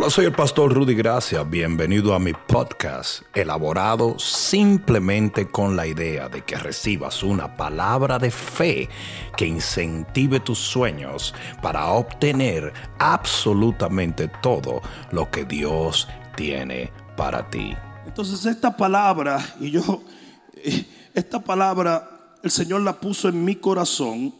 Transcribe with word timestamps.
Hola, 0.00 0.08
soy 0.08 0.24
el 0.24 0.32
pastor 0.32 0.72
Rudy 0.72 0.94
Gracia. 0.94 1.42
Bienvenido 1.42 2.14
a 2.14 2.18
mi 2.18 2.32
podcast, 2.32 3.20
elaborado 3.34 4.18
simplemente 4.18 5.46
con 5.46 5.76
la 5.76 5.86
idea 5.86 6.30
de 6.30 6.42
que 6.42 6.56
recibas 6.56 7.22
una 7.22 7.54
palabra 7.54 8.18
de 8.18 8.30
fe 8.30 8.88
que 9.36 9.44
incentive 9.44 10.40
tus 10.40 10.58
sueños 10.58 11.34
para 11.60 11.88
obtener 11.88 12.72
absolutamente 12.98 14.28
todo 14.42 14.80
lo 15.12 15.30
que 15.30 15.44
Dios 15.44 16.08
tiene 16.34 16.90
para 17.14 17.50
ti. 17.50 17.76
Entonces 18.06 18.46
esta 18.46 18.74
palabra, 18.74 19.54
y 19.60 19.70
yo, 19.70 20.02
eh, 20.54 20.86
esta 21.12 21.40
palabra, 21.40 22.38
el 22.42 22.50
Señor 22.50 22.80
la 22.80 22.98
puso 22.98 23.28
en 23.28 23.44
mi 23.44 23.56
corazón, 23.56 24.34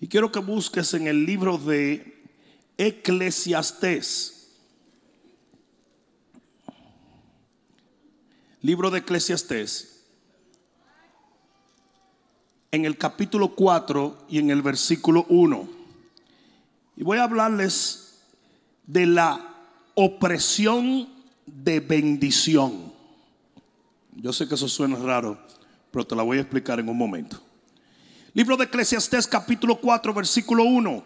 y 0.00 0.06
quiero 0.06 0.30
que 0.30 0.38
busques 0.38 0.94
en 0.94 1.08
el 1.08 1.26
libro 1.26 1.58
de 1.58 2.22
Eclesiastés. 2.78 4.43
Libro 8.64 8.90
de 8.90 9.00
Eclesiastés. 9.00 10.06
En 12.70 12.86
el 12.86 12.96
capítulo 12.96 13.54
4 13.54 14.24
y 14.30 14.38
en 14.38 14.48
el 14.48 14.62
versículo 14.62 15.26
1. 15.28 15.68
Y 16.96 17.02
voy 17.02 17.18
a 17.18 17.24
hablarles 17.24 18.22
de 18.86 19.04
la 19.04 19.54
opresión 19.92 21.10
de 21.44 21.80
bendición. 21.80 22.90
Yo 24.16 24.32
sé 24.32 24.48
que 24.48 24.54
eso 24.54 24.66
suena 24.66 24.96
raro, 24.96 25.38
pero 25.90 26.06
te 26.06 26.16
la 26.16 26.22
voy 26.22 26.38
a 26.38 26.40
explicar 26.40 26.80
en 26.80 26.88
un 26.88 26.96
momento. 26.96 27.38
Libro 28.32 28.56
de 28.56 28.64
Eclesiastés 28.64 29.26
capítulo 29.26 29.76
4 29.78 30.14
versículo 30.14 30.64
1. 30.64 31.04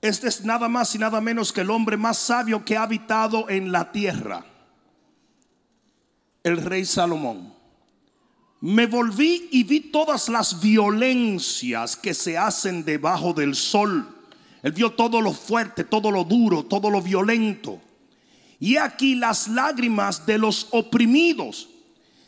Este 0.00 0.26
es 0.26 0.42
nada 0.42 0.70
más 0.70 0.94
y 0.94 0.98
nada 0.98 1.20
menos 1.20 1.52
que 1.52 1.60
el 1.60 1.68
hombre 1.68 1.98
más 1.98 2.16
sabio 2.16 2.64
que 2.64 2.78
ha 2.78 2.84
habitado 2.84 3.50
en 3.50 3.72
la 3.72 3.92
tierra 3.92 4.46
el 6.44 6.58
rey 6.58 6.84
Salomón. 6.84 7.52
Me 8.60 8.86
volví 8.86 9.48
y 9.50 9.64
vi 9.64 9.80
todas 9.80 10.28
las 10.28 10.60
violencias 10.60 11.96
que 11.96 12.14
se 12.14 12.36
hacen 12.36 12.84
debajo 12.84 13.32
del 13.32 13.54
sol. 13.54 14.06
Él 14.62 14.72
vio 14.72 14.92
todo 14.92 15.20
lo 15.20 15.32
fuerte, 15.32 15.84
todo 15.84 16.10
lo 16.10 16.22
duro, 16.24 16.64
todo 16.64 16.90
lo 16.90 17.00
violento. 17.00 17.80
Y 18.60 18.76
aquí 18.76 19.14
las 19.14 19.48
lágrimas 19.48 20.24
de 20.26 20.38
los 20.38 20.68
oprimidos, 20.70 21.68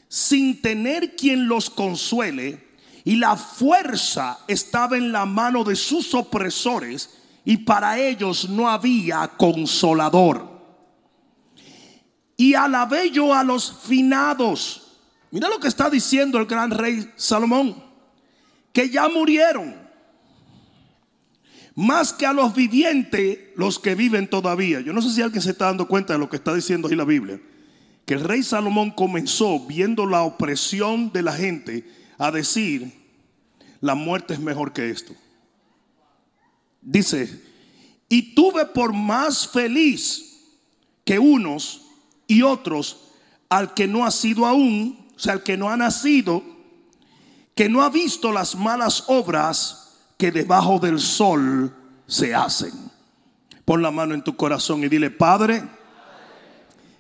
sin 0.09 0.61
tener 0.61 1.15
quien 1.15 1.47
los 1.47 1.71
consuele, 1.71 2.67
y 3.05 3.17
la 3.17 3.37
fuerza 3.37 4.41
estaba 4.49 4.97
en 4.97 5.13
la 5.13 5.27
mano 5.27 5.63
de 5.63 5.77
sus 5.77 6.15
opresores, 6.15 7.19
y 7.45 7.59
para 7.59 7.99
ellos 7.99 8.49
no 8.49 8.69
había 8.69 9.29
consolador 9.37 10.56
y 12.37 12.55
alabé 12.55 13.11
yo 13.11 13.33
a 13.35 13.43
los 13.43 13.81
finados. 13.85 14.99
Mira 15.31 15.49
lo 15.49 15.59
que 15.59 15.69
está 15.69 15.91
diciendo 15.91 16.39
el 16.39 16.47
gran 16.47 16.71
rey 16.71 17.11
Salomón, 17.17 17.83
que 18.73 18.91
ya 18.91 19.09
murieron, 19.09 19.75
más 21.75 22.13
que 22.13 22.27
a 22.27 22.33
los 22.33 22.55
vivientes, 22.55 23.39
los 23.57 23.79
que 23.79 23.95
viven 23.95 24.29
todavía. 24.29 24.81
Yo 24.81 24.93
no 24.93 25.03
sé 25.03 25.11
si 25.11 25.23
alguien 25.23 25.43
se 25.43 25.51
está 25.51 25.67
dando 25.67 25.89
cuenta 25.89 26.15
de 26.15 26.19
lo 26.19 26.29
que 26.29 26.37
está 26.37 26.55
diciendo 26.55 26.89
ahí 26.89 26.97
la 26.97 27.05
Biblia, 27.05 27.41
que 28.05 28.15
el 28.15 28.21
rey 28.21 28.43
Salomón 28.43 28.91
comenzó 28.93 29.61
viendo 29.67 30.07
la 30.07 30.23
opresión 30.23 31.13
de 31.13 31.23
la 31.23 31.33
gente 31.33 31.91
a 32.19 32.31
decir, 32.31 32.93
la 33.81 33.95
muerte 33.95 34.35
es 34.35 34.41
mejor 34.41 34.73
que 34.73 34.91
esto. 34.91 35.15
Dice, 36.81 37.43
y 38.09 38.35
tuve 38.35 38.65
por 38.67 38.93
más 38.93 39.49
feliz 39.49 40.41
que 41.05 41.19
unos 41.19 41.86
y 42.27 42.43
otros 42.43 43.07
al 43.49 43.75
que 43.75 43.87
no 43.87 44.05
ha 44.05 44.11
sido 44.11 44.47
aún, 44.47 45.07
o 45.15 45.19
sea, 45.19 45.35
al 45.35 45.43
que 45.43 45.57
no 45.57 45.71
ha 45.71 45.77
nacido, 45.77 46.43
que 47.55 47.69
no 47.69 47.83
ha 47.83 47.91
visto 47.91 48.33
las 48.33 48.55
malas 48.55 49.05
obras 49.07 49.99
que 50.19 50.31
debajo 50.31 50.79
del 50.79 51.01
sol 51.01 51.75
se 52.07 52.35
hacen. 52.35 52.73
Pon 53.65 53.83
la 53.83 53.91
mano 53.91 54.15
en 54.15 54.23
tu 54.23 54.37
corazón 54.37 54.85
y 54.85 54.89
dile, 54.89 55.11
Padre, 55.11 55.63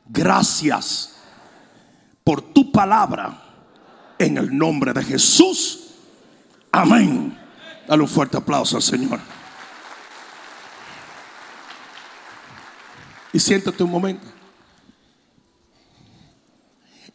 gracias 0.09 1.16
por 2.25 2.43
tu 2.43 2.72
palabra 2.72 3.43
en 4.19 4.38
el 4.38 4.56
nombre 4.56 4.93
de 4.93 5.04
Jesús. 5.04 5.91
Amén. 6.72 7.38
Dale 7.87 8.03
un 8.03 8.08
fuerte 8.08 8.37
aplauso 8.37 8.76
al 8.76 8.82
Señor. 8.82 9.20
Y 13.32 13.38
siéntate 13.38 13.82
un 13.82 13.91
momento. 13.91 14.26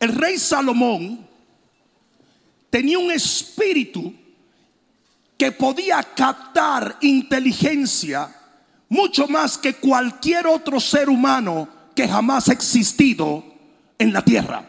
El 0.02 0.16
rey 0.16 0.40
Salomón 0.40 1.28
tenía 2.72 2.98
un 2.98 3.12
espíritu 3.12 4.12
que 5.38 5.52
podía 5.52 6.02
captar 6.02 6.98
inteligencia 7.02 8.36
mucho 8.90 9.28
más 9.28 9.60
que 9.60 9.76
cualquier 9.76 10.48
otro 10.48 10.80
ser 10.80 11.08
humano 11.08 11.70
que 11.96 12.08
jamás 12.08 12.50
ha 12.50 12.54
existido 12.54 13.44
en 14.00 14.12
la 14.12 14.26
tierra. 14.26 14.68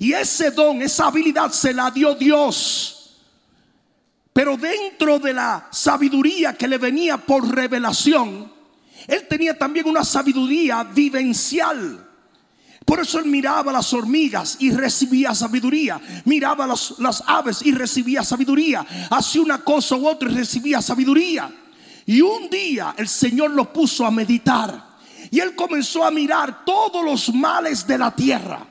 Y 0.00 0.12
ese 0.12 0.50
don, 0.50 0.82
esa 0.82 1.06
habilidad 1.06 1.52
se 1.52 1.72
la 1.72 1.92
dio 1.92 2.16
Dios. 2.16 3.20
Pero 4.32 4.56
dentro 4.56 5.20
de 5.20 5.32
la 5.32 5.68
sabiduría 5.70 6.54
que 6.54 6.66
le 6.66 6.78
venía 6.78 7.18
por 7.18 7.54
revelación, 7.54 8.52
él 9.06 9.28
tenía 9.28 9.56
también 9.56 9.88
una 9.88 10.04
sabiduría 10.04 10.82
vivencial. 10.82 12.05
Por 12.86 13.00
eso 13.00 13.18
él 13.18 13.26
miraba 13.26 13.72
las 13.72 13.92
hormigas 13.92 14.58
y 14.60 14.70
recibía 14.70 15.34
sabiduría. 15.34 16.00
Miraba 16.24 16.68
las, 16.68 16.94
las 17.00 17.20
aves 17.26 17.58
y 17.62 17.72
recibía 17.72 18.22
sabiduría. 18.22 18.86
Hacía 19.10 19.42
una 19.42 19.58
cosa 19.58 19.96
u 19.96 20.06
otra 20.06 20.30
y 20.30 20.34
recibía 20.36 20.80
sabiduría. 20.80 21.52
Y 22.06 22.20
un 22.20 22.48
día 22.48 22.94
el 22.96 23.08
Señor 23.08 23.50
lo 23.50 23.72
puso 23.72 24.06
a 24.06 24.12
meditar. 24.12 24.98
Y 25.32 25.40
él 25.40 25.56
comenzó 25.56 26.04
a 26.04 26.12
mirar 26.12 26.64
todos 26.64 27.04
los 27.04 27.34
males 27.34 27.84
de 27.88 27.98
la 27.98 28.14
tierra. 28.14 28.64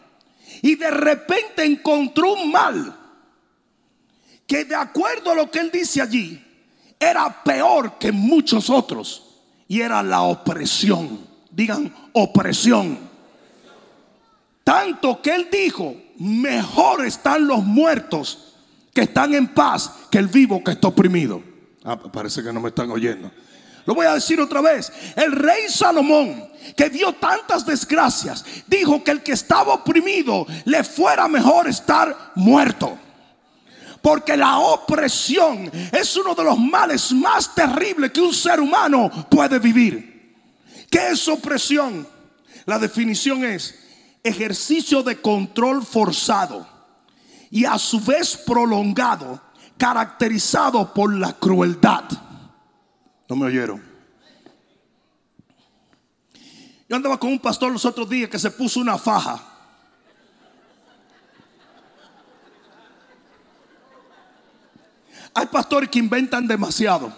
Y 0.61 0.75
de 0.75 0.89
repente 0.89 1.65
encontró 1.65 2.35
un 2.35 2.49
mal 2.49 2.97
que 4.47 4.63
de 4.63 4.75
acuerdo 4.75 5.31
a 5.31 5.35
lo 5.35 5.51
que 5.51 5.59
él 5.59 5.71
dice 5.71 6.01
allí, 6.01 6.41
era 6.97 7.43
peor 7.43 7.97
que 7.99 8.13
muchos 8.13 8.69
otros. 8.69 9.23
Y 9.67 9.81
era 9.81 10.01
la 10.01 10.21
opresión. 10.21 11.19
Digan 11.51 11.93
opresión. 12.13 13.14
Tanto 14.65 15.21
que 15.21 15.35
él 15.35 15.47
dijo, 15.51 15.95
mejor 16.17 17.05
están 17.05 17.45
los 17.45 17.63
muertos 17.63 18.55
que 18.91 19.01
están 19.01 19.35
en 19.35 19.49
paz 19.49 19.91
que 20.09 20.17
el 20.17 20.27
vivo 20.27 20.63
que 20.63 20.71
está 20.71 20.87
oprimido. 20.87 21.43
Ah, 21.83 21.95
parece 21.95 22.41
que 22.41 22.51
no 22.51 22.59
me 22.59 22.69
están 22.69 22.89
oyendo. 22.89 23.29
Lo 23.85 23.93
voy 23.93 24.07
a 24.07 24.15
decir 24.15 24.41
otra 24.41 24.61
vez. 24.61 24.91
El 25.15 25.33
rey 25.33 25.69
Salomón, 25.69 26.49
que 26.75 26.89
vio 26.89 27.13
tantas 27.13 27.63
desgracias, 27.63 28.43
dijo 28.65 29.03
que 29.03 29.11
el 29.11 29.21
que 29.21 29.33
estaba 29.33 29.75
oprimido 29.75 30.47
le 30.65 30.83
fuera 30.83 31.27
mejor 31.27 31.67
estar 31.67 32.31
muerto. 32.33 32.97
Porque 34.01 34.35
la 34.35 34.57
opresión 34.57 35.71
es 35.91 36.17
uno 36.17 36.33
de 36.33 36.43
los 36.43 36.57
males 36.57 37.11
más 37.11 37.53
terribles 37.53 38.09
que 38.09 38.21
un 38.21 38.33
ser 38.33 38.59
humano 38.59 39.11
puede 39.29 39.59
vivir. 39.59 40.33
¿Qué 40.89 41.09
es 41.09 41.27
opresión? 41.27 42.07
La 42.65 42.79
definición 42.79 43.43
es 43.43 43.84
ejercicio 44.25 45.03
de 45.03 45.21
control 45.21 45.85
forzado 45.85 46.67
y 47.51 47.63
a 47.63 47.77
su 47.77 47.99
vez 47.99 48.35
prolongado, 48.35 49.39
caracterizado 49.77 50.93
por 50.93 51.13
la 51.13 51.33
crueldad. 51.33 52.03
¿No 53.29 53.35
me 53.35 53.45
oyeron? 53.45 53.83
Yo 56.89 56.95
andaba 56.95 57.19
con 57.19 57.31
un 57.31 57.39
pastor 57.39 57.72
los 57.72 57.85
otros 57.85 58.09
días 58.09 58.29
que 58.29 58.39
se 58.39 58.49
puso 58.49 58.79
una 58.79 58.97
faja. 58.97 59.41
Hay 65.35 65.45
pastores 65.47 65.89
que 65.89 65.99
inventan 65.99 66.47
demasiado. 66.47 67.13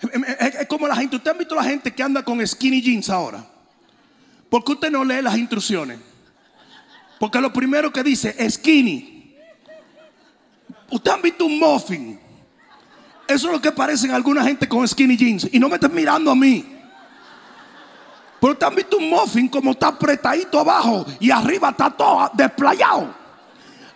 Es 0.00 0.66
como 0.66 0.88
la 0.88 0.96
gente, 0.96 1.16
usted 1.16 1.30
ha 1.30 1.34
visto 1.34 1.54
la 1.54 1.64
gente 1.64 1.94
que 1.94 2.02
anda 2.02 2.24
con 2.24 2.44
skinny 2.46 2.80
jeans 2.80 3.10
ahora. 3.10 3.51
¿Por 4.52 4.62
qué 4.62 4.72
usted 4.72 4.90
no 4.90 5.02
lee 5.02 5.22
las 5.22 5.34
instrucciones? 5.38 5.98
Porque 7.18 7.40
lo 7.40 7.50
primero 7.50 7.90
que 7.90 8.02
dice 8.02 8.36
es 8.38 8.56
skinny. 8.56 9.34
Usted 10.90 11.10
han 11.10 11.22
visto 11.22 11.46
un 11.46 11.58
muffin. 11.58 12.20
Eso 13.26 13.46
es 13.46 13.52
lo 13.54 13.62
que 13.62 13.72
parecen 13.72 14.10
alguna 14.10 14.44
gente 14.44 14.68
con 14.68 14.86
skinny 14.86 15.16
jeans. 15.16 15.48
Y 15.50 15.58
no 15.58 15.70
me 15.70 15.76
estén 15.76 15.94
mirando 15.94 16.30
a 16.30 16.34
mí. 16.34 16.66
Pero 18.42 18.52
usted 18.52 18.66
han 18.66 18.74
visto 18.74 18.98
un 18.98 19.08
muffin 19.08 19.48
como 19.48 19.70
está 19.70 19.86
apretadito 19.86 20.60
abajo 20.60 21.06
y 21.18 21.30
arriba 21.30 21.70
está 21.70 21.88
todo 21.88 22.30
desplayado. 22.34 23.14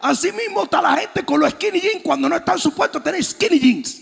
Así 0.01 0.33
mismo 0.33 0.63
está 0.63 0.81
la 0.81 0.97
gente 0.97 1.23
con 1.23 1.39
los 1.39 1.51
skinny 1.51 1.83
jeans 1.83 2.01
cuando 2.03 2.31
no 2.31 2.37
están 2.37 2.59
supuestos 2.59 3.03
a 3.03 3.05
tener 3.05 3.23
skinny 3.23 3.59
jeans. 3.61 4.01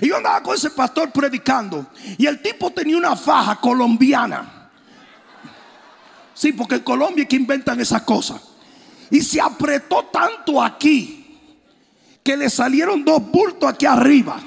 Y 0.00 0.06
yo 0.06 0.18
andaba 0.18 0.40
con 0.40 0.54
ese 0.54 0.70
pastor 0.70 1.10
predicando. 1.10 1.84
Y 2.16 2.26
el 2.26 2.40
tipo 2.40 2.70
tenía 2.70 2.96
una 2.96 3.16
faja 3.16 3.56
colombiana. 3.56 4.53
Sí, 6.34 6.52
porque 6.52 6.76
en 6.76 6.82
Colombia 6.82 7.22
es 7.22 7.28
que 7.28 7.36
inventan 7.36 7.80
esas 7.80 8.02
cosas. 8.02 8.40
Y 9.10 9.20
se 9.20 9.40
apretó 9.40 10.04
tanto 10.12 10.62
aquí 10.62 11.38
que 12.22 12.36
le 12.36 12.50
salieron 12.50 13.04
dos 13.04 13.22
bultos 13.30 13.68
aquí 13.68 13.86
arriba. 13.86 14.40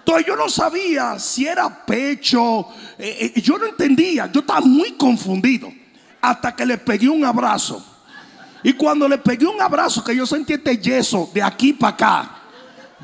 Entonces 0.00 0.26
yo 0.26 0.36
no 0.36 0.48
sabía 0.48 1.18
si 1.18 1.46
era 1.46 1.84
pecho. 1.86 2.66
Eh, 2.98 3.32
eh, 3.34 3.40
yo 3.40 3.58
no 3.58 3.66
entendía. 3.66 4.30
Yo 4.32 4.40
estaba 4.40 4.60
muy 4.60 4.92
confundido. 4.92 5.72
Hasta 6.20 6.54
que 6.54 6.66
le 6.66 6.78
pegué 6.78 7.08
un 7.08 7.24
abrazo. 7.24 7.84
Y 8.62 8.74
cuando 8.74 9.08
le 9.08 9.18
pegué 9.18 9.46
un 9.46 9.60
abrazo, 9.60 10.04
que 10.04 10.14
yo 10.14 10.26
sentí 10.26 10.52
este 10.52 10.76
yeso 10.76 11.30
de 11.32 11.42
aquí 11.42 11.72
para 11.72 11.94
acá, 11.94 12.36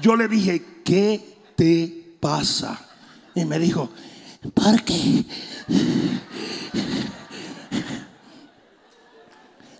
yo 0.02 0.14
le 0.14 0.28
dije, 0.28 0.82
¿qué 0.84 1.38
te 1.56 2.16
pasa? 2.20 2.78
Y 3.34 3.44
me 3.44 3.58
dijo, 3.58 3.90
porque 4.52 5.24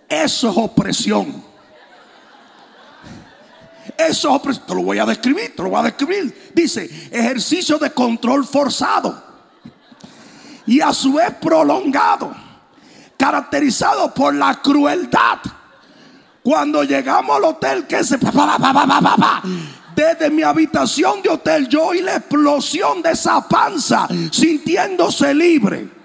eso 0.09 0.49
es 0.49 0.57
opresión. 0.57 1.43
Eso 3.97 4.29
es 4.29 4.35
opresión. 4.35 4.65
Te 4.67 4.75
lo 4.75 4.83
voy 4.83 4.99
a 4.99 5.05
describir, 5.05 5.55
te 5.55 5.63
lo 5.63 5.69
voy 5.69 5.79
a 5.79 5.83
describir. 5.83 6.51
Dice, 6.53 7.09
ejercicio 7.11 7.77
de 7.77 7.91
control 7.91 8.45
forzado. 8.45 9.23
Y 10.65 10.81
a 10.81 10.93
su 10.93 11.13
vez 11.13 11.31
prolongado. 11.41 12.35
Caracterizado 13.17 14.13
por 14.13 14.33
la 14.35 14.61
crueldad. 14.61 15.39
Cuando 16.43 16.83
llegamos 16.83 17.35
al 17.35 17.43
hotel, 17.43 17.87
que 17.87 18.03
se... 18.03 18.17
Desde 19.95 20.29
mi 20.29 20.43
habitación 20.43 21.23
de 21.23 21.29
hotel 21.29 21.67
yo 21.67 21.87
oí 21.87 22.01
la 22.01 22.17
explosión 22.17 23.01
de 23.01 23.11
esa 23.13 23.47
panza 23.49 24.07
sintiéndose 24.31 25.33
libre. 25.33 25.96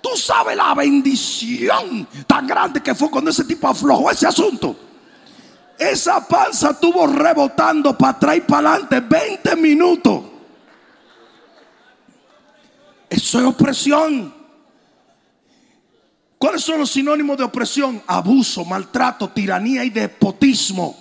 Tú 0.00 0.10
sabes 0.16 0.56
la 0.56 0.74
bendición 0.74 2.06
tan 2.26 2.46
grande 2.46 2.82
que 2.82 2.94
fue 2.94 3.10
cuando 3.10 3.30
ese 3.30 3.44
tipo 3.44 3.68
aflojó 3.68 4.10
ese 4.10 4.26
asunto. 4.26 4.76
Esa 5.78 6.26
panza 6.26 6.70
estuvo 6.70 7.06
rebotando 7.06 7.96
para 7.96 8.12
atrás 8.12 8.36
y 8.36 8.40
para 8.42 8.72
adelante 8.72 9.00
20 9.00 9.56
minutos. 9.56 10.22
Eso 13.08 13.40
es 13.40 13.44
opresión. 13.44 14.34
¿Cuáles 16.38 16.62
son 16.62 16.78
los 16.78 16.90
sinónimos 16.90 17.36
de 17.36 17.44
opresión? 17.44 18.02
Abuso, 18.06 18.64
maltrato, 18.64 19.28
tiranía 19.28 19.84
y 19.84 19.90
despotismo. 19.90 20.96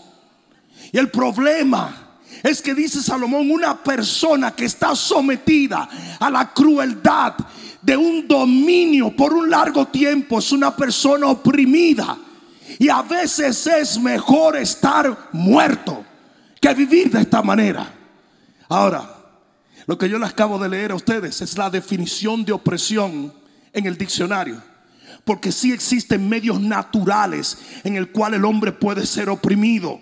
Y 0.92 0.98
el 0.98 1.10
problema 1.10 2.18
es 2.44 2.62
que 2.62 2.74
dice 2.74 3.02
Salomón, 3.02 3.50
una 3.52 3.82
persona 3.82 4.56
que 4.56 4.66
está 4.66 4.96
sometida 4.96 5.88
a 6.20 6.30
la 6.30 6.54
crueldad 6.54 7.36
de 7.82 7.96
un 7.96 8.28
dominio 8.28 9.16
por 9.16 9.34
un 9.34 9.50
largo 9.50 9.88
tiempo 9.88 10.40
es 10.40 10.52
una 10.52 10.76
persona 10.76 11.28
oprimida. 11.28 12.18
Y 12.78 12.90
a 12.90 13.02
veces 13.02 13.66
es 13.68 14.00
mejor 14.00 14.58
estar 14.58 15.30
muerto 15.32 16.06
que 16.62 16.74
vivir 16.74 17.10
de 17.12 17.22
esta 17.22 17.42
manera. 17.42 17.94
Ahora, 18.68 19.16
lo 19.88 19.98
que 19.98 20.08
yo 20.10 20.20
les 20.20 20.30
acabo 20.30 20.60
de 20.60 20.70
leer 20.70 20.92
a 20.92 20.96
ustedes 20.96 21.42
es 21.42 21.58
la 21.58 21.70
definición 21.70 22.46
de 22.46 22.52
opresión 22.52 23.34
en 23.74 23.86
el 23.86 23.98
diccionario. 23.98 24.62
Porque 25.26 25.52
sí 25.52 25.72
existen 25.72 26.30
medios 26.30 26.62
naturales 26.62 27.58
en 27.84 27.96
el 27.96 28.12
cual 28.12 28.36
el 28.36 28.46
hombre 28.46 28.72
puede 28.72 29.06
ser 29.06 29.30
oprimido. 29.30 30.00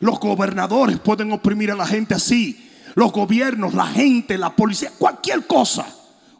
Los 0.00 0.20
gobernadores 0.20 0.98
pueden 0.98 1.32
oprimir 1.32 1.70
a 1.70 1.76
la 1.76 1.86
gente 1.86 2.14
así. 2.14 2.70
Los 2.94 3.12
gobiernos, 3.12 3.74
la 3.74 3.86
gente, 3.86 4.38
la 4.38 4.54
policía, 4.54 4.90
cualquier 4.98 5.46
cosa. 5.46 5.86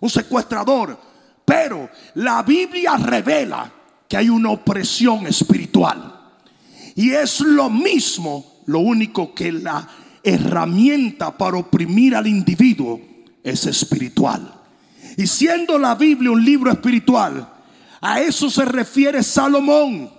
Un 0.00 0.10
secuestrador. 0.10 0.98
Pero 1.44 1.88
la 2.14 2.42
Biblia 2.42 2.96
revela 2.96 3.72
que 4.08 4.16
hay 4.16 4.28
una 4.28 4.50
opresión 4.50 5.26
espiritual. 5.26 6.12
Y 6.94 7.10
es 7.10 7.40
lo 7.40 7.68
mismo, 7.70 8.62
lo 8.66 8.80
único 8.80 9.34
que 9.34 9.52
la 9.52 9.86
herramienta 10.22 11.36
para 11.36 11.58
oprimir 11.58 12.16
al 12.16 12.26
individuo 12.26 13.00
es 13.42 13.66
espiritual. 13.66 14.52
Y 15.16 15.26
siendo 15.26 15.78
la 15.78 15.94
Biblia 15.94 16.30
un 16.30 16.44
libro 16.44 16.70
espiritual, 16.70 17.48
a 18.00 18.20
eso 18.20 18.50
se 18.50 18.64
refiere 18.64 19.22
Salomón. 19.22 20.10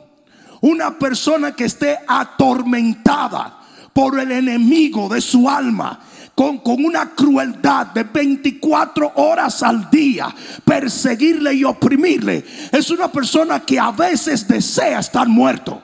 Una 0.61 0.97
persona 0.97 1.53
que 1.55 1.65
esté 1.65 1.97
atormentada 2.07 3.59
por 3.93 4.19
el 4.19 4.31
enemigo 4.31 5.09
de 5.09 5.21
su 5.21 5.49
alma. 5.49 5.99
Con, 6.37 6.59
con, 6.59 6.85
una 6.85 7.15
crueldad 7.15 7.87
de 7.87 8.03
24 8.03 9.13
horas 9.15 9.63
al 9.63 9.89
día, 9.89 10.27
perseguirle 10.63 11.55
y 11.55 11.63
oprimirle, 11.63 12.45
es 12.71 12.91
una 12.91 13.11
persona 13.11 13.61
que 13.61 13.79
a 13.79 13.89
veces 13.89 14.47
desea 14.47 14.99
estar 14.99 15.27
muerto. 15.27 15.81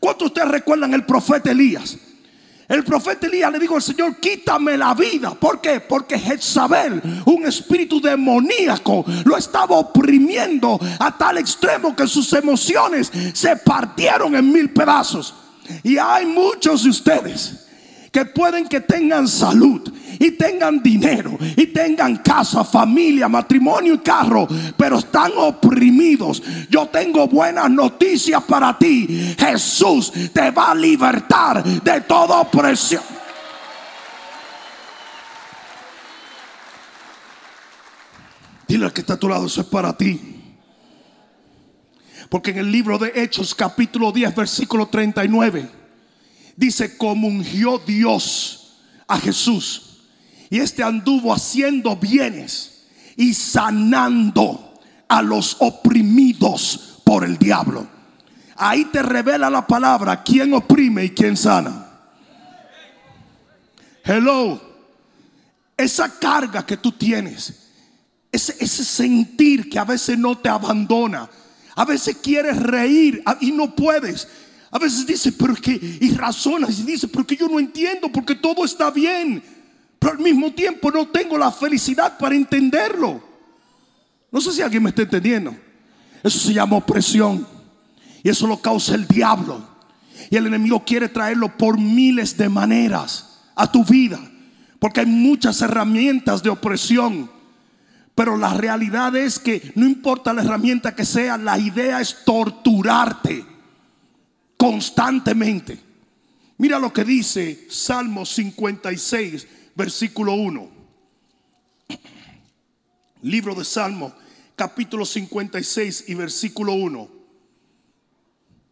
¿Cuántos 0.00 0.26
ustedes 0.26 0.48
recuerdan 0.48 0.92
el 0.92 1.06
profeta 1.06 1.52
Elías? 1.52 1.96
El 2.66 2.82
profeta 2.82 3.28
Elías 3.28 3.52
le 3.52 3.60
dijo 3.60 3.76
al 3.76 3.82
Señor, 3.82 4.16
quítame 4.16 4.76
la 4.76 4.92
vida. 4.94 5.34
¿Por 5.34 5.60
qué? 5.60 5.78
Porque 5.78 6.18
Jezabel, 6.18 7.00
un 7.26 7.46
espíritu 7.46 8.00
demoníaco, 8.00 9.04
lo 9.24 9.36
estaba 9.36 9.76
oprimiendo 9.76 10.80
a 10.98 11.16
tal 11.16 11.38
extremo 11.38 11.94
que 11.94 12.08
sus 12.08 12.32
emociones 12.32 13.12
se 13.34 13.54
partieron 13.54 14.34
en 14.34 14.50
mil 14.50 14.70
pedazos. 14.70 15.32
Y 15.84 15.96
hay 15.98 16.26
muchos 16.26 16.82
de 16.82 16.90
ustedes 16.90 17.66
que 18.12 18.26
pueden 18.26 18.68
que 18.68 18.80
tengan 18.80 19.26
salud 19.26 19.90
y 20.20 20.32
tengan 20.32 20.82
dinero 20.82 21.38
y 21.56 21.66
tengan 21.68 22.18
casa, 22.18 22.62
familia, 22.62 23.26
matrimonio 23.26 23.94
y 23.94 23.98
carro, 23.98 24.46
pero 24.76 24.98
están 24.98 25.32
oprimidos. 25.38 26.42
Yo 26.68 26.86
tengo 26.88 27.26
buenas 27.26 27.70
noticias 27.70 28.42
para 28.44 28.78
ti. 28.78 29.34
Jesús 29.38 30.12
te 30.32 30.50
va 30.50 30.72
a 30.72 30.74
libertar 30.74 31.64
de 31.64 32.00
toda 32.02 32.40
opresión. 32.40 33.02
Dile 38.68 38.84
al 38.84 38.92
que 38.92 39.00
está 39.00 39.14
a 39.14 39.18
tu 39.18 39.28
lado, 39.28 39.46
eso 39.46 39.62
es 39.62 39.66
para 39.66 39.96
ti. 39.96 40.20
Porque 42.28 42.50
en 42.50 42.58
el 42.58 42.70
libro 42.70 42.98
de 42.98 43.12
Hechos 43.14 43.54
capítulo 43.54 44.12
10 44.12 44.34
versículo 44.34 44.86
39 44.86 45.81
dice, 46.56 46.96
como 46.96 47.28
ungió 47.28 47.78
Dios 47.78 48.78
a 49.06 49.18
Jesús 49.18 49.92
y 50.50 50.58
este 50.58 50.82
anduvo 50.82 51.32
haciendo 51.32 51.96
bienes 51.96 52.84
y 53.16 53.34
sanando 53.34 54.80
a 55.08 55.22
los 55.22 55.56
oprimidos 55.60 57.00
por 57.04 57.24
el 57.24 57.38
diablo. 57.38 57.86
Ahí 58.56 58.84
te 58.86 59.02
revela 59.02 59.50
la 59.50 59.66
palabra 59.66 60.22
quién 60.22 60.52
oprime 60.54 61.06
y 61.06 61.10
quién 61.10 61.36
sana. 61.36 61.88
Hello. 64.04 64.60
Esa 65.76 66.18
carga 66.18 66.64
que 66.64 66.76
tú 66.76 66.92
tienes, 66.92 67.70
ese, 68.30 68.54
ese 68.60 68.84
sentir 68.84 69.68
que 69.68 69.78
a 69.78 69.84
veces 69.84 70.18
no 70.18 70.38
te 70.38 70.48
abandona, 70.48 71.28
a 71.74 71.84
veces 71.84 72.18
quieres 72.22 72.56
reír 72.58 73.22
y 73.40 73.52
no 73.52 73.74
puedes. 73.74 74.28
A 74.72 74.78
veces 74.78 75.06
dices, 75.06 75.32
pero 75.38 75.54
que, 75.54 75.78
y 76.00 76.10
razonas 76.16 76.80
y 76.80 76.82
dices, 76.82 77.08
pero 77.12 77.24
que 77.24 77.36
yo 77.36 77.46
no 77.46 77.60
entiendo 77.60 78.10
porque 78.10 78.34
todo 78.34 78.64
está 78.64 78.90
bien 78.90 79.40
pero 80.02 80.14
al 80.14 80.18
mismo 80.18 80.52
tiempo 80.52 80.90
no 80.90 81.06
tengo 81.06 81.38
la 81.38 81.52
felicidad 81.52 82.18
para 82.18 82.34
entenderlo. 82.34 83.22
No 84.32 84.40
sé 84.40 84.50
si 84.50 84.60
alguien 84.60 84.82
me 84.82 84.88
está 84.88 85.02
entendiendo. 85.02 85.56
Eso 86.24 86.40
se 86.40 86.52
llama 86.52 86.74
opresión. 86.74 87.46
Y 88.24 88.28
eso 88.28 88.48
lo 88.48 88.60
causa 88.60 88.96
el 88.96 89.06
diablo. 89.06 89.64
Y 90.28 90.36
el 90.36 90.48
enemigo 90.48 90.84
quiere 90.84 91.08
traerlo 91.08 91.56
por 91.56 91.78
miles 91.78 92.36
de 92.36 92.48
maneras 92.48 93.42
a 93.54 93.70
tu 93.70 93.84
vida. 93.84 94.18
Porque 94.80 94.98
hay 94.98 95.06
muchas 95.06 95.62
herramientas 95.62 96.42
de 96.42 96.50
opresión. 96.50 97.30
Pero 98.16 98.36
la 98.36 98.54
realidad 98.54 99.14
es 99.14 99.38
que 99.38 99.70
no 99.76 99.86
importa 99.86 100.32
la 100.32 100.42
herramienta 100.42 100.96
que 100.96 101.04
sea, 101.04 101.38
la 101.38 101.60
idea 101.60 102.00
es 102.00 102.24
torturarte 102.24 103.46
constantemente. 104.62 105.76
Mira 106.58 106.78
lo 106.78 106.92
que 106.92 107.02
dice 107.02 107.66
Salmo 107.68 108.24
56, 108.24 109.48
versículo 109.74 110.34
1. 110.34 110.70
Libro 113.22 113.56
de 113.56 113.64
Salmo, 113.64 114.14
capítulo 114.54 115.04
56 115.04 116.04
y 116.06 116.14
versículo 116.14 116.74
1. 116.74 117.08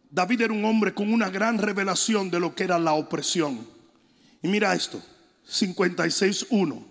David 0.09 0.39
era 0.39 0.53
un 0.53 0.63
hombre 0.63 0.93
con 0.93 1.11
una 1.11 1.29
gran 1.29 1.57
revelación 1.57 2.31
de 2.31 2.39
lo 2.39 2.55
que 2.55 2.63
era 2.63 2.79
la 2.79 2.93
opresión. 2.93 3.67
Y 4.41 4.47
mira 4.47 4.73
esto, 4.73 5.03
56.1. 5.45 6.85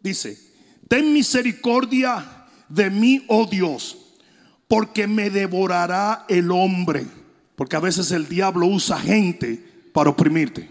Dice, 0.00 0.38
ten 0.86 1.12
misericordia 1.12 2.46
de 2.68 2.88
mí, 2.88 3.24
oh 3.26 3.46
Dios, 3.46 3.98
porque 4.68 5.08
me 5.08 5.28
devorará 5.28 6.24
el 6.28 6.52
hombre. 6.52 7.17
Porque 7.58 7.74
a 7.74 7.80
veces 7.80 8.12
el 8.12 8.28
diablo 8.28 8.68
usa 8.68 9.00
gente 9.00 9.56
para 9.92 10.10
oprimirte. 10.10 10.70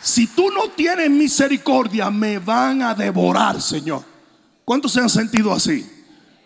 Si 0.00 0.26
tú 0.26 0.50
no 0.50 0.68
tienes 0.70 1.08
misericordia, 1.08 2.10
me 2.10 2.40
van 2.40 2.82
a 2.82 2.96
devorar, 2.96 3.62
Señor. 3.62 4.02
¿Cuántos 4.64 4.90
se 4.90 5.00
han 5.00 5.08
sentido 5.08 5.52
así? 5.52 5.88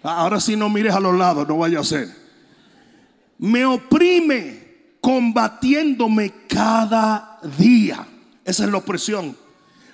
Ah, 0.02 0.19
ahora 0.19 0.38
si 0.38 0.54
no 0.54 0.69
mires 0.69 0.95
a 0.95 1.00
los 1.00 1.16
lados, 1.16 1.49
no 1.49 1.57
vaya 1.57 1.81
a 1.81 1.85
ser. 1.85 2.14
Me 3.38 3.64
oprime 3.64 4.97
combatiéndome 5.00 6.47
cada 6.47 7.40
día. 7.57 8.07
Esa 8.45 8.64
es 8.66 8.71
la 8.71 8.76
opresión. 8.76 9.35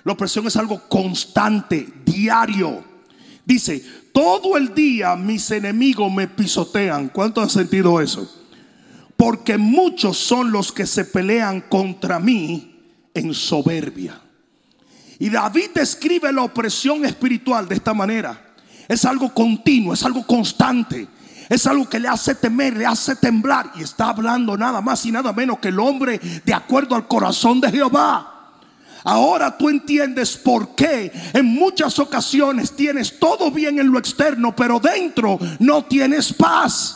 La 0.03 0.11
opresión 0.11 0.45
es 0.47 0.57
algo 0.57 0.81
constante, 0.89 1.87
diario. 2.03 2.88
Dice, 3.49 3.83
todo 4.13 4.57
el 4.57 4.75
día 4.75 5.15
mis 5.15 5.49
enemigos 5.49 6.13
me 6.13 6.27
pisotean. 6.27 7.09
¿Cuánto 7.09 7.41
han 7.41 7.49
sentido 7.49 7.99
eso? 7.99 8.31
Porque 9.17 9.57
muchos 9.57 10.19
son 10.19 10.51
los 10.51 10.71
que 10.71 10.85
se 10.85 11.03
pelean 11.03 11.61
contra 11.61 12.19
mí 12.19 12.79
en 13.11 13.33
soberbia. 13.33 14.21
Y 15.17 15.31
David 15.31 15.71
describe 15.73 16.31
la 16.31 16.43
opresión 16.43 17.03
espiritual 17.05 17.67
de 17.67 17.73
esta 17.73 17.95
manera. 17.95 18.53
Es 18.87 19.03
algo 19.03 19.33
continuo, 19.33 19.95
es 19.95 20.03
algo 20.03 20.27
constante. 20.27 21.07
Es 21.49 21.65
algo 21.65 21.89
que 21.89 21.99
le 21.99 22.07
hace 22.07 22.35
temer, 22.35 22.77
le 22.77 22.85
hace 22.85 23.15
temblar. 23.15 23.71
Y 23.77 23.81
está 23.81 24.09
hablando 24.09 24.55
nada 24.57 24.79
más 24.79 25.03
y 25.07 25.11
nada 25.11 25.33
menos 25.33 25.57
que 25.57 25.69
el 25.69 25.79
hombre 25.79 26.19
de 26.45 26.53
acuerdo 26.53 26.93
al 26.93 27.07
corazón 27.07 27.59
de 27.59 27.71
Jehová. 27.71 28.38
Ahora 29.03 29.57
tú 29.57 29.69
entiendes 29.69 30.35
por 30.37 30.75
qué 30.75 31.11
en 31.33 31.45
muchas 31.45 31.97
ocasiones 31.99 32.75
tienes 32.75 33.17
todo 33.19 33.49
bien 33.49 33.79
en 33.79 33.91
lo 33.91 33.97
externo, 33.97 34.55
pero 34.55 34.79
dentro 34.79 35.39
no 35.59 35.85
tienes 35.85 36.33
paz. 36.33 36.95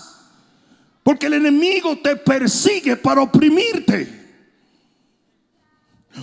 Porque 1.01 1.27
el 1.27 1.33
enemigo 1.33 1.97
te 1.97 2.15
persigue 2.15 2.95
para 2.95 3.21
oprimirte. 3.21 4.21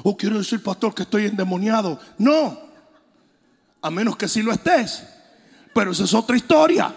O 0.02 0.10
oh, 0.10 0.16
quiero 0.16 0.38
decir, 0.38 0.62
pastor, 0.62 0.94
que 0.94 1.02
estoy 1.02 1.26
endemoniado. 1.26 1.98
No, 2.18 2.58
a 3.82 3.90
menos 3.90 4.16
que 4.16 4.28
si 4.28 4.42
lo 4.42 4.52
estés. 4.52 5.02
Pero 5.74 5.92
esa 5.92 6.04
es 6.04 6.14
otra 6.14 6.36
historia. 6.36 6.94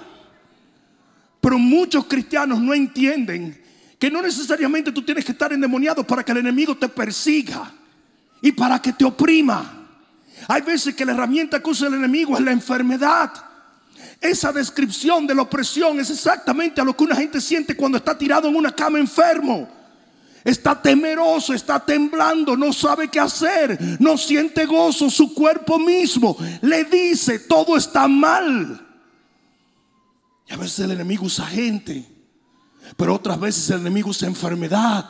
Pero 1.42 1.58
muchos 1.58 2.06
cristianos 2.06 2.60
no 2.60 2.74
entienden 2.74 3.62
que 3.98 4.12
no 4.12 4.22
necesariamente 4.22 4.92
tú 4.92 5.02
tienes 5.02 5.26
que 5.26 5.32
estar 5.32 5.52
endemoniado 5.54 6.06
para 6.06 6.24
que 6.24 6.32
el 6.32 6.40
enemigo 6.40 6.76
te 6.78 6.90
persiga 6.90 7.72
y 8.44 8.52
para 8.52 8.80
que 8.80 8.94
te 8.94 9.06
oprima. 9.06 9.88
Hay 10.50 10.62
veces 10.62 10.94
que 10.94 11.06
la 11.06 11.14
herramienta 11.14 11.64
que 11.64 11.70
usa 11.70 11.88
el 11.88 11.96
enemigo 11.96 12.36
es 12.36 12.44
la 12.44 12.52
enfermedad. 12.52 13.32
Esa 14.20 14.52
descripción 14.52 15.26
de 15.26 15.34
la 15.34 15.44
opresión 15.44 15.98
es 16.00 16.10
exactamente 16.10 16.82
a 16.82 16.84
lo 16.84 16.96
que 16.96 17.06
una 17.06 17.16
gente 17.16 17.40
siente 17.40 17.76
cuando 17.76 17.98
está 17.98 18.18
tirado 18.18 18.50
en 18.50 18.56
una 18.56 18.76
cama 18.76 19.00
enfermo. 19.00 19.70
Está 20.44 20.80
temeroso, 20.82 21.54
está 21.54 21.80
temblando, 21.80 22.58
no 22.58 22.74
sabe 22.74 23.08
qué 23.08 23.22
hacer, 23.22 23.80
no 24.02 24.18
siente 24.18 24.66
gozo, 24.66 25.10
su 25.10 25.34
cuerpo 25.34 25.80
mismo 25.80 26.38
le 26.62 26.84
dice, 26.84 27.40
todo 27.40 27.78
está 27.78 28.10
mal. 28.10 28.86
Y 30.50 30.54
a 30.54 30.58
veces 30.58 30.80
el 30.80 30.92
enemigo 30.92 31.28
usa 31.28 31.46
gente, 31.46 32.06
pero 32.98 33.16
otras 33.16 33.40
veces 33.40 33.70
el 33.70 33.80
enemigo 33.80 34.10
usa 34.10 34.28
enfermedad. 34.28 35.10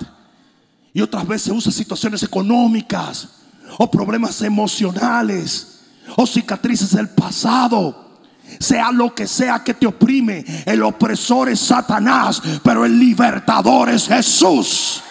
Y 0.94 1.02
otras 1.02 1.28
veces 1.28 1.52
usa 1.52 1.72
situaciones 1.72 2.22
económicas 2.22 3.30
o 3.78 3.90
problemas 3.90 4.42
emocionales 4.42 5.82
o 6.16 6.28
cicatrices 6.28 6.92
del 6.96 7.10
pasado. 7.10 8.20
Sea 8.60 8.92
lo 8.92 9.16
que 9.16 9.26
sea 9.26 9.64
que 9.64 9.74
te 9.74 9.88
oprime, 9.88 10.46
el 10.66 10.84
opresor 10.84 11.50
es 11.50 11.60
Satanás, 11.60 12.42
pero 12.64 12.86
el 12.86 13.00
libertador 13.00 13.90
es 13.90 14.08
Jesús. 14.08 15.02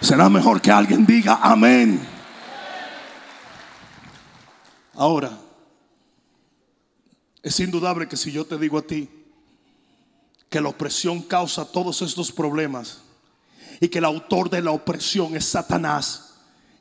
Será 0.00 0.30
mejor 0.30 0.62
que 0.62 0.70
alguien 0.70 1.04
diga 1.04 1.40
amén. 1.42 2.00
Ahora, 4.94 5.30
es 7.42 7.60
indudable 7.60 8.08
que 8.08 8.16
si 8.16 8.32
yo 8.32 8.46
te 8.46 8.56
digo 8.56 8.78
a 8.78 8.82
ti 8.82 9.08
que 10.48 10.60
la 10.60 10.68
opresión 10.68 11.22
causa 11.22 11.64
todos 11.64 12.00
estos 12.02 12.32
problemas, 12.32 13.02
y 13.80 13.88
que 13.88 13.98
el 13.98 14.04
autor 14.04 14.50
de 14.50 14.62
la 14.62 14.70
opresión 14.70 15.34
es 15.34 15.46
Satanás, 15.46 16.34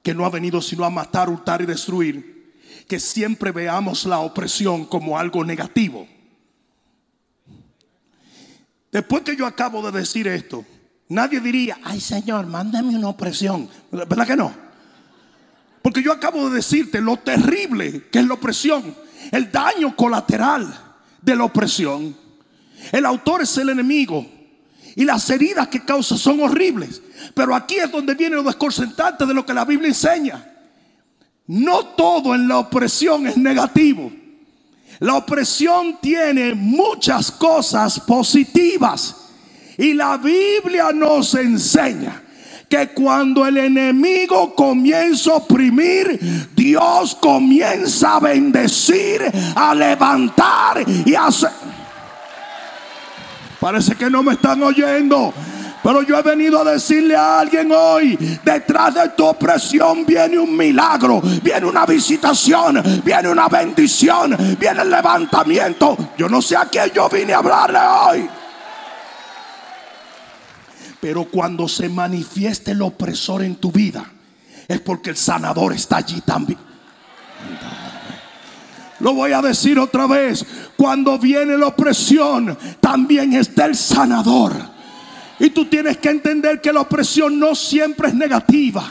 que 0.03 0.13
no 0.13 0.25
ha 0.25 0.29
venido 0.29 0.61
sino 0.61 0.83
a 0.83 0.89
matar, 0.89 1.29
hurtar 1.29 1.61
y 1.61 1.65
destruir, 1.65 2.53
que 2.87 2.99
siempre 2.99 3.51
veamos 3.51 4.05
la 4.05 4.19
opresión 4.19 4.85
como 4.85 5.17
algo 5.17 5.43
negativo. 5.45 6.07
Después 8.91 9.23
que 9.23 9.35
yo 9.35 9.45
acabo 9.45 9.89
de 9.89 9.97
decir 9.97 10.27
esto, 10.27 10.65
nadie 11.07 11.39
diría, 11.39 11.77
ay 11.83 12.01
Señor, 12.01 12.47
mándame 12.47 12.95
una 12.95 13.09
opresión. 13.09 13.69
¿Verdad 13.91 14.27
que 14.27 14.35
no? 14.35 14.53
Porque 15.81 16.03
yo 16.03 16.11
acabo 16.11 16.49
de 16.49 16.55
decirte 16.55 16.99
lo 16.99 17.17
terrible 17.17 18.09
que 18.09 18.19
es 18.19 18.27
la 18.27 18.33
opresión, 18.33 18.95
el 19.31 19.51
daño 19.51 19.95
colateral 19.95 20.95
de 21.21 21.35
la 21.35 21.45
opresión. 21.45 22.15
El 22.91 23.05
autor 23.05 23.41
es 23.43 23.57
el 23.57 23.69
enemigo. 23.69 24.25
Y 24.95 25.05
las 25.05 25.29
heridas 25.29 25.67
que 25.67 25.83
causa 25.85 26.17
son 26.17 26.41
horribles. 26.41 27.01
Pero 27.33 27.55
aquí 27.55 27.75
es 27.75 27.91
donde 27.91 28.15
viene 28.15 28.35
lo 28.35 28.43
desconcertante 28.43 29.25
de 29.25 29.33
lo 29.33 29.45
que 29.45 29.53
la 29.53 29.65
Biblia 29.65 29.89
enseña. 29.89 30.45
No 31.47 31.85
todo 31.87 32.35
en 32.35 32.47
la 32.47 32.59
opresión 32.59 33.27
es 33.27 33.37
negativo. 33.37 34.11
La 34.99 35.15
opresión 35.15 35.97
tiene 36.01 36.53
muchas 36.53 37.31
cosas 37.31 37.99
positivas. 38.01 39.15
Y 39.77 39.93
la 39.93 40.17
Biblia 40.17 40.91
nos 40.93 41.33
enseña 41.35 42.21
que 42.69 42.89
cuando 42.89 43.45
el 43.47 43.57
enemigo 43.57 44.53
comienza 44.53 45.31
a 45.31 45.35
oprimir, 45.37 46.47
Dios 46.55 47.15
comienza 47.15 48.17
a 48.17 48.19
bendecir, 48.19 49.21
a 49.55 49.73
levantar 49.73 50.83
y 50.87 51.15
a 51.15 51.27
hacer. 51.27 51.78
Parece 53.59 53.95
que 53.95 54.09
no 54.09 54.23
me 54.23 54.33
están 54.33 54.61
oyendo. 54.63 55.33
Pero 55.81 56.01
yo 56.03 56.17
he 56.17 56.21
venido 56.21 56.59
a 56.59 56.71
decirle 56.73 57.15
a 57.15 57.39
alguien 57.39 57.71
hoy, 57.71 58.15
detrás 58.43 58.93
de 58.95 59.09
tu 59.09 59.25
opresión 59.25 60.05
viene 60.05 60.37
un 60.37 60.55
milagro, 60.55 61.21
viene 61.41 61.65
una 61.65 61.85
visitación, 61.85 62.83
viene 63.03 63.29
una 63.29 63.47
bendición, 63.47 64.35
viene 64.59 64.81
el 64.81 64.89
levantamiento. 64.89 65.97
Yo 66.17 66.27
no 66.27 66.41
sé 66.41 66.57
a 66.57 66.65
quién 66.65 66.91
yo 66.93 67.07
vine 67.07 67.33
a 67.33 67.37
hablarle 67.37 67.79
hoy. 67.79 68.29
Pero 70.99 71.25
cuando 71.25 71.67
se 71.69 71.87
manifieste 71.87 72.71
el 72.71 72.81
opresor 72.81 73.41
en 73.43 73.55
tu 73.55 73.71
vida, 73.71 74.03
es 74.67 74.81
porque 74.81 75.11
el 75.11 75.17
sanador 75.17 75.73
está 75.73 75.97
allí 75.97 76.19
también. 76.21 76.59
Lo 78.99 79.13
voy 79.13 79.31
a 79.31 79.41
decir 79.41 79.79
otra 79.79 80.07
vez. 80.07 80.45
Cuando 80.75 81.17
viene 81.17 81.57
la 81.57 81.67
opresión, 81.67 82.57
también 82.79 83.33
está 83.33 83.65
el 83.65 83.75
sanador. 83.75 84.53
Y 85.39 85.51
tú 85.51 85.65
tienes 85.65 85.97
que 85.97 86.09
entender 86.09 86.59
que 86.59 86.73
la 86.73 86.81
opresión 86.81 87.39
no 87.39 87.55
siempre 87.55 88.09
es 88.09 88.13
negativa. 88.13 88.83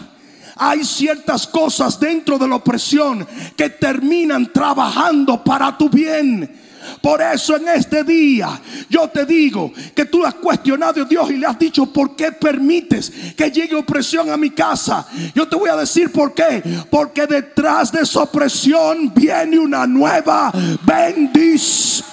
Hay 0.56 0.84
ciertas 0.84 1.46
cosas 1.46 2.00
dentro 2.00 2.38
de 2.38 2.48
la 2.48 2.56
opresión 2.56 3.26
que 3.56 3.70
terminan 3.70 4.52
trabajando 4.52 5.44
para 5.44 5.76
tu 5.76 5.88
bien. 5.88 6.67
Por 7.00 7.22
eso 7.22 7.56
en 7.56 7.68
este 7.68 8.04
día 8.04 8.60
yo 8.88 9.08
te 9.08 9.24
digo 9.24 9.72
que 9.94 10.04
tú 10.04 10.24
has 10.24 10.34
cuestionado 10.34 11.02
a 11.02 11.04
Dios 11.04 11.30
y 11.30 11.36
le 11.36 11.46
has 11.46 11.58
dicho, 11.58 11.86
¿por 11.92 12.16
qué 12.16 12.32
permites 12.32 13.12
que 13.36 13.50
llegue 13.50 13.74
opresión 13.74 14.30
a 14.30 14.36
mi 14.36 14.50
casa? 14.50 15.06
Yo 15.34 15.48
te 15.48 15.56
voy 15.56 15.70
a 15.70 15.76
decir 15.76 16.12
por 16.12 16.34
qué. 16.34 16.62
Porque 16.90 17.26
detrás 17.26 17.92
de 17.92 18.02
esa 18.02 18.22
opresión 18.22 19.12
viene 19.14 19.58
una 19.58 19.86
nueva 19.86 20.52
bendición. 20.84 22.06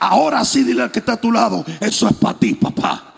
Ahora 0.00 0.44
sí 0.44 0.64
dile 0.64 0.82
al 0.82 0.90
que 0.90 0.98
está 0.98 1.12
a 1.12 1.20
tu 1.20 1.30
lado, 1.30 1.64
eso 1.78 2.08
es 2.08 2.16
para 2.16 2.36
ti, 2.36 2.54
papá. 2.54 3.14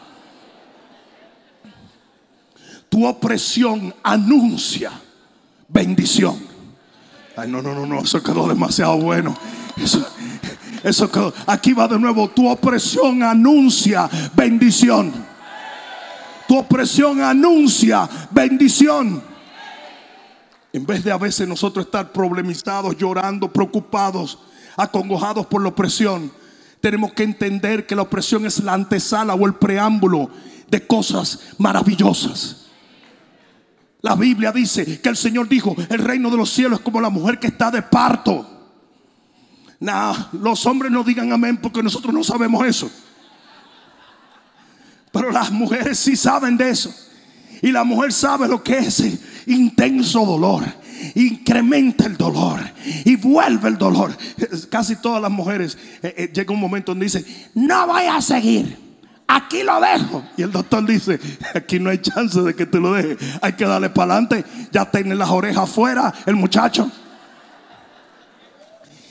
Tu 2.91 3.07
opresión 3.07 3.95
anuncia 4.03 4.93
bendición. 5.67 6.54
Ay, 7.37 7.51
no, 7.51 7.61
no, 7.61 7.75
no, 7.75 7.85
no, 7.85 8.01
eso 8.01 8.23
quedó 8.23 8.49
demasiado 8.49 8.97
bueno. 8.97 9.37
Eso, 9.77 10.07
eso 10.85 11.11
quedó. 11.11 11.33
Aquí 11.47 11.73
va 11.73 11.89
de 11.89 11.99
nuevo. 11.99 12.29
Tu 12.29 12.49
opresión 12.49 13.23
anuncia 13.23 14.09
bendición. 14.35 15.13
Tu 16.47 16.57
opresión 16.57 17.21
anuncia 17.21 18.09
bendición. 18.31 19.23
En 20.73 20.87
vez 20.87 21.03
de 21.03 21.11
a 21.11 21.19
veces 21.19 21.49
nosotros 21.49 21.87
estar 21.87 22.13
problemizados, 22.13 22.97
llorando, 22.97 23.53
preocupados, 23.53 24.39
acongojados 24.77 25.47
por 25.47 25.63
la 25.63 25.69
opresión, 25.69 26.31
tenemos 26.81 27.13
que 27.13 27.23
entender 27.23 27.87
que 27.87 27.97
la 27.97 28.03
opresión 28.03 28.45
es 28.45 28.63
la 28.63 28.75
antesala 28.75 29.35
o 29.35 29.47
el 29.47 29.55
preámbulo 29.55 30.31
de 30.69 30.87
cosas 30.87 31.41
maravillosas. 31.59 32.64
La 34.05 34.17
Biblia 34.17 34.53
dice 34.53 35.01
que 35.01 35.09
el 35.09 35.17
Señor 35.17 35.49
dijo, 35.49 35.75
el 35.89 35.99
reino 35.99 36.29
de 36.29 36.37
los 36.37 36.51
cielos 36.51 36.79
es 36.79 36.85
como 36.85 37.01
la 37.01 37.09
mujer 37.09 37.39
que 37.39 37.47
está 37.47 37.71
de 37.71 37.81
parto. 37.81 38.47
No, 39.81 40.29
los 40.33 40.67
hombres 40.67 40.93
no 40.93 41.03
digan 41.03 41.33
amén 41.33 41.57
porque 41.57 41.83
nosotros 41.83 42.13
no 42.13 42.23
sabemos 42.23 42.67
eso. 42.67 42.91
Pero 45.11 45.31
las 45.31 45.51
mujeres 45.51 45.99
sí 45.99 46.17
saben 46.17 46.59
de 46.59 46.69
eso. 46.69 46.95
Y 47.63 47.73
la 47.73 47.83
mujer 47.83 48.13
sabe 48.13 48.47
lo 48.47 48.63
que 48.63 48.77
es 48.77 49.03
intenso 49.47 50.27
dolor. 50.27 50.65
Incrementa 51.15 52.05
el 52.05 52.19
dolor 52.19 52.61
y 53.07 53.17
vuelve 53.17 53.71
el 53.71 53.79
dolor. 53.79 54.15
Casi 54.71 54.97
todas 54.97 55.23
las 55.23 55.31
mujeres 55.31 55.79
eh, 56.03 56.15
eh, 56.15 56.31
llega 56.31 56.53
un 56.53 56.61
momento 56.61 56.93
donde 56.93 57.07
dicen, 57.07 57.25
no 57.55 57.87
voy 57.87 58.05
a 58.05 58.21
seguir. 58.21 58.84
Aquí 59.35 59.65
lo 59.65 59.81
dejo. 59.81 60.25
Y 60.37 60.43
el 60.43 60.53
doctor 60.53 60.87
dice, 60.87 61.19
aquí 61.55 61.81
no 61.81 61.91
hay 61.91 61.99
chance 61.99 62.41
de 62.41 62.55
que 62.55 62.67
te 62.67 62.79
lo 62.79 62.93
deje. 62.93 63.17
Hay 63.43 63.55
que 63.55 63.65
darle 63.65 63.91
para 63.91 64.13
adelante. 64.13 64.45
Ya 64.71 64.89
tiene 64.89 65.17
las 65.17 65.29
orejas 65.29 65.65
afuera 65.65 66.15
el 66.25 66.37
muchacho. 66.37 66.89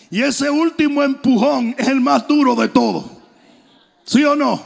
Y 0.10 0.22
ese 0.22 0.50
último 0.50 1.04
empujón 1.04 1.76
es 1.78 1.90
el 1.90 2.00
más 2.00 2.26
duro 2.26 2.56
de 2.56 2.70
todo. 2.70 3.22
¿Sí 4.06 4.24
o 4.24 4.34
no? 4.34 4.64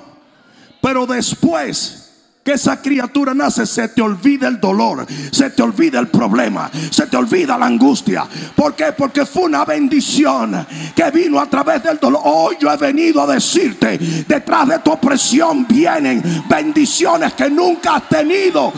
Pero 0.79 1.07
después 1.07 2.06
que 2.47 2.53
esa 2.53 2.81
criatura 2.81 3.33
nace, 3.33 3.65
se 3.65 3.89
te 3.89 4.01
olvida 4.01 4.47
el 4.47 4.57
dolor, 4.57 5.05
se 5.33 5.49
te 5.49 5.61
olvida 5.61 5.99
el 5.99 6.07
problema, 6.07 6.71
se 6.89 7.05
te 7.07 7.17
olvida 7.17 7.57
la 7.57 7.65
angustia. 7.65 8.25
¿Por 8.55 8.73
qué? 8.73 8.93
Porque 8.93 9.25
fue 9.25 9.43
una 9.43 9.65
bendición 9.65 10.65
que 10.95 11.11
vino 11.11 11.41
a 11.41 11.49
través 11.49 11.83
del 11.83 11.99
dolor. 11.99 12.21
Hoy 12.23 12.55
yo 12.57 12.71
he 12.71 12.77
venido 12.77 13.21
a 13.21 13.27
decirte, 13.27 13.97
detrás 13.97 14.65
de 14.69 14.79
tu 14.79 14.93
opresión 14.93 15.67
vienen 15.67 16.23
bendiciones 16.47 17.33
que 17.33 17.49
nunca 17.49 17.95
has 17.95 18.07
tenido. 18.07 18.71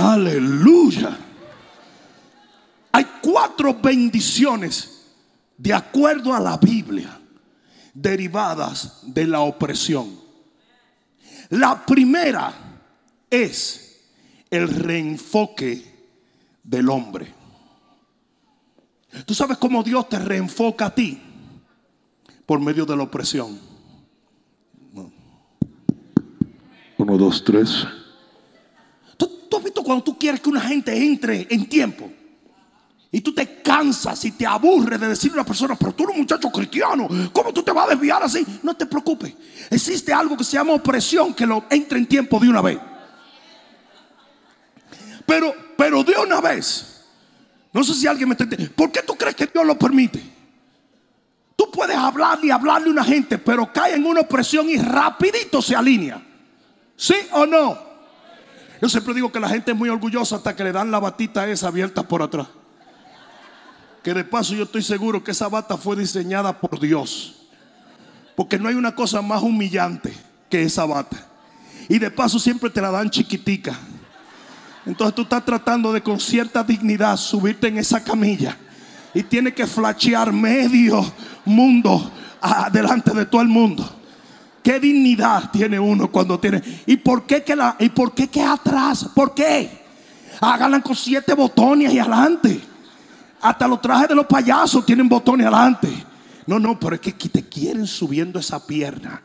Aleluya. 0.00 1.18
Hay 2.92 3.06
cuatro 3.20 3.74
bendiciones 3.82 5.02
de 5.58 5.74
acuerdo 5.74 6.32
a 6.32 6.38
la 6.38 6.56
Biblia 6.56 7.18
derivadas 7.96 9.00
de 9.02 9.26
la 9.26 9.40
opresión. 9.40 10.20
La 11.48 11.86
primera 11.86 12.52
es 13.30 14.04
el 14.50 14.68
reenfoque 14.68 15.82
del 16.62 16.90
hombre. 16.90 17.32
¿Tú 19.24 19.34
sabes 19.34 19.56
cómo 19.56 19.82
Dios 19.82 20.08
te 20.08 20.18
reenfoca 20.18 20.86
a 20.86 20.94
ti? 20.94 21.20
Por 22.44 22.60
medio 22.60 22.84
de 22.84 22.96
la 22.96 23.04
opresión. 23.04 23.58
Uno, 26.98 27.18
dos, 27.18 27.44
tres. 27.44 27.86
¿Tú, 29.16 29.30
tú 29.48 29.56
has 29.56 29.64
visto 29.64 29.82
cuando 29.82 30.04
tú 30.04 30.18
quieres 30.18 30.40
que 30.40 30.50
una 30.50 30.60
gente 30.60 30.96
entre 30.96 31.46
en 31.50 31.66
tiempo? 31.66 32.10
Y 33.16 33.22
tú 33.22 33.32
te 33.32 33.62
cansas 33.62 34.22
y 34.26 34.32
te 34.32 34.44
aburres 34.44 35.00
de 35.00 35.08
decirle 35.08 35.38
a 35.38 35.40
una 35.40 35.46
persona, 35.46 35.74
pero 35.74 35.94
tú 35.94 36.04
eres 36.04 36.16
un 36.16 36.20
muchacho 36.20 36.50
cristiano, 36.50 37.08
¿cómo 37.32 37.50
tú 37.50 37.62
te 37.62 37.72
vas 37.72 37.86
a 37.86 37.90
desviar 37.92 38.22
así? 38.22 38.44
No 38.62 38.76
te 38.76 38.84
preocupes. 38.84 39.32
Existe 39.70 40.12
algo 40.12 40.36
que 40.36 40.44
se 40.44 40.58
llama 40.58 40.74
opresión 40.74 41.32
que 41.32 41.46
lo 41.46 41.64
entra 41.70 41.96
en 41.96 42.04
tiempo 42.04 42.38
de 42.38 42.50
una 42.50 42.60
vez. 42.60 42.78
Pero, 45.24 45.54
pero 45.78 46.04
de 46.04 46.12
una 46.12 46.42
vez. 46.42 47.06
No 47.72 47.82
sé 47.82 47.94
si 47.94 48.06
alguien 48.06 48.28
me 48.28 48.36
entiende. 48.38 48.68
¿Por 48.68 48.92
qué 48.92 49.00
tú 49.00 49.14
crees 49.14 49.34
que 49.34 49.46
Dios 49.46 49.64
lo 49.64 49.78
permite? 49.78 50.22
Tú 51.56 51.70
puedes 51.70 51.96
hablarle 51.96 52.48
y 52.48 52.50
hablarle 52.50 52.88
a 52.88 52.92
una 52.92 53.04
gente, 53.04 53.38
pero 53.38 53.72
cae 53.72 53.94
en 53.94 54.04
una 54.04 54.20
opresión 54.20 54.68
y 54.68 54.76
rapidito 54.76 55.62
se 55.62 55.74
alinea. 55.74 56.22
¿Sí 56.94 57.14
o 57.32 57.46
no? 57.46 57.78
Yo 58.82 58.90
siempre 58.90 59.14
digo 59.14 59.32
que 59.32 59.40
la 59.40 59.48
gente 59.48 59.70
es 59.70 59.76
muy 59.78 59.88
orgullosa 59.88 60.36
hasta 60.36 60.54
que 60.54 60.64
le 60.64 60.72
dan 60.72 60.90
la 60.90 60.98
batita 60.98 61.48
esa 61.48 61.68
abierta 61.68 62.02
por 62.02 62.20
atrás. 62.20 62.48
Que 64.06 64.14
de 64.14 64.22
paso 64.22 64.54
yo 64.54 64.62
estoy 64.62 64.84
seguro 64.84 65.24
que 65.24 65.32
esa 65.32 65.48
bata 65.48 65.76
fue 65.76 65.96
diseñada 65.96 66.56
por 66.56 66.78
Dios. 66.78 67.34
Porque 68.36 68.56
no 68.56 68.68
hay 68.68 68.76
una 68.76 68.94
cosa 68.94 69.20
más 69.20 69.42
humillante 69.42 70.14
que 70.48 70.62
esa 70.62 70.84
bata. 70.84 71.26
Y 71.88 71.98
de 71.98 72.08
paso 72.12 72.38
siempre 72.38 72.70
te 72.70 72.80
la 72.80 72.92
dan 72.92 73.10
chiquitica. 73.10 73.76
Entonces 74.86 75.12
tú 75.12 75.22
estás 75.22 75.44
tratando 75.44 75.92
de 75.92 76.04
con 76.04 76.20
cierta 76.20 76.62
dignidad 76.62 77.16
subirte 77.16 77.66
en 77.66 77.78
esa 77.78 78.04
camilla. 78.04 78.56
Y 79.12 79.24
tienes 79.24 79.54
que 79.54 79.66
flachear 79.66 80.32
medio 80.32 81.04
mundo 81.44 82.08
delante 82.70 83.10
de 83.10 83.26
todo 83.26 83.42
el 83.42 83.48
mundo. 83.48 83.92
¿Qué 84.62 84.78
dignidad 84.78 85.50
tiene 85.50 85.80
uno 85.80 86.12
cuando 86.12 86.38
tiene? 86.38 86.62
¿Y 86.86 86.96
por 86.96 87.26
qué 87.26 87.42
que, 87.42 87.56
la, 87.56 87.74
y 87.80 87.88
por 87.88 88.14
qué 88.14 88.28
que 88.28 88.40
atrás? 88.40 89.08
¿Por 89.12 89.34
qué? 89.34 89.84
Háganla 90.40 90.80
con 90.80 90.94
siete 90.94 91.34
botones 91.34 91.92
y 91.92 91.98
adelante. 91.98 92.75
Hasta 93.40 93.68
los 93.68 93.80
trajes 93.80 94.08
de 94.08 94.14
los 94.14 94.26
payasos 94.26 94.84
tienen 94.84 95.08
botones 95.08 95.46
adelante. 95.46 95.88
No, 96.46 96.58
no, 96.58 96.78
pero 96.78 96.94
es 96.94 97.00
que 97.00 97.12
te 97.12 97.48
quieren 97.48 97.86
subiendo 97.86 98.38
esa 98.38 98.64
pierna. 98.64 99.20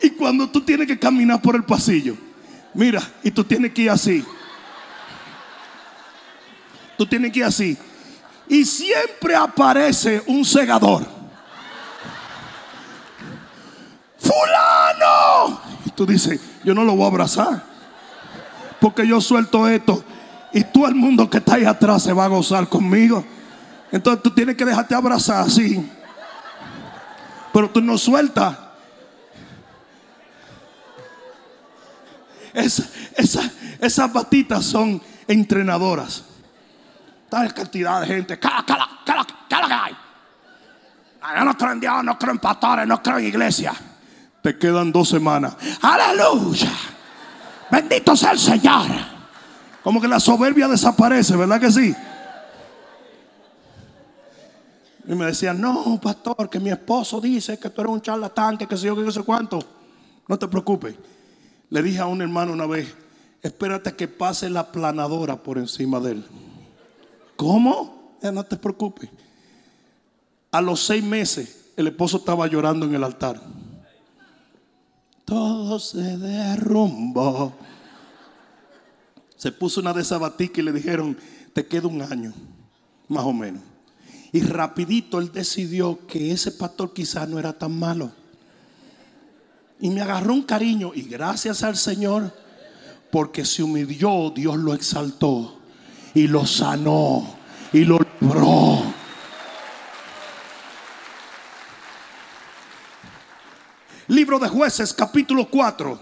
Y 0.00 0.10
cuando 0.10 0.48
tú 0.48 0.62
tienes 0.62 0.86
que 0.86 0.98
caminar 0.98 1.40
por 1.40 1.54
el 1.54 1.64
pasillo, 1.64 2.16
mira, 2.74 3.02
y 3.22 3.30
tú 3.30 3.44
tienes 3.44 3.72
que 3.72 3.82
ir 3.82 3.90
así. 3.90 4.24
Tú 6.96 7.06
tienes 7.06 7.32
que 7.32 7.40
ir 7.40 7.44
así. 7.44 7.76
Y 8.48 8.64
siempre 8.64 9.36
aparece 9.36 10.22
un 10.26 10.44
segador. 10.44 11.06
Fulano. 14.18 15.60
Y 15.84 15.90
tú 15.90 16.06
dices, 16.06 16.40
yo 16.64 16.74
no 16.74 16.84
lo 16.84 16.96
voy 16.96 17.04
a 17.04 17.08
abrazar 17.08 17.71
porque 18.82 19.06
yo 19.06 19.20
suelto 19.20 19.68
esto 19.68 20.02
y 20.52 20.64
todo 20.64 20.88
el 20.88 20.96
mundo 20.96 21.30
que 21.30 21.38
está 21.38 21.54
ahí 21.54 21.64
atrás 21.64 22.02
se 22.02 22.12
va 22.12 22.24
a 22.24 22.28
gozar 22.28 22.68
conmigo. 22.68 23.24
Entonces 23.92 24.24
tú 24.24 24.30
tienes 24.30 24.56
que 24.56 24.64
dejarte 24.64 24.92
abrazar 24.92 25.46
así. 25.46 25.88
Pero 27.52 27.70
tú 27.70 27.80
no 27.80 27.96
sueltas. 27.96 28.58
esas 32.52 34.12
batitas 34.12 34.64
son 34.64 35.00
entrenadoras. 35.28 36.24
Tal 37.30 37.54
cantidad 37.54 38.00
de 38.00 38.08
gente. 38.08 38.36
Cala, 38.40 38.64
cala, 38.66 38.88
cala, 39.06 39.24
cala. 39.48 39.90
Yo 41.38 41.44
no 41.44 41.56
creo 41.56 41.70
en 41.70 41.80
Dios, 41.80 42.02
no 42.02 42.18
creo 42.18 42.32
en 42.32 42.40
pastores, 42.40 42.88
no 42.88 43.00
creo 43.00 43.18
en 43.18 43.26
iglesia. 43.26 43.74
Te 44.42 44.58
quedan 44.58 44.90
dos 44.90 45.08
semanas. 45.08 45.54
Aleluya. 45.80 46.72
Bendito 47.72 48.14
sea 48.14 48.32
el 48.32 48.38
Señor. 48.38 48.86
Como 49.82 49.98
que 49.98 50.06
la 50.06 50.20
soberbia 50.20 50.68
desaparece, 50.68 51.34
¿verdad 51.34 51.58
que 51.58 51.72
sí? 51.72 51.94
Y 55.08 55.14
me 55.14 55.24
decían, 55.24 55.58
no, 55.58 55.98
pastor, 56.00 56.50
que 56.50 56.60
mi 56.60 56.68
esposo 56.68 57.18
dice 57.18 57.58
que 57.58 57.70
tú 57.70 57.80
eres 57.80 57.94
un 57.94 58.02
charlatán, 58.02 58.58
que 58.58 58.66
qué 58.66 58.76
sé 58.76 58.88
yo, 58.88 58.94
que 58.94 59.00
no 59.00 59.10
sé 59.10 59.22
cuánto. 59.22 59.58
No 60.28 60.38
te 60.38 60.46
preocupes. 60.48 60.96
Le 61.70 61.82
dije 61.82 61.98
a 61.98 62.06
un 62.06 62.20
hermano 62.20 62.52
una 62.52 62.66
vez, 62.66 62.94
espérate 63.40 63.96
que 63.96 64.06
pase 64.06 64.50
la 64.50 64.70
planadora 64.70 65.36
por 65.36 65.56
encima 65.56 65.98
de 65.98 66.12
él. 66.12 66.26
¿Cómo? 67.36 68.18
no 68.22 68.44
te 68.44 68.56
preocupes. 68.56 69.08
A 70.50 70.60
los 70.60 70.84
seis 70.84 71.02
meses, 71.02 71.72
el 71.76 71.88
esposo 71.88 72.18
estaba 72.18 72.46
llorando 72.46 72.84
en 72.84 72.94
el 72.94 73.02
altar 73.02 73.40
todo 75.32 75.78
se 75.78 76.18
derrumbó. 76.18 77.54
Se 79.34 79.50
puso 79.50 79.80
una 79.80 79.94
de 79.94 80.02
esas 80.02 80.20
baticas 80.20 80.58
y 80.58 80.62
le 80.62 80.72
dijeron, 80.72 81.16
te 81.54 81.66
queda 81.66 81.88
un 81.88 82.02
año, 82.02 82.34
más 83.08 83.24
o 83.24 83.32
menos. 83.32 83.62
Y 84.30 84.42
rapidito 84.42 85.18
él 85.20 85.32
decidió 85.32 86.06
que 86.06 86.32
ese 86.32 86.52
pastor 86.52 86.92
quizás 86.92 87.26
no 87.30 87.38
era 87.38 87.54
tan 87.54 87.78
malo. 87.78 88.12
Y 89.80 89.88
me 89.88 90.02
agarró 90.02 90.34
un 90.34 90.42
cariño 90.42 90.92
y 90.94 91.00
gracias 91.00 91.62
al 91.62 91.78
Señor, 91.78 92.30
porque 93.10 93.46
se 93.46 93.62
humilló, 93.62 94.30
Dios 94.30 94.58
lo 94.58 94.74
exaltó 94.74 95.60
y 96.12 96.26
lo 96.26 96.44
sanó 96.44 97.26
y 97.72 97.86
lo 97.86 98.00
libró. 98.20 98.82
Libro 104.12 104.38
de 104.38 104.46
jueces, 104.46 104.92
capítulo 104.92 105.48
4. 105.48 105.98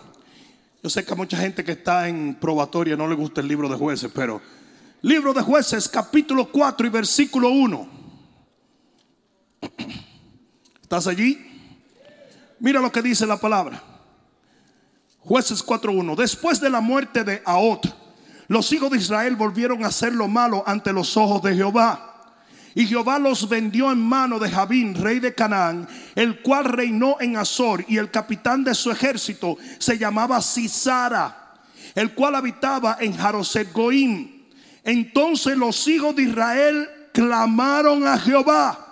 Yo 0.82 0.90
sé 0.90 1.04
que 1.04 1.12
a 1.12 1.16
mucha 1.16 1.36
gente 1.36 1.62
que 1.62 1.70
está 1.70 2.08
en 2.08 2.34
probatoria 2.34 2.96
no 2.96 3.06
le 3.06 3.14
gusta 3.14 3.40
el 3.40 3.46
libro 3.46 3.68
de 3.68 3.76
jueces, 3.76 4.10
pero 4.12 4.40
libro 5.02 5.32
de 5.32 5.40
jueces, 5.42 5.88
capítulo 5.88 6.50
4 6.50 6.88
y 6.88 6.90
versículo 6.90 7.50
1. 7.50 7.88
¿Estás 10.82 11.06
allí? 11.06 11.38
Mira 12.58 12.80
lo 12.80 12.90
que 12.90 13.00
dice 13.00 13.28
la 13.28 13.36
palabra. 13.36 13.80
Jueces 15.20 15.64
4.1. 15.64 16.16
Después 16.16 16.60
de 16.60 16.68
la 16.68 16.80
muerte 16.80 17.22
de 17.22 17.40
Aot, 17.44 17.94
los 18.48 18.72
hijos 18.72 18.90
de 18.90 18.98
Israel 18.98 19.36
volvieron 19.36 19.84
a 19.84 19.86
hacer 19.86 20.12
lo 20.12 20.26
malo 20.26 20.64
ante 20.66 20.92
los 20.92 21.16
ojos 21.16 21.42
de 21.42 21.54
Jehová. 21.54 22.09
Y 22.74 22.86
Jehová 22.86 23.18
los 23.18 23.48
vendió 23.48 23.90
en 23.90 24.00
mano 24.00 24.38
de 24.38 24.50
Jabín, 24.50 24.94
rey 24.94 25.18
de 25.18 25.34
Canaán, 25.34 25.88
el 26.14 26.40
cual 26.40 26.66
reinó 26.66 27.16
en 27.20 27.36
Azor, 27.36 27.84
y 27.88 27.96
el 27.96 28.10
capitán 28.10 28.62
de 28.62 28.74
su 28.74 28.90
ejército 28.90 29.58
se 29.78 29.98
llamaba 29.98 30.40
Sisara, 30.40 31.58
el 31.94 32.14
cual 32.14 32.36
habitaba 32.36 32.98
en 33.00 33.16
Jaroset 33.16 33.72
Goim. 33.72 34.44
Entonces 34.84 35.56
los 35.56 35.86
hijos 35.88 36.14
de 36.14 36.22
Israel 36.22 36.88
clamaron 37.12 38.06
a 38.06 38.18
Jehová. 38.18 38.86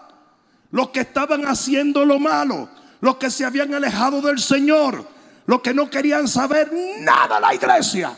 Los 0.70 0.90
que 0.90 1.00
estaban 1.00 1.46
haciendo 1.46 2.04
lo 2.04 2.18
malo, 2.18 2.68
los 3.00 3.16
que 3.16 3.30
se 3.30 3.44
habían 3.44 3.72
alejado 3.72 4.20
del 4.20 4.38
Señor, 4.38 5.06
los 5.46 5.62
que 5.62 5.72
no 5.72 5.88
querían 5.88 6.28
saber 6.28 6.70
nada 7.00 7.36
de 7.36 7.40
la 7.40 7.54
iglesia. 7.54 8.16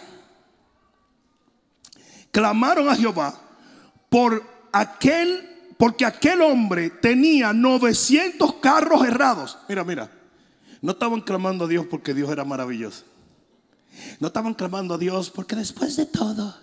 Clamaron 2.33 2.88
a 2.88 2.96
Jehová 2.96 3.35
por 4.09 4.42
aquel, 4.73 5.49
porque 5.81 6.05
aquel 6.05 6.43
hombre 6.43 6.90
tenía 6.90 7.55
900 7.55 8.57
carros 8.57 9.03
errados. 9.07 9.57
Mira, 9.66 9.83
mira, 9.83 10.11
no 10.83 10.93
estaban 10.93 11.23
clamando 11.23 11.64
a 11.64 11.69
Dios 11.69 11.87
porque 11.90 12.12
Dios 12.12 12.31
era 12.31 12.45
maravilloso. 12.45 13.05
No 14.19 14.27
estaban 14.27 14.53
clamando 14.53 14.93
a 14.93 14.99
Dios 14.99 15.31
porque 15.31 15.57
después 15.57 15.97
de 15.97 16.05
todo, 16.05 16.55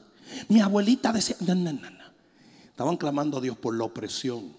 mi 0.50 0.62
abuelita 0.62 1.12
decía, 1.12 1.36
no, 1.40 1.56
no, 1.56 1.74
no, 1.74 1.90
no. 1.90 2.06
Estaban 2.68 2.96
clamando 2.96 3.40
a 3.40 3.42
Dios 3.42 3.58
por 3.58 3.76
la 3.76 3.86
opresión. 3.86 4.56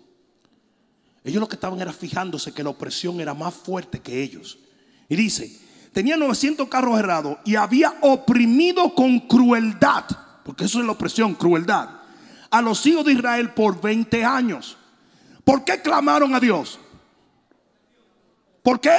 Ellos 1.22 1.38
lo 1.38 1.48
que 1.48 1.54
estaban 1.54 1.80
era 1.80 1.92
fijándose 1.92 2.52
que 2.52 2.64
la 2.64 2.70
opresión 2.70 3.20
era 3.20 3.34
más 3.34 3.54
fuerte 3.54 4.00
que 4.00 4.24
ellos. 4.24 4.58
Y 5.08 5.14
dice, 5.14 5.56
tenía 5.92 6.16
900 6.16 6.66
carros 6.66 6.98
errados 6.98 7.38
y 7.44 7.54
había 7.54 7.94
oprimido 8.00 8.92
con 8.92 9.20
crueldad, 9.20 10.04
porque 10.44 10.64
eso 10.64 10.80
es 10.80 10.84
la 10.84 10.92
opresión, 10.92 11.36
crueldad, 11.36 11.97
a 12.50 12.62
los 12.62 12.84
hijos 12.86 13.04
de 13.04 13.12
Israel 13.12 13.50
por 13.50 13.80
20 13.80 14.24
años. 14.24 14.76
¿Por 15.44 15.64
qué 15.64 15.80
clamaron 15.80 16.34
a 16.34 16.40
Dios? 16.40 16.78
¿Por 18.62 18.80
qué? 18.80 18.96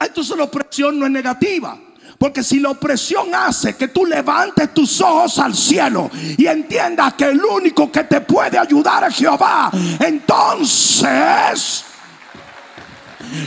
Entonces 0.00 0.36
la 0.36 0.44
opresión 0.44 0.98
no 0.98 1.06
es 1.06 1.12
negativa. 1.12 1.78
Porque 2.18 2.42
si 2.42 2.60
la 2.60 2.70
opresión 2.70 3.34
hace 3.34 3.76
que 3.76 3.88
tú 3.88 4.06
levantes 4.06 4.72
tus 4.72 5.00
ojos 5.00 5.38
al 5.38 5.54
cielo 5.54 6.10
y 6.38 6.46
entiendas 6.46 7.14
que 7.14 7.24
el 7.24 7.44
único 7.44 7.90
que 7.90 8.04
te 8.04 8.20
puede 8.20 8.58
ayudar 8.58 9.04
es 9.04 9.16
Jehová, 9.16 9.70
entonces... 10.00 11.84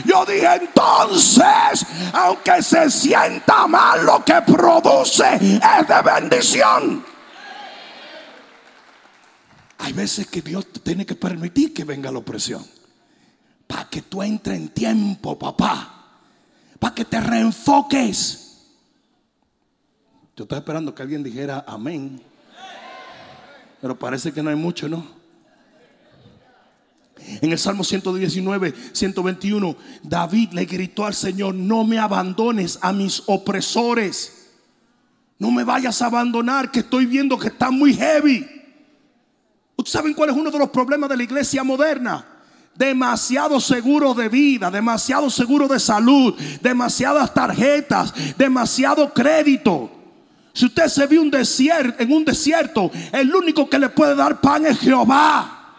Yo 0.04 0.24
dije 0.26 0.48
entonces, 0.60 1.86
aunque 2.12 2.62
se 2.62 2.90
sienta 2.90 3.66
mal, 3.66 4.04
lo 4.04 4.24
que 4.24 4.34
produce 4.42 5.34
es 5.34 5.88
de 5.88 6.02
bendición. 6.02 7.04
Hay 9.78 9.92
veces 9.92 10.26
que 10.26 10.42
Dios 10.42 10.66
tiene 10.82 11.06
que 11.06 11.14
permitir 11.14 11.72
que 11.72 11.84
venga 11.84 12.10
la 12.10 12.18
opresión. 12.18 12.64
Para 13.66 13.88
que 13.88 14.02
tú 14.02 14.22
entres 14.22 14.58
en 14.58 14.68
tiempo, 14.70 15.38
papá. 15.38 15.94
Para 16.78 16.94
que 16.94 17.04
te 17.04 17.20
reenfoques. 17.20 18.44
Yo 20.36 20.44
estaba 20.44 20.58
esperando 20.58 20.94
que 20.94 21.02
alguien 21.02 21.22
dijera 21.22 21.64
amén. 21.66 22.20
Pero 23.80 23.98
parece 23.98 24.32
que 24.32 24.42
no 24.42 24.50
hay 24.50 24.56
mucho, 24.56 24.88
¿no? 24.88 25.18
En 27.40 27.52
el 27.52 27.58
Salmo 27.58 27.84
119, 27.84 28.74
121, 28.92 29.76
David 30.02 30.52
le 30.52 30.64
gritó 30.64 31.04
al 31.04 31.14
Señor, 31.14 31.54
no 31.54 31.84
me 31.84 31.98
abandones 31.98 32.78
a 32.80 32.92
mis 32.92 33.22
opresores. 33.26 34.48
No 35.38 35.50
me 35.50 35.62
vayas 35.62 36.00
a 36.02 36.06
abandonar, 36.06 36.70
que 36.70 36.80
estoy 36.80 37.06
viendo 37.06 37.38
que 37.38 37.48
está 37.48 37.70
muy 37.70 37.94
heavy. 37.94 38.57
¿Ustedes 39.78 39.92
saben 39.92 40.12
cuál 40.12 40.30
es 40.30 40.36
uno 40.36 40.50
de 40.50 40.58
los 40.58 40.70
problemas 40.70 41.08
de 41.08 41.16
la 41.16 41.22
iglesia 41.22 41.64
moderna? 41.64 42.26
demasiado 42.74 43.58
seguro 43.58 44.14
de 44.14 44.28
vida, 44.28 44.70
demasiado 44.70 45.28
seguro 45.30 45.66
de 45.66 45.80
salud, 45.80 46.32
demasiadas 46.62 47.34
tarjetas, 47.34 48.14
demasiado 48.36 49.12
crédito. 49.12 49.90
Si 50.52 50.66
usted 50.66 50.86
se 50.86 51.06
ve 51.08 51.16
en 51.16 52.12
un 52.12 52.24
desierto, 52.24 52.88
el 53.10 53.34
único 53.34 53.68
que 53.68 53.80
le 53.80 53.88
puede 53.88 54.14
dar 54.14 54.40
pan 54.40 54.64
es 54.66 54.78
Jehová. 54.78 55.74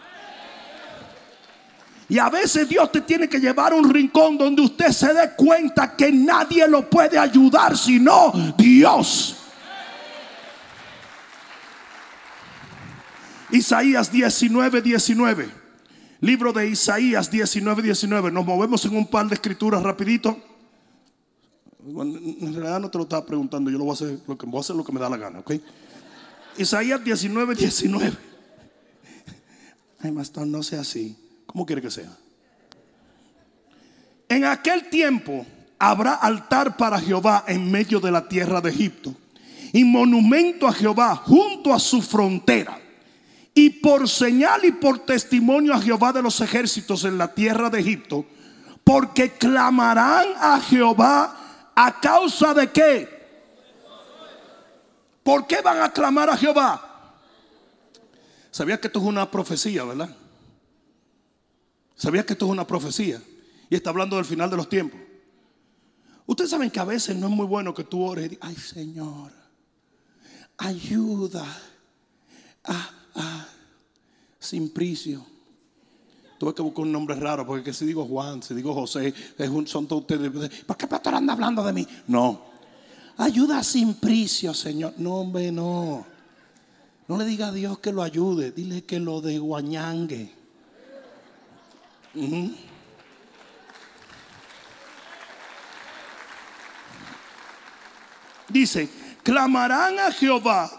Y 2.06 2.18
a 2.18 2.28
veces 2.28 2.68
Dios 2.68 2.92
te 2.92 3.00
tiene 3.00 3.30
que 3.30 3.38
llevar 3.38 3.72
a 3.72 3.76
un 3.76 3.88
rincón 3.88 4.36
donde 4.36 4.60
usted 4.60 4.88
se 4.88 5.14
dé 5.14 5.30
cuenta 5.34 5.96
que 5.96 6.12
nadie 6.12 6.68
lo 6.68 6.90
puede 6.90 7.18
ayudar 7.18 7.78
sino 7.78 8.32
Dios. 8.58 9.39
Isaías 13.52 14.12
19, 14.12 14.82
19. 14.82 15.48
Libro 16.20 16.52
de 16.52 16.68
Isaías 16.68 17.30
19, 17.30 17.82
19. 17.82 18.30
Nos 18.30 18.46
movemos 18.46 18.84
en 18.84 18.96
un 18.96 19.06
par 19.06 19.26
de 19.26 19.34
escrituras 19.34 19.82
rapidito. 19.82 20.36
En 21.86 22.54
realidad 22.54 22.80
no 22.80 22.90
te 22.90 22.98
lo 22.98 23.04
estaba 23.04 23.24
preguntando, 23.24 23.70
yo 23.70 23.78
lo 23.78 23.84
voy 23.84 23.92
a 23.92 23.94
hacer 23.94 24.18
lo 24.26 24.36
que 24.36 24.46
voy 24.46 24.58
a 24.58 24.60
hacer 24.60 24.76
lo 24.76 24.84
que 24.84 24.92
me 24.92 25.00
da 25.00 25.08
la 25.08 25.16
gana, 25.16 25.38
¿ok? 25.38 25.52
Isaías 26.58 27.02
19, 27.02 27.54
19. 27.54 28.12
Ay, 30.00 30.12
pastor, 30.12 30.46
no 30.46 30.62
sea 30.62 30.80
así. 30.80 31.16
¿Cómo 31.46 31.64
quiere 31.64 31.82
que 31.82 31.90
sea? 31.90 32.16
En 34.28 34.44
aquel 34.44 34.88
tiempo 34.88 35.44
habrá 35.78 36.14
altar 36.14 36.76
para 36.76 37.00
Jehová 37.00 37.44
en 37.48 37.70
medio 37.70 37.98
de 37.98 38.10
la 38.10 38.28
tierra 38.28 38.60
de 38.60 38.70
Egipto 38.70 39.14
y 39.72 39.84
monumento 39.84 40.68
a 40.68 40.72
Jehová 40.72 41.16
junto 41.16 41.74
a 41.74 41.78
su 41.78 42.02
frontera. 42.02 42.79
Y 43.60 43.70
por 43.70 44.08
señal 44.08 44.64
y 44.64 44.72
por 44.72 45.00
testimonio 45.00 45.74
a 45.74 45.80
Jehová 45.80 46.12
de 46.12 46.22
los 46.22 46.40
ejércitos 46.40 47.04
en 47.04 47.18
la 47.18 47.34
tierra 47.34 47.68
de 47.68 47.80
Egipto, 47.80 48.24
porque 48.84 49.32
clamarán 49.32 50.28
a 50.38 50.60
Jehová 50.60 51.40
¿A 51.82 51.98
causa 51.98 52.52
de 52.52 52.70
qué? 52.70 53.08
¿Por 55.22 55.46
qué 55.46 55.62
van 55.62 55.80
a 55.80 55.90
clamar 55.90 56.28
a 56.28 56.36
Jehová? 56.36 57.14
¿Sabías 58.50 58.80
que 58.80 58.88
esto 58.88 58.98
es 58.98 59.06
una 59.06 59.30
profecía, 59.30 59.84
verdad? 59.84 60.14
¿Sabías 61.96 62.26
que 62.26 62.34
esto 62.34 62.44
es 62.44 62.50
una 62.50 62.66
profecía? 62.66 63.22
Y 63.70 63.76
está 63.76 63.88
hablando 63.88 64.16
del 64.16 64.26
final 64.26 64.50
de 64.50 64.58
los 64.58 64.68
tiempos. 64.68 65.00
Ustedes 66.26 66.50
saben 66.50 66.70
que 66.70 66.80
a 66.80 66.84
veces 66.84 67.16
no 67.16 67.28
es 67.28 67.32
muy 67.32 67.46
bueno 67.46 67.72
que 67.72 67.84
tú 67.84 68.02
ores 68.02 68.26
y 68.26 68.28
digas, 68.28 68.48
ay 68.50 68.56
Señor, 68.56 69.32
ayuda 70.58 71.46
a, 72.64 72.90
a 73.14 73.48
Simplicio. 74.40 75.24
Tuve 76.38 76.54
que 76.54 76.62
buscar 76.62 76.84
un 76.84 76.92
nombre 76.92 77.14
raro, 77.14 77.46
porque 77.46 77.74
si 77.74 77.84
digo 77.84 78.06
Juan, 78.06 78.42
si 78.42 78.54
digo 78.54 78.72
José, 78.72 79.12
son 79.66 79.86
todos 79.86 80.02
ustedes. 80.02 80.64
¿Por 80.64 80.76
qué 80.76 80.86
pastor 80.86 81.14
anda 81.14 81.34
hablando 81.34 81.62
de 81.62 81.74
mí? 81.74 81.86
No. 82.06 82.40
Ayuda 83.18 83.62
sin 83.62 83.92
pricio, 83.94 84.54
Señor. 84.54 84.94
No, 84.96 85.16
hombre, 85.16 85.52
no. 85.52 86.06
No 87.06 87.18
le 87.18 87.26
diga 87.26 87.48
a 87.48 87.52
Dios 87.52 87.78
que 87.80 87.92
lo 87.92 88.02
ayude. 88.02 88.52
Dile 88.52 88.84
que 88.84 88.98
lo 88.98 89.20
de 89.20 89.38
guañangue. 89.38 90.32
Dice, 98.48 98.88
clamarán 99.22 99.98
a 99.98 100.10
Jehová 100.10 100.70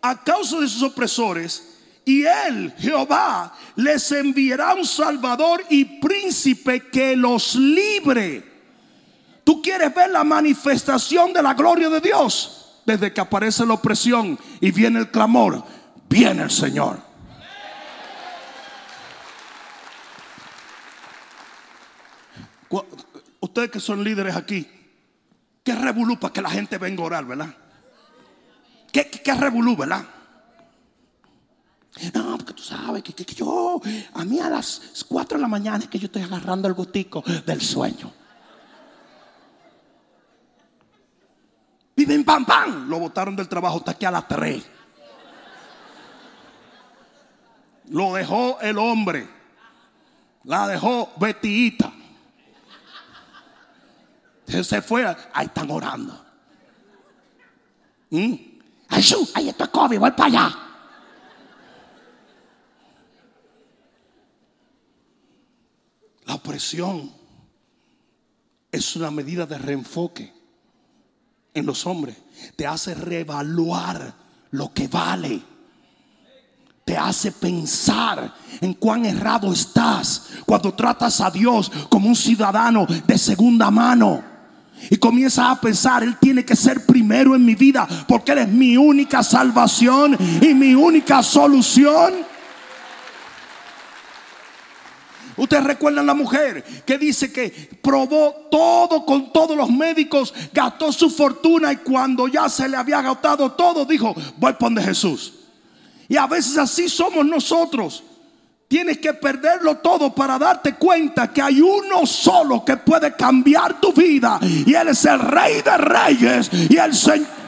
a 0.00 0.22
causa 0.22 0.60
de 0.60 0.68
sus 0.68 0.84
opresores 0.84 1.69
y 2.10 2.24
él, 2.24 2.74
Jehová, 2.76 3.54
les 3.76 4.10
enviará 4.10 4.74
un 4.74 4.84
Salvador 4.84 5.64
y 5.70 5.84
príncipe 5.84 6.88
que 6.90 7.14
los 7.14 7.54
libre. 7.54 8.42
¿Tú 9.44 9.62
quieres 9.62 9.94
ver 9.94 10.10
la 10.10 10.24
manifestación 10.24 11.32
de 11.32 11.40
la 11.40 11.54
gloria 11.54 11.88
de 11.88 12.00
Dios? 12.00 12.80
Desde 12.84 13.12
que 13.12 13.20
aparece 13.20 13.64
la 13.64 13.74
opresión 13.74 14.36
y 14.60 14.72
viene 14.72 14.98
el 14.98 15.10
clamor, 15.12 15.64
viene 16.08 16.42
el 16.42 16.50
Señor. 16.50 17.00
Ustedes 23.38 23.70
que 23.70 23.78
son 23.80 24.02
líderes 24.02 24.34
aquí, 24.34 24.68
¿qué 25.62 25.74
revolú 25.76 26.18
para 26.18 26.32
que 26.32 26.42
la 26.42 26.50
gente 26.50 26.76
venga 26.76 27.04
a 27.04 27.06
orar, 27.06 27.24
verdad? 27.24 27.54
¿Qué, 28.92 29.08
qué, 29.08 29.34
revolú, 29.34 29.76
verdad? 29.76 30.04
No, 32.14 32.38
porque 32.38 32.54
tú 32.54 32.62
sabes 32.62 33.02
que, 33.02 33.34
yo, 33.34 33.80
a 34.14 34.24
mí 34.24 34.40
a 34.40 34.48
las 34.48 35.04
4 35.06 35.36
de 35.36 35.42
la 35.42 35.48
mañana 35.48 35.78
es 35.78 35.88
que 35.88 35.98
yo 35.98 36.06
estoy 36.06 36.22
agarrando 36.22 36.66
el 36.68 36.74
gustico 36.74 37.22
del 37.44 37.60
sueño. 37.60 38.12
Viven 41.94 42.24
pam 42.24 42.46
pam. 42.46 42.88
Lo 42.88 42.98
botaron 42.98 43.36
del 43.36 43.48
trabajo 43.48 43.78
hasta 43.78 43.90
aquí 43.90 44.06
a 44.06 44.10
las 44.10 44.26
3. 44.28 44.64
Lo 47.90 48.14
dejó 48.14 48.58
el 48.60 48.78
hombre. 48.78 49.28
La 50.44 50.66
dejó 50.66 51.12
Betita. 51.16 51.92
Se 54.46 54.80
fue. 54.80 55.04
Ahí 55.34 55.46
están 55.46 55.70
orando. 55.70 56.24
¿Mm? 58.08 58.34
Ay, 58.88 59.04
ahí 59.34 59.48
estoy 59.50 59.68
COVID, 59.68 59.98
voy 59.98 60.10
para 60.12 60.24
allá. 60.24 60.69
La 66.30 66.36
opresión 66.36 67.10
es 68.70 68.94
una 68.94 69.10
medida 69.10 69.46
de 69.46 69.58
reenfoque 69.58 70.32
en 71.52 71.66
los 71.66 71.84
hombres. 71.88 72.16
Te 72.54 72.68
hace 72.68 72.94
reevaluar 72.94 74.14
lo 74.52 74.72
que 74.72 74.86
vale. 74.86 75.42
te 76.84 76.96
hace 76.96 77.32
pensar 77.32 78.32
en 78.60 78.74
cuán 78.74 79.06
errado 79.06 79.52
estás 79.52 80.28
cuando 80.46 80.72
tratas 80.72 81.20
a 81.20 81.32
Dios 81.32 81.68
como 81.88 82.06
un 82.06 82.14
ciudadano 82.14 82.86
de 82.86 83.18
segunda 83.18 83.68
mano. 83.72 84.22
Y 84.88 84.98
comienzas 84.98 85.48
a 85.48 85.60
pensar, 85.60 86.04
Él 86.04 86.16
tiene 86.20 86.44
que 86.44 86.54
ser 86.54 86.86
primero 86.86 87.34
en 87.34 87.44
mi 87.44 87.56
vida 87.56 87.88
porque 88.06 88.30
Él 88.30 88.38
es 88.38 88.48
mi 88.48 88.76
única 88.76 89.24
salvación 89.24 90.16
y 90.40 90.54
mi 90.54 90.76
única 90.76 91.24
solución. 91.24 92.29
Ustedes 95.36 95.64
recuerdan 95.64 96.06
la 96.06 96.14
mujer 96.14 96.62
que 96.84 96.98
dice 96.98 97.32
que 97.32 97.50
probó 97.82 98.48
todo 98.50 99.04
con 99.04 99.32
todos 99.32 99.56
los 99.56 99.70
médicos, 99.70 100.34
gastó 100.52 100.92
su 100.92 101.10
fortuna 101.10 101.72
y 101.72 101.76
cuando 101.78 102.28
ya 102.28 102.48
se 102.48 102.68
le 102.68 102.76
había 102.76 102.98
agotado 102.98 103.52
todo, 103.52 103.84
dijo, 103.84 104.14
voy 104.36 104.52
a 104.52 104.58
poner 104.58 104.84
Jesús. 104.84 105.34
Y 106.08 106.16
a 106.16 106.26
veces 106.26 106.58
así 106.58 106.88
somos 106.88 107.24
nosotros. 107.24 108.02
Tienes 108.66 108.98
que 108.98 109.14
perderlo 109.14 109.78
todo 109.78 110.14
para 110.14 110.38
darte 110.38 110.74
cuenta 110.76 111.32
que 111.32 111.42
hay 111.42 111.60
uno 111.60 112.06
solo 112.06 112.64
que 112.64 112.76
puede 112.76 113.14
cambiar 113.16 113.80
tu 113.80 113.92
vida. 113.92 114.38
Y 114.42 114.74
Él 114.74 114.88
es 114.88 115.04
el 115.04 115.18
rey 115.18 115.60
de 115.62 115.76
reyes 115.76 116.50
y 116.68 116.76
el 116.76 116.94
Señor. 116.94 117.40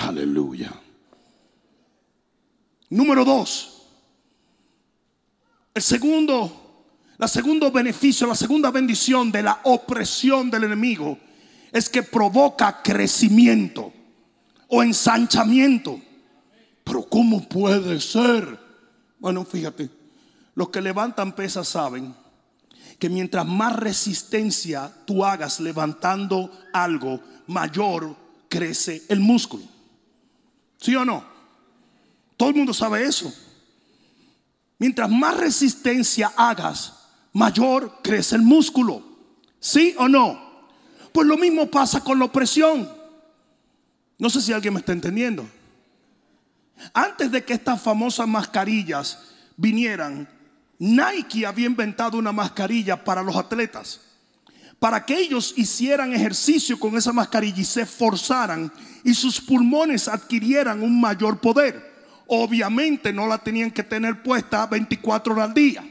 Aleluya. 0.00 0.72
Número 2.90 3.24
dos. 3.24 3.82
El 5.74 5.82
segundo, 5.82 6.86
la 7.18 7.28
segundo 7.28 7.70
beneficio, 7.70 8.26
la 8.26 8.34
segunda 8.34 8.70
bendición 8.70 9.30
de 9.30 9.42
la 9.42 9.60
opresión 9.64 10.50
del 10.50 10.64
enemigo 10.64 11.18
es 11.70 11.88
que 11.88 12.02
provoca 12.02 12.82
crecimiento 12.82 13.92
o 14.68 14.82
ensanchamiento. 14.82 16.00
Pero 16.82 17.04
¿cómo 17.04 17.46
puede 17.48 18.00
ser? 18.00 18.58
Bueno, 19.18 19.44
fíjate, 19.44 19.90
los 20.54 20.70
que 20.70 20.80
levantan 20.80 21.34
pesas 21.34 21.68
saben 21.68 22.14
que 22.98 23.08
mientras 23.08 23.46
más 23.46 23.76
resistencia 23.76 24.92
tú 25.04 25.24
hagas 25.24 25.60
levantando 25.60 26.50
algo, 26.72 27.20
mayor 27.46 28.16
crece 28.48 29.02
el 29.08 29.20
músculo. 29.20 29.62
¿Sí 30.80 30.96
o 30.96 31.04
no? 31.04 31.37
Todo 32.38 32.50
el 32.50 32.54
mundo 32.54 32.72
sabe 32.72 33.04
eso. 33.04 33.34
Mientras 34.78 35.10
más 35.10 35.36
resistencia 35.36 36.32
hagas, 36.36 36.94
mayor 37.32 37.98
crece 38.00 38.36
el 38.36 38.42
músculo. 38.42 39.02
¿Sí 39.58 39.94
o 39.98 40.08
no? 40.08 40.40
Pues 41.12 41.26
lo 41.26 41.36
mismo 41.36 41.68
pasa 41.68 42.00
con 42.00 42.16
la 42.16 42.26
opresión. 42.26 42.88
No 44.18 44.30
sé 44.30 44.40
si 44.40 44.52
alguien 44.52 44.72
me 44.72 44.80
está 44.80 44.92
entendiendo. 44.92 45.48
Antes 46.94 47.32
de 47.32 47.44
que 47.44 47.54
estas 47.54 47.82
famosas 47.82 48.28
mascarillas 48.28 49.18
vinieran, 49.56 50.28
Nike 50.78 51.44
había 51.44 51.66
inventado 51.66 52.18
una 52.18 52.30
mascarilla 52.30 53.02
para 53.02 53.20
los 53.24 53.34
atletas. 53.34 54.00
Para 54.78 55.04
que 55.04 55.18
ellos 55.18 55.54
hicieran 55.56 56.12
ejercicio 56.12 56.78
con 56.78 56.96
esa 56.96 57.12
mascarilla 57.12 57.62
y 57.62 57.64
se 57.64 57.82
esforzaran 57.82 58.72
y 59.02 59.12
sus 59.12 59.40
pulmones 59.40 60.06
adquirieran 60.06 60.84
un 60.84 61.00
mayor 61.00 61.40
poder. 61.40 61.87
Obviamente 62.28 63.12
no 63.12 63.26
la 63.26 63.38
tenían 63.38 63.72
que 63.72 63.82
tener 63.82 64.22
puesta 64.22 64.66
24 64.66 65.32
horas 65.34 65.48
al 65.48 65.54
día. 65.54 65.84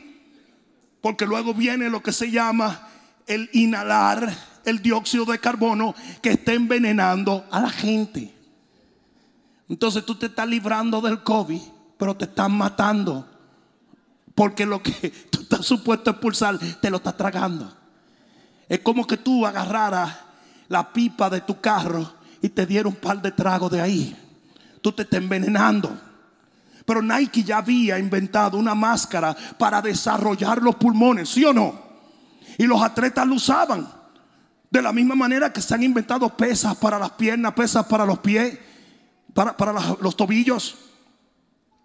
Porque 1.02 1.26
luego 1.26 1.54
viene 1.54 1.90
lo 1.90 2.02
que 2.02 2.14
se 2.14 2.32
llama 2.32 2.88
el 3.28 3.50
inhalar 3.52 4.34
el 4.68 4.82
dióxido 4.82 5.24
de 5.24 5.40
carbono 5.40 5.96
que 6.22 6.32
está 6.32 6.54
envenenando 6.54 7.46
a 7.52 7.62
la 7.62 7.70
gente. 7.70 8.34
Entonces 9.70 10.06
tú 10.06 10.16
te 10.16 10.26
estás 10.26 10.48
librando 10.48 11.00
del 11.00 11.24
COVID, 11.24 11.62
pero 11.98 12.18
te 12.18 12.26
están 12.26 12.52
matando. 12.52 13.26
Porque 14.36 14.66
lo 14.66 14.84
que 14.84 14.92
tú 15.32 15.42
estás 15.42 15.66
supuesto 15.66 16.10
a 16.10 16.14
expulsar, 16.14 16.60
te 16.82 16.90
lo 16.90 16.98
estás 16.98 17.16
tragando. 17.16 17.74
Es 18.68 18.80
como 18.80 19.08
que 19.08 19.16
tú 19.16 19.46
agarraras 19.46 20.18
la 20.68 20.92
pipa 20.92 21.30
de 21.30 21.40
tu 21.40 21.62
carro 21.62 22.14
y 22.42 22.50
te 22.50 22.66
diera 22.66 22.90
un 22.90 22.96
par 22.96 23.22
de 23.22 23.32
tragos 23.32 23.72
de 23.72 23.80
ahí. 23.80 24.18
Tú 24.82 24.92
te 24.92 25.04
estás 25.04 25.22
envenenando. 25.22 25.98
Pero 26.88 27.02
Nike 27.02 27.44
ya 27.44 27.58
había 27.58 28.00
inventado 28.00 28.58
una 28.58 28.74
máscara 28.74 29.36
para 29.58 29.82
desarrollar 29.82 30.64
los 30.64 30.78
pulmones, 30.78 31.28
¿sí 31.28 31.44
o 31.44 31.52
no? 31.52 31.78
Y 32.58 32.64
los 32.64 32.82
atletas 32.82 33.28
lo 33.28 33.36
usaban. 33.36 33.86
De 34.72 34.82
la 34.82 34.94
misma 34.94 35.14
manera 35.14 35.52
que 35.52 35.60
se 35.60 35.76
han 35.76 35.84
inventado 35.84 36.30
pesas 36.38 36.78
para 36.78 36.98
las 36.98 37.12
piernas, 37.12 37.54
pesas 37.56 37.86
para 37.88 38.06
los 38.06 38.20
pies, 38.20 38.58
para, 39.34 39.54
los 40.00 40.16
tobillos, 40.16 40.78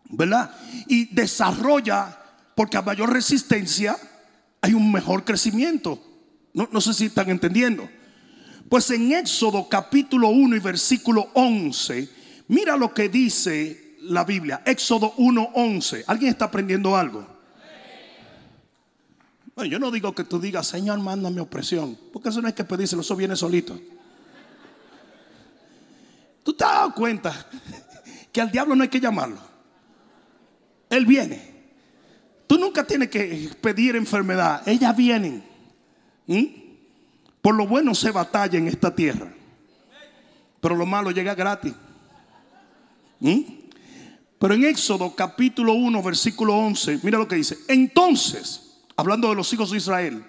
¿verdad? 0.09 0.55
Y 0.87 1.12
desarrolla, 1.12 2.17
porque 2.55 2.77
a 2.77 2.83
mayor 2.83 3.12
resistencia 3.12 3.97
hay 4.61 4.73
un 4.73 4.93
mejor 4.93 5.25
crecimiento. 5.25 6.01
No, 6.55 6.69
no 6.71 6.81
sé 6.81 6.95
si 6.95 7.07
están 7.07 7.29
entendiendo. 7.29 7.88
Pues 8.69 8.88
en 8.93 9.11
Éxodo 9.11 9.69
capítulo 9.69 10.29
1 10.29 10.55
y 10.55 10.61
versículo 10.61 11.29
11, 11.35 12.09
mira 12.47 12.77
lo 12.77 12.95
que 12.95 13.09
dice 13.09 13.82
la 14.03 14.25
Biblia. 14.25 14.62
Éxodo 14.65 15.15
1, 15.17 15.51
11. 15.55 16.05
¿Alguien 16.07 16.31
está 16.31 16.47
aprendiendo 16.47 16.97
algo? 16.97 17.27
Bueno, 19.55 19.71
yo 19.71 19.79
no 19.79 19.91
digo 19.91 20.15
que 20.15 20.25
tú 20.25 20.41
digas, 20.41 20.67
Señor, 20.67 20.99
mándame 21.01 21.41
opresión, 21.41 21.99
porque 22.12 22.31
eso 22.31 22.41
no 22.41 22.49
hay 22.49 22.55
que 22.55 22.65
pedírselo, 22.65 23.03
eso 23.03 23.15
viene 23.15 23.37
solito. 23.37 23.79
¿Tú 26.43 26.55
te 26.55 26.65
has 26.65 26.73
dado 26.73 26.95
cuenta 26.95 27.47
que 28.33 28.41
al 28.41 28.51
diablo 28.51 28.75
no 28.75 28.83
hay 28.83 28.88
que 28.88 29.01
llamarlo? 29.01 29.38
Él 30.88 31.07
viene. 31.07 31.53
Tú 32.47 32.59
nunca 32.59 32.85
tienes 32.85 33.09
que 33.09 33.51
pedir 33.61 33.95
enfermedad, 33.95 34.67
ellas 34.67 34.97
vienen. 34.97 35.45
Por 37.43 37.55
lo 37.55 37.67
bueno 37.67 37.95
se 37.95 38.11
batalla 38.11 38.59
en 38.59 38.69
esta 38.69 38.95
tierra, 38.95 39.33
pero 40.61 40.75
lo 40.75 40.87
malo 40.87 41.11
llega 41.11 41.35
gratis. 41.35 41.75
¿Mm? 43.21 43.62
Pero 44.42 44.55
en 44.55 44.64
Éxodo 44.64 45.14
capítulo 45.14 45.72
1, 45.74 46.02
versículo 46.02 46.57
11, 46.57 46.98
mira 47.05 47.16
lo 47.16 47.28
que 47.28 47.37
dice. 47.37 47.59
Entonces, 47.68 48.72
hablando 48.96 49.28
de 49.28 49.37
los 49.37 49.52
hijos 49.52 49.70
de 49.70 49.76
Israel, 49.76 50.24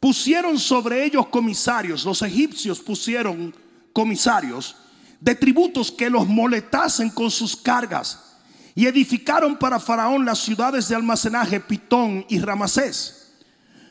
pusieron 0.00 0.58
sobre 0.58 1.04
ellos 1.04 1.26
comisarios, 1.26 2.06
los 2.06 2.22
egipcios 2.22 2.80
pusieron 2.80 3.54
comisarios 3.92 4.76
de 5.20 5.34
tributos 5.34 5.92
que 5.92 6.08
los 6.08 6.26
molestasen 6.26 7.10
con 7.10 7.30
sus 7.30 7.54
cargas 7.54 8.38
y 8.74 8.86
edificaron 8.86 9.58
para 9.58 9.78
Faraón 9.78 10.24
las 10.24 10.38
ciudades 10.38 10.88
de 10.88 10.96
almacenaje 10.96 11.60
Pitón 11.60 12.24
y 12.30 12.40
Ramasés. 12.40 13.34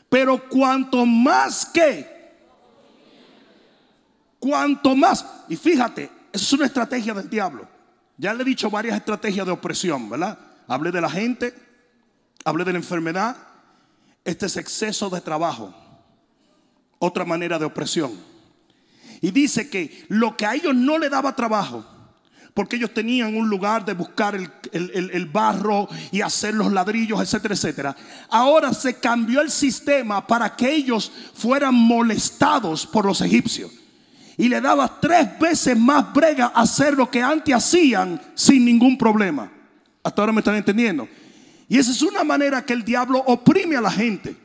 Pero 0.08 0.48
cuanto 0.48 1.06
más 1.06 1.64
que, 1.66 2.34
cuanto 4.40 4.96
más, 4.96 5.24
y 5.48 5.54
fíjate, 5.54 6.10
es 6.32 6.52
una 6.52 6.66
estrategia 6.66 7.14
del 7.14 7.30
diablo. 7.30 7.71
Ya 8.22 8.32
le 8.32 8.42
he 8.42 8.46
dicho 8.46 8.70
varias 8.70 8.96
estrategias 8.96 9.44
de 9.44 9.50
opresión, 9.50 10.08
¿verdad? 10.08 10.38
Hablé 10.68 10.92
de 10.92 11.00
la 11.00 11.10
gente, 11.10 11.52
hablé 12.44 12.64
de 12.64 12.72
la 12.72 12.78
enfermedad, 12.78 13.36
este 14.24 14.46
es 14.46 14.56
exceso 14.56 15.10
de 15.10 15.20
trabajo. 15.20 15.74
Otra 17.00 17.24
manera 17.24 17.58
de 17.58 17.64
opresión. 17.64 18.12
Y 19.20 19.32
dice 19.32 19.68
que 19.68 20.06
lo 20.06 20.36
que 20.36 20.46
a 20.46 20.54
ellos 20.54 20.72
no 20.72 20.98
le 20.98 21.08
daba 21.08 21.34
trabajo, 21.34 21.84
porque 22.54 22.76
ellos 22.76 22.94
tenían 22.94 23.36
un 23.36 23.48
lugar 23.48 23.84
de 23.84 23.94
buscar 23.94 24.36
el, 24.36 25.26
barro 25.26 25.88
y 26.12 26.20
hacer 26.20 26.54
los 26.54 26.70
ladrillos, 26.70 27.20
etcétera, 27.20 27.54
etcétera. 27.54 27.96
Ahora 28.30 28.72
se 28.72 29.00
cambió 29.00 29.40
el 29.40 29.50
sistema 29.50 30.24
para 30.24 30.54
que 30.54 30.72
ellos 30.72 31.10
fueran 31.34 31.74
molestados 31.74 32.86
por 32.86 33.04
los 33.04 33.20
egipcios. 33.20 33.81
Y 34.36 34.48
le 34.48 34.60
daba 34.60 35.00
tres 35.00 35.38
veces 35.38 35.78
más 35.78 36.12
brega 36.12 36.46
hacer 36.54 36.94
lo 36.94 37.10
que 37.10 37.22
antes 37.22 37.54
hacían 37.54 38.20
sin 38.34 38.64
ningún 38.64 38.96
problema. 38.96 39.50
Hasta 40.02 40.22
ahora 40.22 40.32
me 40.32 40.40
están 40.40 40.56
entendiendo. 40.56 41.08
Y 41.68 41.78
esa 41.78 41.90
es 41.90 42.02
una 42.02 42.24
manera 42.24 42.64
que 42.64 42.72
el 42.72 42.84
diablo 42.84 43.18
oprime 43.26 43.76
a 43.76 43.80
la 43.80 43.90
gente. 43.90 44.36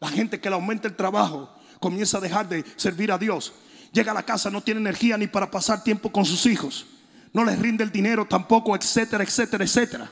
La 0.00 0.08
gente 0.08 0.40
que 0.40 0.48
le 0.48 0.54
aumenta 0.54 0.88
el 0.88 0.96
trabajo 0.96 1.52
comienza 1.80 2.18
a 2.18 2.20
dejar 2.20 2.48
de 2.48 2.64
servir 2.76 3.12
a 3.12 3.18
Dios. 3.18 3.52
Llega 3.92 4.12
a 4.12 4.14
la 4.14 4.22
casa, 4.22 4.50
no 4.50 4.60
tiene 4.60 4.80
energía 4.80 5.16
ni 5.16 5.26
para 5.26 5.50
pasar 5.50 5.82
tiempo 5.82 6.10
con 6.10 6.24
sus 6.24 6.46
hijos. 6.46 6.86
No 7.32 7.44
les 7.44 7.58
rinde 7.58 7.84
el 7.84 7.92
dinero 7.92 8.26
tampoco, 8.26 8.74
etcétera, 8.74 9.24
etcétera, 9.24 9.64
etcétera. 9.64 10.10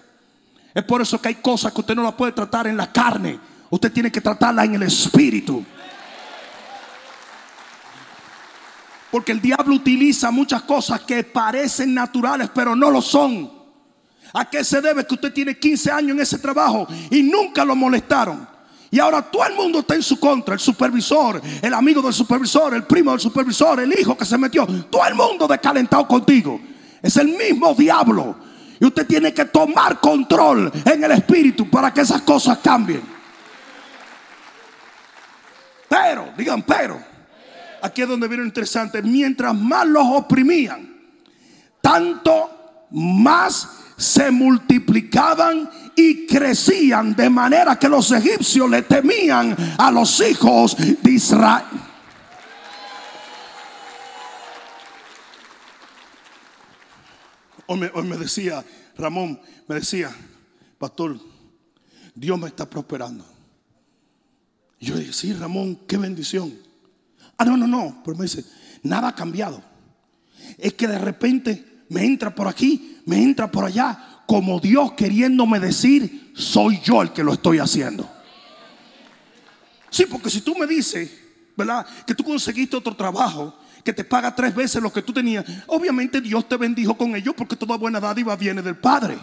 Es 0.75 0.85
por 0.85 1.01
eso 1.01 1.21
que 1.21 1.29
hay 1.29 1.35
cosas 1.37 1.73
que 1.73 1.81
usted 1.81 1.95
no 1.95 2.03
las 2.03 2.15
puede 2.15 2.33
tratar 2.33 2.67
en 2.67 2.77
la 2.77 2.93
carne. 2.93 3.39
Usted 3.71 3.93
tiene 3.93 4.13
que 4.13 4.21
tratarla 4.21 4.65
en 4.65 4.75
el 4.75 4.83
espíritu. 4.83 5.65
Porque 9.17 9.33
el 9.33 9.41
diablo 9.41 9.77
utiliza 9.77 10.31
muchas 10.31 10.61
cosas 10.65 11.01
que 11.01 11.25
parecen 11.25 11.95
naturales, 11.95 12.51
pero 12.55 12.77
no 12.77 12.91
lo 12.91 13.01
son. 13.01 13.51
¿A 14.35 14.45
qué 14.51 14.63
se 14.63 14.83
debe 14.83 15.07
que 15.07 15.15
usted 15.15 15.33
tiene 15.33 15.59
15 15.59 15.91
años 15.91 16.11
en 16.11 16.21
ese 16.21 16.39
trabajo 16.39 16.87
y 17.11 17.23
nunca 17.23 17.65
lo 17.65 17.75
molestaron? 17.75 18.47
Y 18.91 18.99
ahora 19.01 19.23
todo 19.23 19.47
el 19.47 19.55
mundo 19.55 19.79
está 19.79 19.95
en 19.95 20.03
su 20.03 20.21
contra. 20.21 20.53
El 20.53 20.61
supervisor, 20.61 21.41
el 21.63 21.73
amigo 21.73 22.03
del 22.03 22.13
supervisor, 22.13 22.75
el 22.75 22.83
primo 22.83 23.13
del 23.13 23.21
supervisor, 23.21 23.81
el 23.81 23.99
hijo 23.99 24.19
que 24.19 24.27
se 24.27 24.37
metió. 24.37 24.67
Todo 24.67 25.07
el 25.07 25.15
mundo 25.15 25.49
descalentado 25.49 26.07
contigo. 26.07 26.61
Es 27.01 27.17
el 27.17 27.29
mismo 27.29 27.73
diablo. 27.73 28.37
Y 28.79 28.85
usted 28.85 29.07
tiene 29.07 29.33
que 29.33 29.47
tomar 29.47 29.99
control 29.99 30.71
en 30.85 31.05
el 31.05 31.13
espíritu 31.13 31.71
para 31.71 31.91
que 31.91 32.03
esas 32.03 32.21
cosas 32.21 32.59
cambien. 32.59 33.01
Pero, 35.89 36.35
digan, 36.37 36.63
pero. 36.65 37.16
Aquí 37.87 38.03
es 38.03 38.09
donde 38.09 38.27
viene 38.27 38.43
lo 38.43 38.49
interesante. 38.49 39.01
Mientras 39.01 39.55
más 39.55 39.87
los 39.87 40.05
oprimían, 40.05 40.93
tanto 41.81 42.87
más 42.91 43.69
se 43.97 44.31
multiplicaban 44.33 45.71
y 45.95 46.27
crecían 46.27 47.15
de 47.15 47.31
manera 47.31 47.79
que 47.79 47.89
los 47.89 48.11
egipcios 48.11 48.69
le 48.69 48.83
temían 48.83 49.57
a 49.79 49.93
los 49.93 50.21
hijos 50.21 50.77
de 50.77 51.11
Israel. 51.11 51.65
Hoy 57.69 57.79
me, 57.79 58.17
decía, 58.17 58.65
Ramón, 58.97 59.41
me 59.69 59.77
decía, 59.77 60.11
pastor, 60.79 61.21
Dios 62.15 62.39
me 62.39 62.49
está 62.49 62.69
prosperando. 62.69 63.25
Yo 64.81 64.97
dije, 64.97 65.13
sí, 65.13 65.33
Ramón, 65.33 65.77
qué 65.87 65.97
bendición. 65.97 66.66
Ah, 67.39 67.45
no, 67.45 67.57
no, 67.57 67.67
no, 67.67 68.03
pero 68.05 68.17
me 68.17 68.25
dice, 68.25 68.45
nada 68.83 69.09
ha 69.09 69.15
cambiado. 69.15 69.63
Es 70.59 70.75
que 70.75 70.87
de 70.87 70.99
repente 70.99 71.85
me 71.89 72.05
entra 72.05 72.35
por 72.35 72.49
aquí, 72.49 72.99
me 73.05 73.23
entra 73.23 73.51
por 73.51 73.65
allá, 73.65 74.23
como 74.27 74.59
Dios 74.59 74.93
queriéndome 74.93 75.61
decir, 75.61 76.33
soy 76.35 76.81
yo 76.83 77.03
el 77.03 77.13
que 77.13 77.23
lo 77.23 77.33
estoy 77.35 77.59
haciendo. 77.59 78.09
Sí, 79.91 80.07
porque 80.07 80.31
si 80.31 80.41
tú 80.41 80.55
me 80.57 80.67
dices, 80.67 81.11
¿verdad? 81.57 81.87
Que 82.07 82.15
tú 82.15 82.25
conseguiste 82.25 82.77
otro 82.77 82.95
trabajo 82.95 83.57
que 83.85 83.93
te 83.93 84.05
paga 84.05 84.35
tres 84.35 84.55
veces 84.55 84.83
lo 84.83 84.93
que 84.93 85.03
tú 85.03 85.13
tenías, 85.13 85.45
obviamente 85.69 86.21
Dios 86.21 86.49
te 86.49 86.57
bendijo 86.57 86.97
con 86.97 87.15
ello 87.15 87.35
porque 87.35 87.55
toda 87.55 87.77
buena 87.77 88.01
dádiva 88.01 88.35
viene 88.35 88.61
del 88.63 88.77
Padre. 88.77 89.17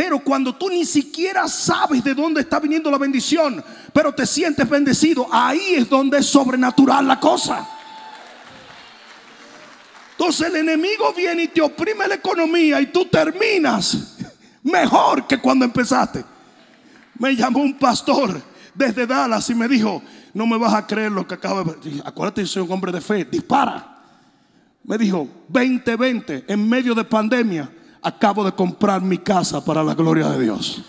Pero 0.00 0.18
cuando 0.20 0.54
tú 0.54 0.70
ni 0.70 0.86
siquiera 0.86 1.46
sabes 1.46 2.02
de 2.02 2.14
dónde 2.14 2.40
está 2.40 2.58
viniendo 2.58 2.90
la 2.90 2.96
bendición, 2.96 3.62
pero 3.92 4.14
te 4.14 4.24
sientes 4.24 4.66
bendecido, 4.66 5.28
ahí 5.30 5.74
es 5.74 5.90
donde 5.90 6.16
es 6.16 6.26
sobrenatural 6.26 7.06
la 7.06 7.20
cosa. 7.20 7.68
Entonces 10.12 10.46
el 10.46 10.56
enemigo 10.56 11.12
viene 11.12 11.42
y 11.42 11.48
te 11.48 11.60
oprime 11.60 12.08
la 12.08 12.14
economía 12.14 12.80
y 12.80 12.86
tú 12.86 13.04
terminas 13.10 14.16
mejor 14.62 15.26
que 15.26 15.36
cuando 15.36 15.66
empezaste. 15.66 16.24
Me 17.18 17.36
llamó 17.36 17.60
un 17.60 17.74
pastor 17.74 18.40
desde 18.74 19.06
Dallas 19.06 19.50
y 19.50 19.54
me 19.54 19.68
dijo, 19.68 20.02
no 20.32 20.46
me 20.46 20.56
vas 20.56 20.72
a 20.72 20.86
creer 20.86 21.12
lo 21.12 21.28
que 21.28 21.34
acabo 21.34 21.62
de. 21.62 22.00
Acuérdate, 22.06 22.40
yo 22.40 22.46
soy 22.46 22.62
un 22.62 22.72
hombre 22.72 22.90
de 22.90 23.02
fe, 23.02 23.26
dispara. 23.26 23.98
Me 24.82 24.96
dijo, 24.96 25.28
2020, 25.50 26.46
en 26.48 26.66
medio 26.66 26.94
de 26.94 27.04
pandemia, 27.04 27.70
acabo 28.02 28.44
de 28.44 28.52
comprar 28.52 29.02
mi 29.02 29.18
casa 29.18 29.64
para 29.64 29.82
la 29.82 29.94
gloria 29.94 30.28
de 30.30 30.44
Dios. 30.44 30.82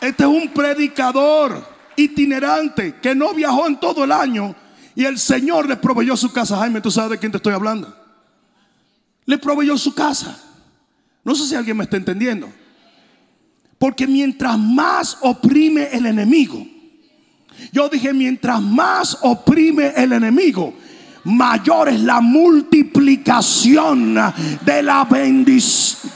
Este 0.00 0.22
es 0.22 0.28
un 0.28 0.48
predicador 0.48 1.66
itinerante 1.96 2.96
que 3.02 3.14
no 3.14 3.34
viajó 3.34 3.66
en 3.66 3.80
todo 3.80 4.04
el 4.04 4.12
año 4.12 4.54
y 4.94 5.04
el 5.04 5.18
Señor 5.18 5.68
le 5.68 5.76
proveyó 5.76 6.16
su 6.16 6.32
casa. 6.32 6.58
Jaime, 6.58 6.80
tú 6.80 6.90
sabes 6.90 7.10
de 7.10 7.18
quién 7.18 7.32
te 7.32 7.38
estoy 7.38 7.52
hablando. 7.52 7.94
Le 9.26 9.38
proveyó 9.38 9.76
su 9.76 9.94
casa. 9.94 10.38
No 11.24 11.34
sé 11.34 11.46
si 11.46 11.54
alguien 11.54 11.76
me 11.76 11.84
está 11.84 11.96
entendiendo. 11.96 12.48
Porque 13.78 14.06
mientras 14.06 14.58
más 14.58 15.18
oprime 15.20 15.88
el 15.92 16.06
enemigo, 16.06 16.66
yo 17.72 17.88
dije, 17.88 18.12
mientras 18.12 18.60
más 18.60 19.18
oprime 19.22 19.92
el 19.96 20.12
enemigo, 20.12 20.74
mayor 21.24 21.88
es 21.88 22.00
la 22.00 22.20
multiplicación 22.20 22.87
de 24.64 24.82
la 24.82 25.04
bendición. 25.04 26.12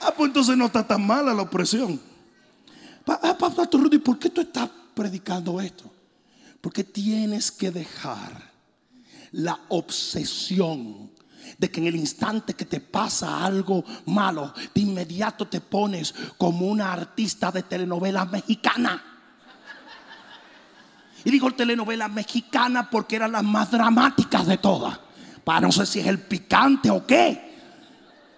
Ah, 0.00 0.12
pues 0.16 0.28
entonces 0.28 0.56
no 0.56 0.66
está 0.66 0.86
tan 0.86 1.06
mala 1.06 1.32
la 1.32 1.42
opresión. 1.42 2.00
Ah, 3.06 3.36
Pastor 3.38 3.82
Rudy, 3.82 3.98
¿por 3.98 4.18
qué 4.18 4.30
tú 4.30 4.40
estás 4.40 4.68
predicando 4.94 5.60
esto? 5.60 5.92
Porque 6.60 6.82
tienes 6.84 7.52
que 7.52 7.70
dejar 7.70 8.50
la 9.32 9.58
obsesión 9.68 11.10
de 11.58 11.70
que 11.70 11.80
en 11.80 11.86
el 11.86 11.96
instante 11.96 12.54
que 12.54 12.64
te 12.64 12.80
pasa 12.80 13.44
algo 13.44 13.84
malo, 14.06 14.52
de 14.74 14.80
inmediato 14.80 15.46
te 15.46 15.60
pones 15.60 16.14
como 16.38 16.66
una 16.66 16.92
artista 16.92 17.50
de 17.52 17.62
telenovela 17.62 18.24
mexicana. 18.24 19.11
Y 21.24 21.30
digo 21.30 21.50
telenovela 21.52 22.08
mexicana 22.08 22.88
porque 22.90 23.16
eran 23.16 23.32
las 23.32 23.44
más 23.44 23.70
dramáticas 23.70 24.46
de 24.46 24.58
todas. 24.58 24.98
Para 25.44 25.60
no 25.60 25.72
sé 25.72 25.86
si 25.86 26.00
es 26.00 26.06
el 26.06 26.18
picante 26.18 26.90
o 26.90 27.06
qué. 27.06 27.52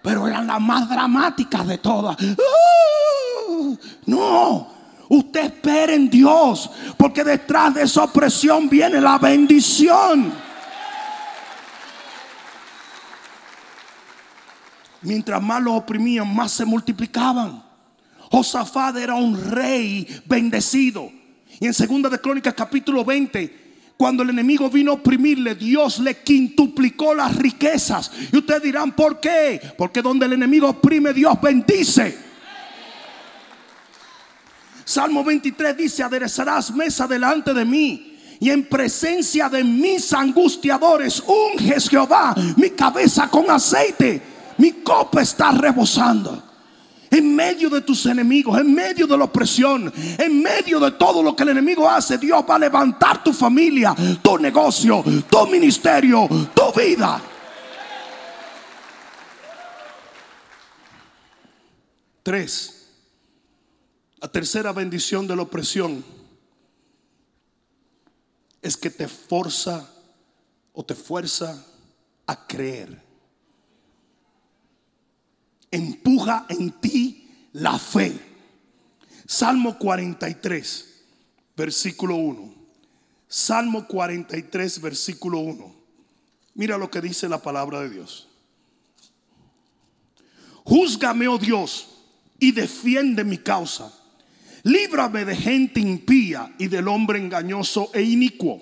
Pero 0.02 0.28
eran 0.28 0.46
las 0.46 0.60
más 0.60 0.88
dramáticas 0.88 1.66
de 1.66 1.78
todas. 1.78 2.16
No, 4.06 4.68
usted 5.08 5.44
espere 5.46 5.94
en 5.94 6.10
Dios, 6.10 6.70
porque 6.96 7.24
detrás 7.24 7.74
de 7.74 7.82
esa 7.82 8.04
opresión 8.04 8.68
viene 8.68 9.00
la 9.00 9.18
bendición. 9.18 10.32
Mientras 15.00 15.42
más 15.42 15.62
los 15.62 15.74
oprimían, 15.74 16.34
más 16.34 16.52
se 16.52 16.64
multiplicaban. 16.64 17.62
Josafat 18.30 18.96
era 18.96 19.14
un 19.14 19.50
rey 19.50 20.22
bendecido. 20.26 21.10
Y 21.60 21.66
en 21.66 21.74
segunda 21.74 22.08
de 22.08 22.20
Crónicas 22.20 22.54
capítulo 22.54 23.04
20, 23.04 23.64
cuando 23.96 24.22
el 24.22 24.30
enemigo 24.30 24.68
vino 24.68 24.92
a 24.92 24.94
oprimirle, 24.94 25.54
Dios 25.54 26.00
le 26.00 26.22
quintuplicó 26.22 27.14
las 27.14 27.36
riquezas. 27.36 28.10
Y 28.32 28.36
ustedes 28.36 28.62
dirán, 28.62 28.92
¿por 28.92 29.20
qué? 29.20 29.60
Porque 29.78 30.02
donde 30.02 30.26
el 30.26 30.32
enemigo 30.32 30.68
oprime, 30.68 31.12
Dios 31.12 31.40
bendice. 31.40 32.18
Salmo 34.84 35.24
23 35.24 35.76
dice, 35.76 36.02
aderezarás 36.02 36.72
mesa 36.72 37.06
delante 37.06 37.54
de 37.54 37.64
mí. 37.64 38.18
Y 38.40 38.50
en 38.50 38.68
presencia 38.68 39.48
de 39.48 39.62
mis 39.62 40.12
angustiadores, 40.12 41.22
unges 41.26 41.88
Jehová 41.88 42.34
mi 42.56 42.70
cabeza 42.70 43.28
con 43.30 43.50
aceite. 43.50 44.20
Mi 44.58 44.72
copa 44.72 45.22
está 45.22 45.52
rebosando. 45.52 46.53
En 47.14 47.36
medio 47.36 47.70
de 47.70 47.80
tus 47.82 48.06
enemigos, 48.06 48.58
en 48.58 48.74
medio 48.74 49.06
de 49.06 49.16
la 49.16 49.22
opresión, 49.22 49.92
en 50.18 50.42
medio 50.42 50.80
de 50.80 50.90
todo 50.90 51.22
lo 51.22 51.36
que 51.36 51.44
el 51.44 51.50
enemigo 51.50 51.88
hace, 51.88 52.18
Dios 52.18 52.44
va 52.48 52.56
a 52.56 52.58
levantar 52.58 53.22
tu 53.22 53.32
familia, 53.32 53.94
tu 54.20 54.36
negocio, 54.36 55.04
tu 55.30 55.46
ministerio, 55.46 56.28
tu 56.52 56.80
vida. 56.80 57.22
Tres. 62.24 62.90
La 64.16 64.26
tercera 64.26 64.72
bendición 64.72 65.28
de 65.28 65.36
la 65.36 65.42
opresión 65.42 66.04
es 68.60 68.76
que 68.76 68.90
te 68.90 69.06
forza 69.06 69.88
o 70.72 70.84
te 70.84 70.96
fuerza 70.96 71.64
a 72.26 72.44
creer. 72.44 73.03
Empuja 75.74 76.46
en 76.48 76.70
ti 76.80 77.28
la 77.52 77.78
fe. 77.78 78.18
Salmo 79.26 79.78
43, 79.78 81.04
versículo 81.56 82.16
1. 82.16 82.54
Salmo 83.28 83.86
43, 83.86 84.80
versículo 84.80 85.38
1. 85.38 85.74
Mira 86.54 86.78
lo 86.78 86.90
que 86.90 87.00
dice 87.00 87.28
la 87.28 87.42
palabra 87.42 87.80
de 87.80 87.90
Dios. 87.90 88.28
Júzgame, 90.64 91.28
oh 91.28 91.38
Dios, 91.38 91.88
y 92.38 92.52
defiende 92.52 93.24
mi 93.24 93.38
causa 93.38 93.92
líbrame 94.64 95.24
de 95.24 95.36
gente 95.36 95.78
impía 95.78 96.52
y 96.58 96.66
del 96.66 96.88
hombre 96.88 97.20
engañoso 97.20 97.90
e 97.94 98.02
inicuo. 98.02 98.60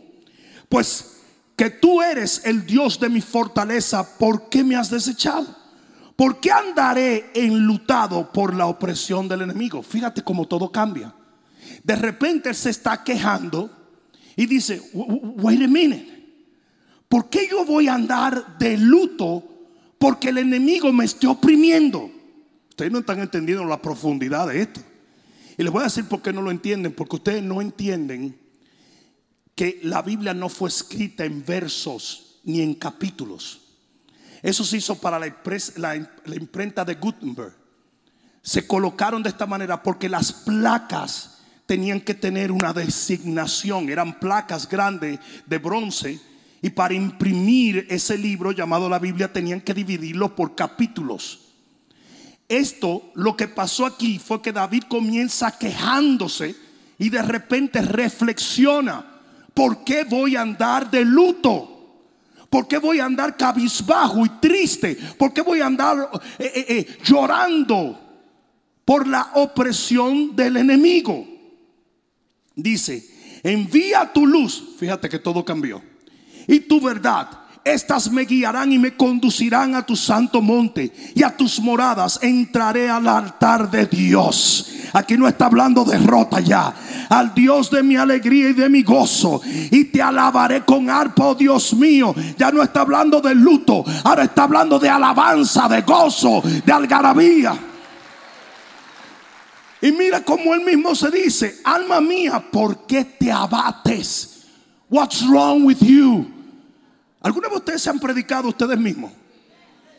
Pues 0.69 1.17
que 1.57 1.71
tú 1.71 2.03
eres 2.03 2.43
el 2.45 2.67
Dios 2.67 3.01
de 3.01 3.09
mi 3.09 3.21
fortaleza, 3.21 4.19
¿por 4.19 4.49
qué 4.49 4.63
me 4.63 4.77
has 4.77 4.91
desechado? 4.91 5.62
¿Por 6.17 6.41
qué 6.41 6.51
andaré 6.51 7.31
enlutado 7.35 8.33
por 8.33 8.55
la 8.55 8.67
opresión 8.67 9.29
del 9.29 9.43
enemigo? 9.43 9.83
Fíjate 9.83 10.23
cómo 10.23 10.47
todo 10.47 10.71
cambia. 10.71 11.15
De 11.83 11.97
repente 11.97 12.53
se 12.55 12.71
está 12.71 13.03
quejando 13.03 13.71
y 14.37 14.47
dice, 14.47 14.81
wait 14.93 15.63
a 15.63 15.67
minute, 15.67 16.07
¿por 17.09 17.29
qué 17.29 17.49
yo 17.51 17.65
voy 17.65 17.89
a 17.89 17.95
andar 17.95 18.59
de 18.59 18.77
luto 18.77 19.45
porque 19.99 20.29
el 20.31 20.39
enemigo 20.39 20.93
me 20.93 21.05
esté 21.05 21.27
oprimiendo? 21.27 22.11
Ustedes 22.69 22.93
no 22.93 23.01
están 23.01 23.21
entendiendo 23.21 23.65
la 23.65 23.81
profundidad 23.81 24.49
de 24.49 24.63
esto. 24.63 24.81
Y 25.57 25.63
les 25.63 25.73
voy 25.73 25.83
a 25.83 25.85
decir 25.85 26.07
por 26.07 26.23
qué 26.23 26.33
no 26.33 26.43
lo 26.43 26.51
entienden, 26.51 26.93
porque 26.93 27.17
ustedes 27.17 27.43
no 27.43 27.61
entienden 27.61 28.39
que 29.55 29.81
la 29.83 30.03
Biblia 30.03 30.35
no 30.35 30.49
fue 30.49 30.69
escrita 30.69 31.25
en 31.25 31.45
versos 31.45 32.41
ni 32.45 32.63
en 32.63 32.75
capítulos. 32.75 33.62
Eso 34.43 34.65
se 34.65 34.79
hizo 34.79 35.01
para 35.01 35.19
la, 35.19 35.33
la 35.77 36.37
imprenta 36.37 36.85
de 36.85 36.97
Gutenberg. 36.97 37.55
Se 38.43 38.67
colocaron 38.67 39.23
de 39.23 39.29
esta 39.29 39.47
manera 39.47 39.83
porque 39.83 40.09
las 40.09 40.33
placas 40.33 41.39
tenían 41.67 42.01
que 42.01 42.15
tener 42.15 42.51
una 42.51 42.73
designación. 42.73 43.89
Eran 43.89 44.19
placas 44.19 44.69
grandes 44.69 45.21
de 45.47 45.59
bronce. 45.59 46.21
Y 46.61 46.71
para 46.71 46.95
imprimir 46.95 47.87
ese 47.89 48.19
libro 48.19 48.53
llamado 48.53 48.89
la 48.89 48.99
Biblia 48.99 49.33
tenían 49.33 49.61
que 49.61 49.75
dividirlo 49.75 50.35
por 50.35 50.55
capítulos. 50.55 51.41
Esto, 52.49 53.11
lo 53.15 53.37
que 53.37 53.49
pasó 53.49 53.87
aquí 53.87 54.19
fue 54.19 54.43
que 54.43 54.53
David 54.53 54.85
comienza 54.89 55.57
quejándose 55.57 56.55
y 56.99 57.09
de 57.09 57.23
repente 57.23 57.81
reflexiona. 57.81 59.07
¿Por 59.55 59.85
qué 59.85 60.05
voy 60.05 60.37
a 60.37 60.43
andar 60.43 60.91
de 60.91 61.05
luto? 61.05 61.72
¿Por 62.53 62.69
qué 62.69 62.77
voy 62.77 63.01
a 63.01 63.07
andar 63.07 63.35
cabizbajo 63.35 64.27
y 64.27 64.29
triste? 64.39 64.95
¿Por 65.17 65.33
qué 65.33 65.41
voy 65.41 65.63
a 65.63 65.67
andar 65.67 66.11
eh, 66.39 66.53
eh, 66.55 66.67
eh, 66.69 66.99
llorando 67.03 67.99
por 68.85 69.09
la 69.09 69.31
opresión 69.37 70.37
del 70.37 70.59
enemigo? 70.59 71.27
Dice, 72.55 73.09
envía 73.43 74.13
tu 74.13 74.27
luz. 74.27 74.75
Fíjate 74.77 75.09
que 75.09 75.19
todo 75.19 75.43
cambió. 75.43 75.83
Y 76.47 76.61
tu 76.61 76.79
verdad. 76.79 77.42
Estas 77.65 78.11
me 78.11 78.25
guiarán 78.25 78.73
y 78.73 78.79
me 78.79 78.97
conducirán 78.97 79.77
a 79.77 79.87
tu 79.87 79.95
santo 79.95 80.43
monte 80.43 80.93
y 81.15 81.23
a 81.23 81.37
tus 81.37 81.61
moradas. 81.61 82.19
Entraré 82.21 82.91
al 82.91 83.07
altar 83.07 83.71
de 83.71 83.87
Dios. 83.87 84.69
Aquí 84.93 85.17
no 85.17 85.29
está 85.29 85.47
hablando 85.47 85.85
derrota 85.85 86.41
ya. 86.41 86.75
Al 87.09 87.33
Dios 87.35 87.71
de 87.71 87.85
mi 87.85 87.97
alegría 87.97 88.51
y 88.51 88.53
de 88.53 88.69
mi 88.69 88.83
gozo. 88.83 89.41
Y 89.45 89.85
te 89.85 90.03
alabaré 90.03 90.65
con 90.65 90.91
arpa, 90.91 91.27
oh 91.27 91.35
Dios 91.37 91.73
mío. 91.75 92.13
Ya 92.37 92.51
no 92.51 92.65
está 92.65 92.81
hablando 92.81 93.21
de 93.21 93.35
luto. 93.35 93.85
Ahora 94.03 94.25
está 94.25 94.43
hablando 94.43 94.81
de 94.81 94.89
alabanza, 94.89 95.69
de 95.69 95.83
gozo, 95.83 96.43
de 96.43 96.73
algarabía. 96.73 97.57
Y 99.81 99.93
mira 99.93 100.25
cómo 100.25 100.53
él 100.55 100.65
mismo 100.65 100.95
se 100.95 101.11
dice, 101.11 101.61
alma 101.65 102.01
mía, 102.01 102.43
¿por 102.51 102.87
qué 102.87 103.05
te 103.05 103.31
abates? 103.31 104.47
What's 104.91 105.27
wrong 105.29 105.65
with 105.65 105.79
you? 105.81 106.42
¿Alguna 107.23 107.49
de 107.49 107.57
ustedes 107.57 107.83
se 107.83 107.91
han 107.91 108.01
predicado 108.01 108.49
ustedes 108.49 108.79
mismos? 108.79 109.13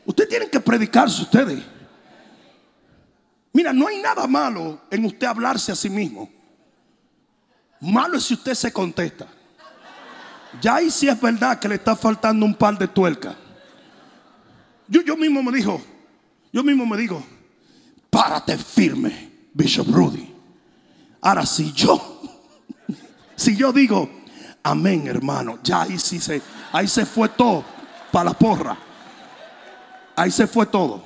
Ustedes 0.05 0.29
tienen 0.29 0.49
que 0.49 0.59
predicarse 0.59 1.21
ustedes. 1.21 1.63
Mira, 3.53 3.71
no 3.71 3.87
hay 3.87 4.01
nada 4.01 4.27
malo 4.27 4.81
en 4.89 5.05
usted 5.05 5.27
hablarse 5.27 5.71
a 5.71 5.75
sí 5.75 5.89
mismo. 5.89 6.29
Malo 7.79 8.17
es 8.17 8.25
si 8.25 8.33
usted 8.33 8.53
se 8.53 8.73
contesta. 8.73 9.27
Ya 10.61 10.75
ahí 10.75 10.91
sí 10.91 11.07
es 11.07 11.19
verdad 11.19 11.59
que 11.59 11.67
le 11.67 11.75
está 11.75 11.95
faltando 11.95 12.45
un 12.45 12.55
par 12.55 12.77
de 12.77 12.87
tuercas. 12.87 13.35
Yo, 14.87 15.01
yo 15.01 15.15
mismo 15.15 15.41
me 15.41 15.51
dijo, 15.51 15.81
yo 16.51 16.63
mismo 16.63 16.85
me 16.85 16.97
digo, 16.97 17.23
párate 18.09 18.57
firme, 18.57 19.31
Bishop 19.53 19.87
Rudy. 19.87 20.33
Ahora 21.21 21.45
si 21.45 21.71
yo, 21.71 22.21
si 23.35 23.55
yo 23.55 23.71
digo, 23.71 24.09
amén 24.61 25.07
hermano, 25.07 25.59
ya 25.63 25.83
ahí 25.83 25.97
sí 25.97 26.19
se, 26.19 26.41
ahí 26.73 26.87
se 26.87 27.05
fue 27.05 27.29
todo 27.29 27.63
para 28.11 28.25
la 28.25 28.33
porra. 28.33 28.77
Ahí 30.15 30.29
se 30.29 30.45
fue 30.45 30.65
todo. 30.65 31.01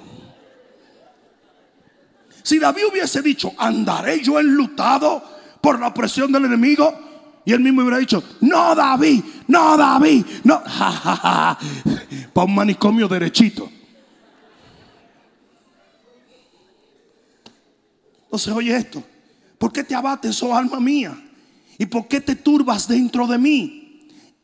Si 2.41 2.57
David 2.57 2.84
hubiese 2.91 3.22
dicho, 3.22 3.51
andaré 3.57 4.24
yo 4.24 4.39
enlutado 4.39 5.22
por 5.61 5.80
la 5.80 5.88
opresión 5.88 6.32
del 6.32 6.45
enemigo, 6.45 7.07
y 7.45 7.53
él 7.53 7.59
mismo 7.59 7.82
hubiera 7.82 7.97
dicho, 7.97 8.24
no 8.41 8.74
David, 8.74 9.24
no 9.47 9.78
David, 9.78 10.26
no, 10.43 10.61
para 12.34 12.45
un 12.45 12.55
manicomio 12.55 13.07
derechito. 13.07 13.70
Entonces, 18.24 18.53
oye 18.53 18.76
esto, 18.76 19.03
¿por 19.57 19.72
qué 19.72 19.84
te 19.84 19.95
abates, 19.95 20.41
oh 20.43 20.55
alma 20.55 20.80
mía? 20.80 21.18
¿Y 21.78 21.86
por 21.86 22.07
qué 22.07 22.20
te 22.20 22.36
turbas 22.36 22.88
dentro 22.88 23.28
de 23.28 23.38
mí? 23.38 23.87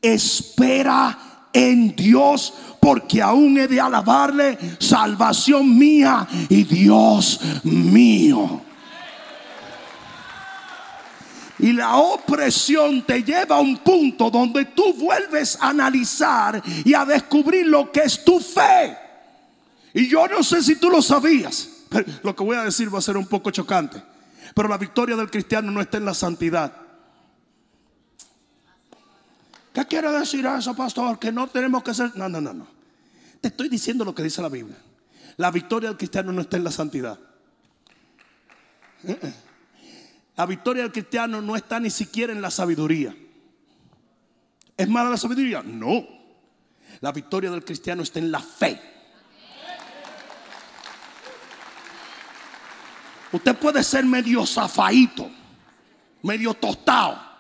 Espera 0.04 1.18
en 1.54 1.96
Dios, 1.96 2.54
porque 2.80 3.22
aún 3.22 3.58
he 3.58 3.68
de 3.68 3.80
alabarle, 3.80 4.58
salvación 4.80 5.78
mía 5.78 6.28
y 6.50 6.64
Dios 6.64 7.40
mío. 7.64 8.62
Y 11.60 11.72
la 11.72 11.96
opresión 11.96 13.04
te 13.04 13.24
lleva 13.24 13.56
a 13.56 13.62
un 13.62 13.78
punto 13.78 14.30
donde 14.30 14.66
tú 14.66 14.94
vuelves 14.96 15.58
a 15.62 15.70
analizar 15.70 16.62
y 16.84 16.94
a 16.94 17.06
descubrir 17.06 17.68
lo 17.68 17.90
que 17.90 18.02
es 18.02 18.26
tu 18.26 18.40
fe. 18.42 18.98
Y 19.94 20.10
yo 20.10 20.28
no 20.28 20.44
sé 20.44 20.62
si 20.62 20.76
tú 20.76 20.90
lo 20.90 21.02
sabías. 21.02 21.70
pero 21.88 22.06
Lo 22.24 22.36
que 22.36 22.44
voy 22.44 22.58
a 22.58 22.64
decir 22.64 22.94
va 22.94 23.00
a 23.00 23.02
ser 23.02 23.16
un 23.16 23.28
poco 23.28 23.50
chocante. 23.52 24.04
Pero 24.54 24.68
la 24.68 24.78
victoria 24.78 25.16
del 25.16 25.32
cristiano 25.32 25.72
no 25.72 25.80
está 25.80 25.98
en 25.98 26.06
la 26.06 26.14
santidad. 26.14 26.83
¿Qué 29.74 29.86
quiere 29.88 30.12
decir 30.12 30.46
eso, 30.46 30.76
pastor? 30.76 31.18
Que 31.18 31.32
no 31.32 31.48
tenemos 31.48 31.84
que 31.84 31.94
ser... 31.96 32.16
No, 32.16 32.30
no, 32.30 32.40
no, 32.40 32.54
no. 32.54 32.68
Te 33.42 33.48
estoy 33.48 33.70
diciendo 33.70 34.06
lo 34.06 34.14
que 34.14 34.22
dice 34.22 34.42
la 34.42 34.50
Biblia. 34.50 34.78
La 35.38 35.50
victoria 35.50 35.90
del 35.90 35.98
cristiano 35.98 36.32
no 36.32 36.42
está 36.42 36.58
en 36.58 36.64
la 36.64 36.72
santidad. 36.72 37.20
La 40.36 40.46
victoria 40.46 40.84
del 40.84 40.92
cristiano 40.92 41.42
no 41.42 41.56
está 41.56 41.80
ni 41.80 41.90
siquiera 41.90 42.32
en 42.32 42.42
la 42.42 42.52
sabiduría. 42.52 43.16
¿Es 44.78 44.88
mala 44.88 45.10
la 45.10 45.18
sabiduría? 45.18 45.64
No. 45.64 46.08
La 47.02 47.12
victoria 47.12 47.50
del 47.50 47.66
cristiano 47.66 48.04
está 48.04 48.20
en 48.20 48.32
la 48.32 48.40
fe. 48.40 48.80
Usted 53.32 53.56
puede 53.58 53.84
ser 53.84 54.06
medio 54.06 54.46
zafaito, 54.46 55.32
medio 56.22 56.54
tostado 56.54 57.33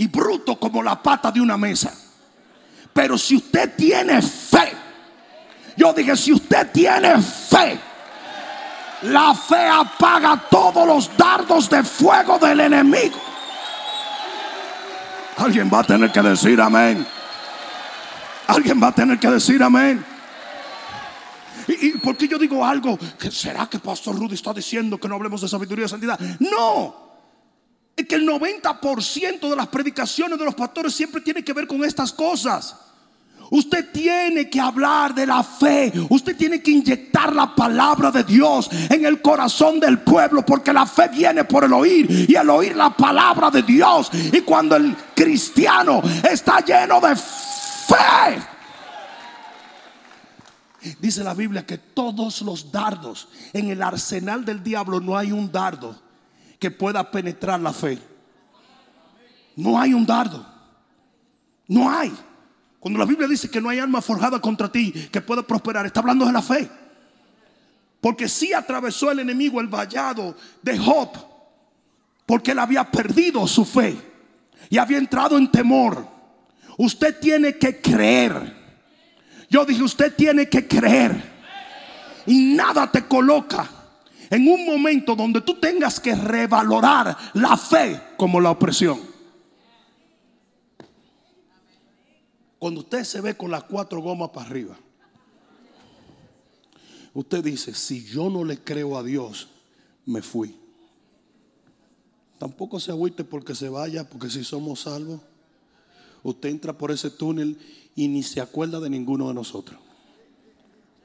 y 0.00 0.06
bruto 0.06 0.58
como 0.58 0.82
la 0.82 1.02
pata 1.02 1.30
de 1.30 1.42
una 1.42 1.58
mesa. 1.58 1.92
Pero 2.90 3.18
si 3.18 3.36
usted 3.36 3.76
tiene 3.76 4.22
fe, 4.22 4.72
yo 5.76 5.92
dije, 5.92 6.16
si 6.16 6.32
usted 6.32 6.72
tiene 6.72 7.20
fe, 7.20 7.78
la 9.02 9.34
fe 9.34 9.68
apaga 9.68 10.42
todos 10.50 10.86
los 10.86 11.14
dardos 11.18 11.68
de 11.68 11.84
fuego 11.84 12.38
del 12.38 12.60
enemigo. 12.60 13.18
Alguien 15.36 15.70
va 15.70 15.80
a 15.80 15.84
tener 15.84 16.10
que 16.10 16.22
decir 16.22 16.58
amén. 16.62 17.06
Alguien 18.46 18.82
va 18.82 18.88
a 18.88 18.92
tener 18.92 19.18
que 19.18 19.28
decir 19.28 19.62
amén. 19.62 20.02
¿Y, 21.68 21.98
por 21.98 22.16
qué 22.16 22.26
yo 22.26 22.38
digo 22.38 22.64
algo? 22.64 22.98
¿Que 23.18 23.30
¿Será 23.30 23.66
que 23.66 23.78
Pastor 23.78 24.18
Rudy 24.18 24.34
está 24.34 24.54
diciendo 24.54 24.96
que 24.96 25.08
no 25.08 25.16
hablemos 25.16 25.42
de 25.42 25.48
sabiduría 25.48 25.84
y 25.84 25.88
santidad? 25.90 26.18
No. 26.38 27.09
Que 28.06 28.16
el 28.16 28.26
90% 28.26 29.48
de 29.48 29.56
las 29.56 29.68
predicaciones 29.68 30.38
de 30.38 30.44
los 30.44 30.54
pastores 30.54 30.94
siempre 30.94 31.20
tiene 31.20 31.44
que 31.44 31.52
ver 31.52 31.66
con 31.66 31.84
estas 31.84 32.12
cosas. 32.12 32.76
Usted 33.50 33.90
tiene 33.90 34.48
que 34.48 34.60
hablar 34.60 35.12
de 35.14 35.26
la 35.26 35.42
fe. 35.42 35.92
Usted 36.08 36.36
tiene 36.36 36.62
que 36.62 36.70
inyectar 36.70 37.34
la 37.34 37.54
palabra 37.54 38.10
de 38.12 38.22
Dios 38.22 38.70
en 38.88 39.04
el 39.04 39.20
corazón 39.20 39.80
del 39.80 39.98
pueblo. 39.98 40.46
Porque 40.46 40.72
la 40.72 40.86
fe 40.86 41.08
viene 41.08 41.44
por 41.44 41.64
el 41.64 41.72
oír. 41.72 42.26
Y 42.28 42.34
el 42.36 42.48
oír 42.48 42.76
la 42.76 42.90
palabra 42.96 43.50
de 43.50 43.62
Dios. 43.62 44.10
Y 44.12 44.40
cuando 44.42 44.76
el 44.76 44.96
cristiano 45.14 46.00
está 46.22 46.60
lleno 46.60 47.00
de 47.00 47.16
fe. 47.16 48.40
Dice 51.00 51.24
la 51.24 51.34
Biblia 51.34 51.66
que 51.66 51.76
todos 51.76 52.42
los 52.42 52.70
dardos 52.70 53.28
en 53.52 53.68
el 53.68 53.82
arsenal 53.82 54.44
del 54.44 54.62
diablo 54.62 55.00
no 55.00 55.18
hay 55.18 55.32
un 55.32 55.50
dardo 55.50 56.09
que 56.60 56.70
pueda 56.70 57.10
penetrar 57.10 57.58
la 57.58 57.72
fe. 57.72 57.98
No 59.56 59.80
hay 59.80 59.94
un 59.94 60.06
dardo. 60.06 60.46
No 61.66 61.90
hay. 61.90 62.12
Cuando 62.78 62.98
la 62.98 63.06
Biblia 63.06 63.26
dice 63.26 63.50
que 63.50 63.60
no 63.60 63.70
hay 63.70 63.78
arma 63.78 64.00
forjada 64.02 64.40
contra 64.40 64.70
ti 64.70 64.92
que 65.10 65.20
pueda 65.20 65.42
prosperar, 65.42 65.86
está 65.86 66.00
hablando 66.00 66.26
de 66.26 66.32
la 66.32 66.42
fe. 66.42 66.70
Porque 68.00 68.28
sí 68.28 68.52
atravesó 68.52 69.10
el 69.10 69.20
enemigo 69.20 69.60
el 69.60 69.68
vallado 69.68 70.36
de 70.62 70.78
Job, 70.78 71.10
porque 72.26 72.52
él 72.52 72.58
había 72.58 72.90
perdido 72.90 73.46
su 73.46 73.64
fe 73.64 73.96
y 74.68 74.78
había 74.78 74.98
entrado 74.98 75.36
en 75.36 75.50
temor. 75.50 76.06
Usted 76.76 77.18
tiene 77.20 77.56
que 77.56 77.80
creer. 77.80 78.56
Yo 79.48 79.64
dije, 79.64 79.82
usted 79.82 80.14
tiene 80.14 80.48
que 80.48 80.66
creer. 80.66 81.22
Y 82.26 82.54
nada 82.54 82.90
te 82.90 83.06
coloca 83.06 83.79
en 84.30 84.46
un 84.46 84.64
momento 84.64 85.16
donde 85.16 85.40
tú 85.40 85.58
tengas 85.58 85.98
que 85.98 86.14
revalorar 86.14 87.16
la 87.34 87.56
fe 87.56 88.00
como 88.16 88.40
la 88.40 88.52
opresión. 88.52 89.00
Cuando 92.58 92.80
usted 92.80 93.02
se 93.04 93.20
ve 93.20 93.36
con 93.36 93.50
las 93.50 93.64
cuatro 93.64 94.00
gomas 94.00 94.30
para 94.30 94.46
arriba, 94.46 94.78
usted 97.12 97.42
dice, 97.42 97.74
si 97.74 98.04
yo 98.04 98.30
no 98.30 98.44
le 98.44 98.58
creo 98.58 98.96
a 98.96 99.02
Dios, 99.02 99.48
me 100.06 100.22
fui. 100.22 100.56
Tampoco 102.38 102.78
se 102.78 102.92
agüite 102.92 103.24
porque 103.24 103.54
se 103.54 103.68
vaya, 103.68 104.08
porque 104.08 104.30
si 104.30 104.44
somos 104.44 104.82
salvos, 104.82 105.20
usted 106.22 106.50
entra 106.50 106.72
por 106.72 106.92
ese 106.92 107.10
túnel 107.10 107.58
y 107.96 108.08
ni 108.08 108.22
se 108.22 108.40
acuerda 108.40 108.78
de 108.78 108.90
ninguno 108.90 109.28
de 109.28 109.34
nosotros. 109.34 109.80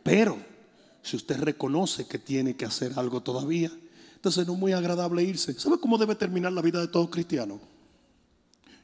Pero 0.03 0.37
si 1.05 1.15
usted 1.15 1.39
reconoce 1.39 2.07
que 2.07 2.17
tiene 2.17 2.55
que 2.55 2.65
hacer 2.65 2.93
algo 2.97 3.21
todavía, 3.21 3.71
entonces 4.15 4.47
no 4.47 4.53
es 4.53 4.59
muy 4.59 4.73
agradable 4.73 5.21
irse. 5.21 5.53
¿Sabe 5.53 5.79
cómo 5.79 5.99
debe 5.99 6.15
terminar 6.15 6.51
la 6.51 6.63
vida 6.63 6.81
de 6.81 6.87
todo 6.87 7.11
cristiano? 7.11 7.61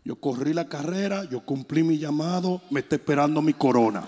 Yo 0.06 0.16
corrí 0.18 0.54
la 0.54 0.70
carrera, 0.70 1.24
yo 1.24 1.44
cumplí 1.44 1.82
mi 1.82 1.98
llamado, 1.98 2.62
me 2.70 2.82
está 2.82 2.96
esperando 2.96 3.42
mi 3.42 3.56
corona. 3.56 4.08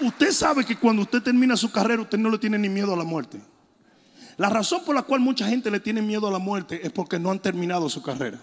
Usted 0.00 0.30
sabe 0.30 0.64
que 0.64 0.76
cuando 0.76 1.02
usted 1.02 1.20
termina 1.20 1.56
su 1.56 1.72
carrera, 1.72 2.02
usted 2.02 2.18
no 2.18 2.30
le 2.30 2.38
tiene 2.38 2.56
ni 2.56 2.68
miedo 2.68 2.94
a 2.94 2.96
la 2.96 3.04
muerte. 3.04 3.40
La 4.36 4.48
razón 4.48 4.84
por 4.84 4.94
la 4.94 5.02
cual 5.02 5.20
mucha 5.20 5.48
gente 5.48 5.72
le 5.72 5.80
tiene 5.80 6.02
miedo 6.02 6.28
a 6.28 6.30
la 6.30 6.38
muerte 6.38 6.86
es 6.86 6.92
porque 6.92 7.18
no 7.18 7.32
han 7.32 7.40
terminado 7.40 7.88
su 7.88 8.00
carrera. 8.00 8.38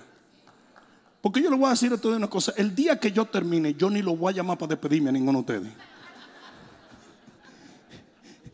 Porque 1.24 1.42
yo 1.42 1.50
le 1.50 1.56
voy 1.56 1.68
a 1.68 1.70
decir 1.70 1.90
a 1.90 1.96
ustedes 1.96 2.18
una 2.18 2.30
cosa, 2.30 2.52
el 2.58 2.76
día 2.76 3.00
que 3.00 3.10
yo 3.10 3.24
termine, 3.24 3.76
yo 3.76 3.90
ni 3.90 4.02
lo 4.02 4.14
voy 4.14 4.34
a 4.34 4.36
llamar 4.36 4.58
para 4.58 4.72
despedirme 4.72 5.08
a 5.08 5.14
ninguno 5.14 5.42
de 5.42 5.54
ustedes. 5.54 5.74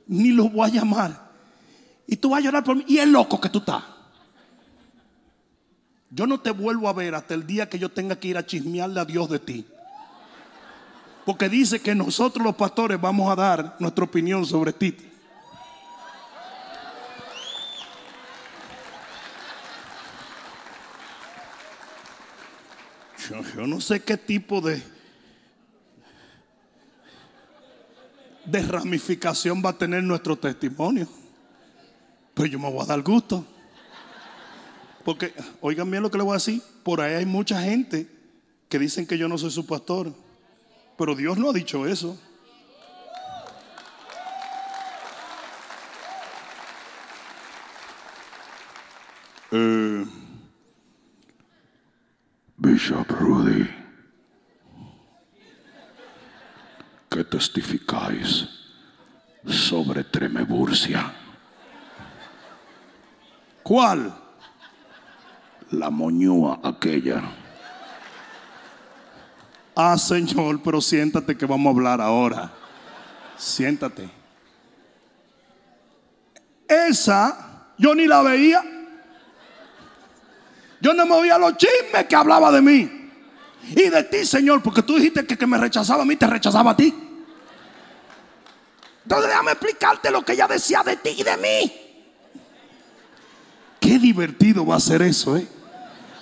Ni 0.05 0.29
lo 0.29 0.49
voy 0.49 0.69
a 0.69 0.73
llamar. 0.73 1.31
Y 2.05 2.15
tú 2.15 2.29
vas 2.29 2.41
a 2.41 2.43
llorar 2.43 2.63
por 2.63 2.75
mí. 2.75 2.85
Y 2.87 2.99
es 2.99 3.07
loco 3.07 3.41
que 3.41 3.49
tú 3.49 3.57
estás. 3.57 3.83
Yo 6.11 6.27
no 6.27 6.39
te 6.41 6.51
vuelvo 6.51 6.87
a 6.87 6.93
ver 6.93 7.15
hasta 7.15 7.33
el 7.33 7.47
día 7.47 7.67
que 7.67 7.79
yo 7.79 7.89
tenga 7.89 8.19
que 8.19 8.27
ir 8.27 8.37
a 8.37 8.45
chismearle 8.45 8.99
a 8.99 9.05
Dios 9.05 9.27
de 9.31 9.39
ti. 9.39 9.65
Porque 11.25 11.49
dice 11.49 11.81
que 11.81 11.95
nosotros 11.95 12.45
los 12.45 12.55
pastores 12.55 13.01
vamos 13.01 13.31
a 13.31 13.35
dar 13.35 13.77
nuestra 13.79 14.03
opinión 14.03 14.45
sobre 14.45 14.73
ti. 14.73 14.95
Yo, 23.29 23.67
no 23.67 23.79
sé 23.79 23.99
qué 23.99 24.17
tipo 24.17 24.59
de, 24.59 24.81
de 28.45 28.61
ramificación 28.63 29.61
va 29.63 29.69
a 29.69 29.77
tener 29.77 30.01
nuestro 30.01 30.35
testimonio. 30.35 31.07
Pero 32.33 32.47
yo 32.47 32.59
me 32.59 32.71
voy 32.71 32.81
a 32.81 32.87
dar 32.87 33.01
gusto. 33.03 33.45
Porque, 35.05 35.33
oigan 35.61 35.89
bien 35.91 36.01
lo 36.01 36.09
que 36.09 36.17
le 36.17 36.23
voy 36.23 36.31
a 36.31 36.35
decir, 36.35 36.61
por 36.83 37.01
ahí 37.01 37.13
hay 37.13 37.25
mucha 37.25 37.61
gente 37.61 38.07
que 38.67 38.79
dicen 38.79 39.05
que 39.05 39.17
yo 39.17 39.27
no 39.27 39.37
soy 39.37 39.51
su 39.51 39.65
pastor. 39.65 40.11
Pero 40.97 41.15
Dios 41.15 41.37
no 41.37 41.51
ha 41.51 41.53
dicho 41.53 41.85
eso. 41.85 42.19
Eh, 49.51 49.88
Bishop 52.61 53.09
Rudy, 53.09 53.69
¿qué 57.09 57.23
testificáis 57.23 58.49
sobre 59.45 60.03
Tremeburcia? 60.03 61.09
¿Cuál? 63.63 64.13
La 65.71 65.89
moñúa 65.89 66.59
aquella. 66.61 67.21
Ah, 69.73 69.97
Señor, 69.97 70.61
pero 70.61 70.81
siéntate 70.81 71.37
que 71.37 71.45
vamos 71.45 71.67
a 71.67 71.77
hablar 71.77 72.01
ahora. 72.01 72.51
Siéntate. 73.37 74.09
Esa 76.67 77.73
yo 77.77 77.95
ni 77.95 78.05
la 78.05 78.21
veía. 78.21 78.78
Yo 80.81 80.93
no 80.93 81.05
me 81.05 81.13
oía 81.13 81.37
los 81.37 81.57
chismes 81.57 82.05
que 82.07 82.15
hablaba 82.15 82.51
de 82.51 82.61
mí. 82.61 83.11
Y 83.71 83.89
de 83.89 84.03
ti, 84.03 84.25
Señor, 84.25 84.63
porque 84.63 84.81
tú 84.81 84.95
dijiste 84.95 85.25
que, 85.25 85.37
que 85.37 85.47
me 85.47 85.57
rechazaba 85.57 86.03
a 86.03 86.05
mí, 86.05 86.15
te 86.15 86.25
rechazaba 86.25 86.71
a 86.71 86.77
ti. 86.77 86.93
Entonces 89.03 89.29
déjame 89.29 89.51
explicarte 89.51 90.11
lo 90.11 90.23
que 90.23 90.33
ella 90.33 90.47
decía 90.47 90.83
de 90.83 90.95
ti 90.97 91.15
y 91.17 91.23
de 91.23 91.37
mí. 91.37 91.73
Qué 93.79 93.97
divertido 93.97 94.65
va 94.65 94.75
a 94.75 94.79
ser 94.79 95.01
eso, 95.01 95.35
¿eh? 95.35 95.47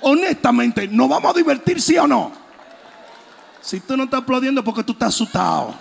Honestamente, 0.01 0.87
¿nos 0.87 1.09
vamos 1.09 1.35
a 1.35 1.37
divertir, 1.37 1.81
sí 1.81 1.97
o 1.97 2.07
no? 2.07 2.31
Si 3.61 3.79
tú 3.81 3.97
no 3.97 4.05
estás 4.05 4.21
aplaudiendo 4.21 4.63
porque 4.63 4.83
tú 4.83 4.93
estás 4.93 5.09
asustado. 5.09 5.75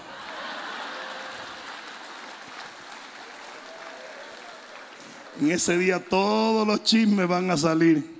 En 5.40 5.50
ese 5.50 5.76
día 5.76 6.02
todos 6.02 6.66
los 6.66 6.82
chismes 6.82 7.28
van 7.28 7.50
a 7.50 7.56
salir. 7.56 8.15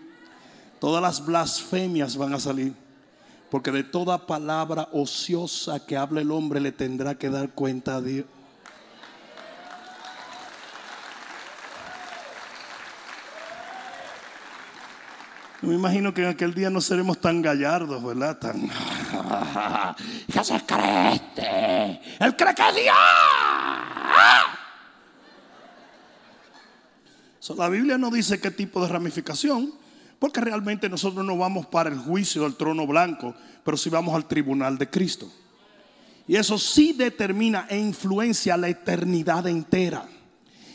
Todas 0.80 1.02
las 1.02 1.24
blasfemias 1.24 2.16
van 2.16 2.34
a 2.34 2.40
salir. 2.40 2.74
Porque 3.50 3.70
de 3.70 3.84
toda 3.84 4.26
palabra 4.26 4.88
ociosa 4.92 5.84
que 5.86 5.96
hable 5.96 6.22
el 6.22 6.30
hombre 6.30 6.60
le 6.60 6.72
tendrá 6.72 7.14
que 7.14 7.30
dar 7.30 7.50
cuenta 7.50 7.96
a 7.96 8.00
Dios. 8.00 8.26
Me 15.62 15.74
imagino 15.74 16.12
que 16.12 16.22
en 16.22 16.28
aquel 16.28 16.54
día 16.54 16.70
no 16.70 16.80
seremos 16.80 17.20
tan 17.20 17.42
gallardos, 17.42 18.02
¿verdad? 18.04 18.38
Tan. 18.38 18.68
¿Qué 20.32 20.44
se 20.44 20.60
cree 20.66 21.14
este? 21.14 22.00
Él 22.24 22.36
cree 22.36 22.54
que 22.54 22.68
es 22.68 22.74
Dios. 22.74 22.94
la 27.56 27.68
Biblia 27.68 27.96
no 27.96 28.10
dice 28.10 28.40
qué 28.40 28.50
tipo 28.50 28.82
de 28.82 28.88
ramificación, 28.88 29.72
porque 30.18 30.40
realmente 30.40 30.88
nosotros 30.88 31.24
no 31.24 31.36
vamos 31.36 31.66
para 31.66 31.90
el 31.90 31.98
juicio 31.98 32.42
del 32.42 32.56
trono 32.56 32.86
blanco, 32.86 33.34
pero 33.64 33.76
sí 33.76 33.90
vamos 33.90 34.14
al 34.14 34.26
tribunal 34.26 34.78
de 34.78 34.88
Cristo. 34.88 35.30
Y 36.26 36.36
eso 36.36 36.58
sí 36.58 36.92
determina 36.92 37.66
e 37.68 37.78
influencia 37.78 38.56
la 38.56 38.68
eternidad 38.68 39.46
entera. 39.46 40.08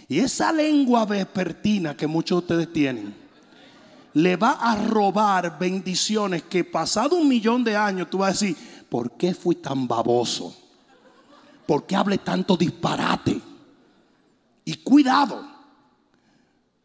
Y 0.08 0.20
esa 0.20 0.52
lengua 0.52 1.06
vespertina 1.06 1.96
que 1.96 2.08
muchos 2.08 2.38
de 2.38 2.40
ustedes 2.40 2.74
tienen, 2.74 3.16
le 4.14 4.36
va 4.36 4.52
a 4.52 4.76
robar 4.76 5.58
bendiciones 5.58 6.44
que 6.44 6.64
pasado 6.64 7.16
un 7.16 7.28
millón 7.28 7.64
de 7.64 7.76
años 7.76 8.10
tú 8.10 8.20
vas 8.20 8.30
a 8.30 8.46
decir, 8.46 8.58
¿por 8.90 9.12
qué 9.12 9.34
fui 9.34 9.56
tan 9.56 9.88
baboso? 9.88 10.56
¿Por 11.66 11.86
qué 11.86 11.96
hablé 11.96 12.18
tanto 12.18 12.58
disparate? 12.58 13.40
Y 14.66 14.76
cuidado, 14.76 15.51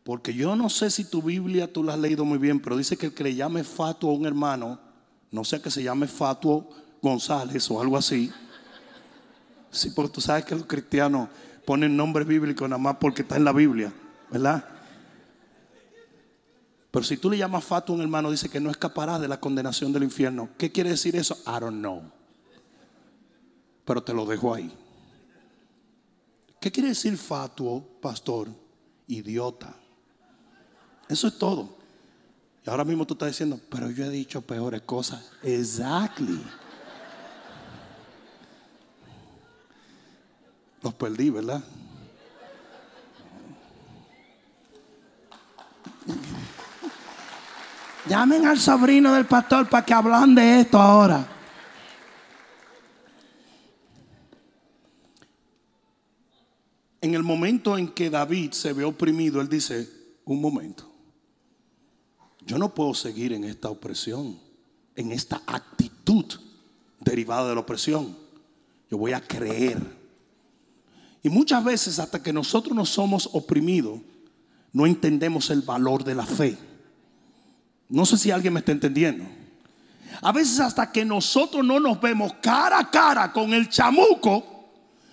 porque 0.06 0.32
yo 0.32 0.54
no 0.54 0.70
sé 0.70 0.88
si 0.88 1.02
tu 1.02 1.20
Biblia 1.20 1.72
tú 1.72 1.82
la 1.82 1.94
has 1.94 1.98
leído 1.98 2.24
muy 2.24 2.38
bien, 2.38 2.60
pero 2.60 2.76
dice 2.76 2.96
que 2.96 3.06
el 3.06 3.12
que 3.12 3.24
le 3.24 3.34
llame 3.34 3.64
fatuo 3.64 4.12
a 4.12 4.14
un 4.14 4.24
hermano, 4.24 4.78
no 5.32 5.42
sea 5.42 5.60
que 5.60 5.68
se 5.68 5.82
llame 5.82 6.06
fatuo 6.06 6.70
González 7.02 7.68
o 7.72 7.80
algo 7.80 7.96
así. 7.96 8.30
Sí, 9.72 9.90
porque 9.90 10.12
tú 10.12 10.20
sabes 10.20 10.44
que 10.44 10.54
los 10.54 10.66
cristianos 10.66 11.28
ponen 11.64 11.96
nombre 11.96 12.24
bíblico 12.24 12.68
nada 12.68 12.78
más 12.78 12.98
porque 13.00 13.22
está 13.22 13.34
en 13.36 13.42
la 13.42 13.52
Biblia, 13.52 13.92
¿verdad? 14.30 14.64
Pero 16.92 17.04
si 17.04 17.16
tú 17.16 17.28
le 17.28 17.38
llamas 17.38 17.64
fatuo 17.64 17.96
a 17.96 17.96
un 17.96 18.02
hermano, 18.02 18.30
dice 18.30 18.48
que 18.48 18.60
no 18.60 18.70
escapará 18.70 19.18
de 19.18 19.26
la 19.26 19.40
condenación 19.40 19.92
del 19.92 20.04
infierno. 20.04 20.50
¿Qué 20.56 20.70
quiere 20.70 20.90
decir 20.90 21.16
eso? 21.16 21.36
I 21.48 21.58
don't 21.58 21.78
know. 21.78 22.00
Pero 23.84 24.04
te 24.04 24.14
lo 24.14 24.24
dejo 24.24 24.54
ahí. 24.54 24.72
¿Qué 26.60 26.70
quiere 26.70 26.90
decir 26.90 27.18
fatuo, 27.18 27.98
pastor? 28.00 28.46
Idiota. 29.08 29.74
Eso 31.08 31.28
es 31.28 31.38
todo. 31.38 31.76
Y 32.66 32.70
ahora 32.70 32.84
mismo 32.84 33.06
tú 33.06 33.14
estás 33.14 33.28
diciendo, 33.28 33.60
pero 33.70 33.90
yo 33.90 34.04
he 34.04 34.10
dicho 34.10 34.42
peores 34.42 34.82
cosas. 34.82 35.30
Exactly. 35.42 36.42
Los 40.82 40.94
perdí, 40.94 41.30
¿verdad? 41.30 41.62
Llamen 48.08 48.46
al 48.46 48.58
sobrino 48.58 49.12
del 49.14 49.26
pastor 49.26 49.68
para 49.68 49.84
que 49.84 49.92
hablan 49.92 50.34
de 50.34 50.60
esto 50.60 50.78
ahora. 50.78 51.26
En 57.00 57.14
el 57.14 57.22
momento 57.22 57.76
en 57.76 57.88
que 57.88 58.10
David 58.10 58.52
se 58.52 58.72
ve 58.72 58.84
oprimido, 58.84 59.40
él 59.40 59.48
dice, 59.48 59.88
un 60.24 60.40
momento, 60.40 60.90
yo 62.46 62.58
no 62.58 62.72
puedo 62.72 62.94
seguir 62.94 63.32
en 63.32 63.44
esta 63.44 63.68
opresión, 63.68 64.38
en 64.94 65.10
esta 65.10 65.42
actitud 65.46 66.24
derivada 67.00 67.48
de 67.48 67.54
la 67.54 67.60
opresión. 67.60 68.16
Yo 68.88 68.96
voy 68.96 69.12
a 69.12 69.20
creer. 69.20 69.82
Y 71.22 71.28
muchas 71.28 71.64
veces 71.64 71.98
hasta 71.98 72.22
que 72.22 72.32
nosotros 72.32 72.74
no 72.74 72.86
somos 72.86 73.28
oprimidos, 73.32 74.00
no 74.72 74.86
entendemos 74.86 75.50
el 75.50 75.62
valor 75.62 76.04
de 76.04 76.14
la 76.14 76.24
fe. 76.24 76.56
No 77.88 78.06
sé 78.06 78.16
si 78.16 78.30
alguien 78.30 78.52
me 78.52 78.60
está 78.60 78.70
entendiendo. 78.70 79.24
A 80.22 80.30
veces 80.30 80.60
hasta 80.60 80.92
que 80.92 81.04
nosotros 81.04 81.64
no 81.64 81.80
nos 81.80 82.00
vemos 82.00 82.32
cara 82.40 82.78
a 82.78 82.90
cara 82.90 83.32
con 83.32 83.52
el 83.54 83.68
chamuco, 83.68 84.70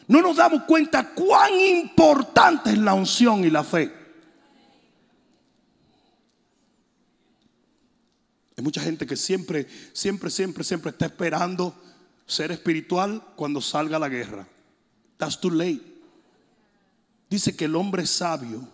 no 0.07 0.21
nos 0.21 0.35
damos 0.35 0.63
cuenta 0.63 1.13
cuán 1.15 1.51
importante 1.59 2.71
es 2.71 2.77
la 2.77 2.93
unción 2.93 3.43
y 3.43 3.49
la 3.49 3.63
fe. 3.63 4.02
Hay 8.55 8.63
mucha 8.63 8.81
gente 8.81 9.05
que 9.05 9.15
siempre, 9.15 9.67
siempre, 9.93 10.29
siempre, 10.29 10.63
siempre 10.63 10.91
está 10.91 11.05
esperando 11.05 11.75
ser 12.25 12.51
espiritual 12.51 13.23
cuando 13.35 13.61
salga 13.61 13.97
la 13.97 14.09
guerra. 14.09 14.47
That's 15.17 15.39
too 15.39 15.51
late. 15.51 15.81
Dice 17.29 17.55
que 17.55 17.65
el 17.65 17.75
hombre 17.75 18.05
sabio 18.05 18.67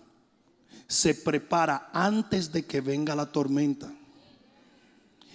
se 0.88 1.14
prepara 1.14 1.90
antes 1.94 2.52
de 2.52 2.66
que 2.66 2.82
venga 2.82 3.16
la 3.16 3.32
tormenta. 3.32 3.92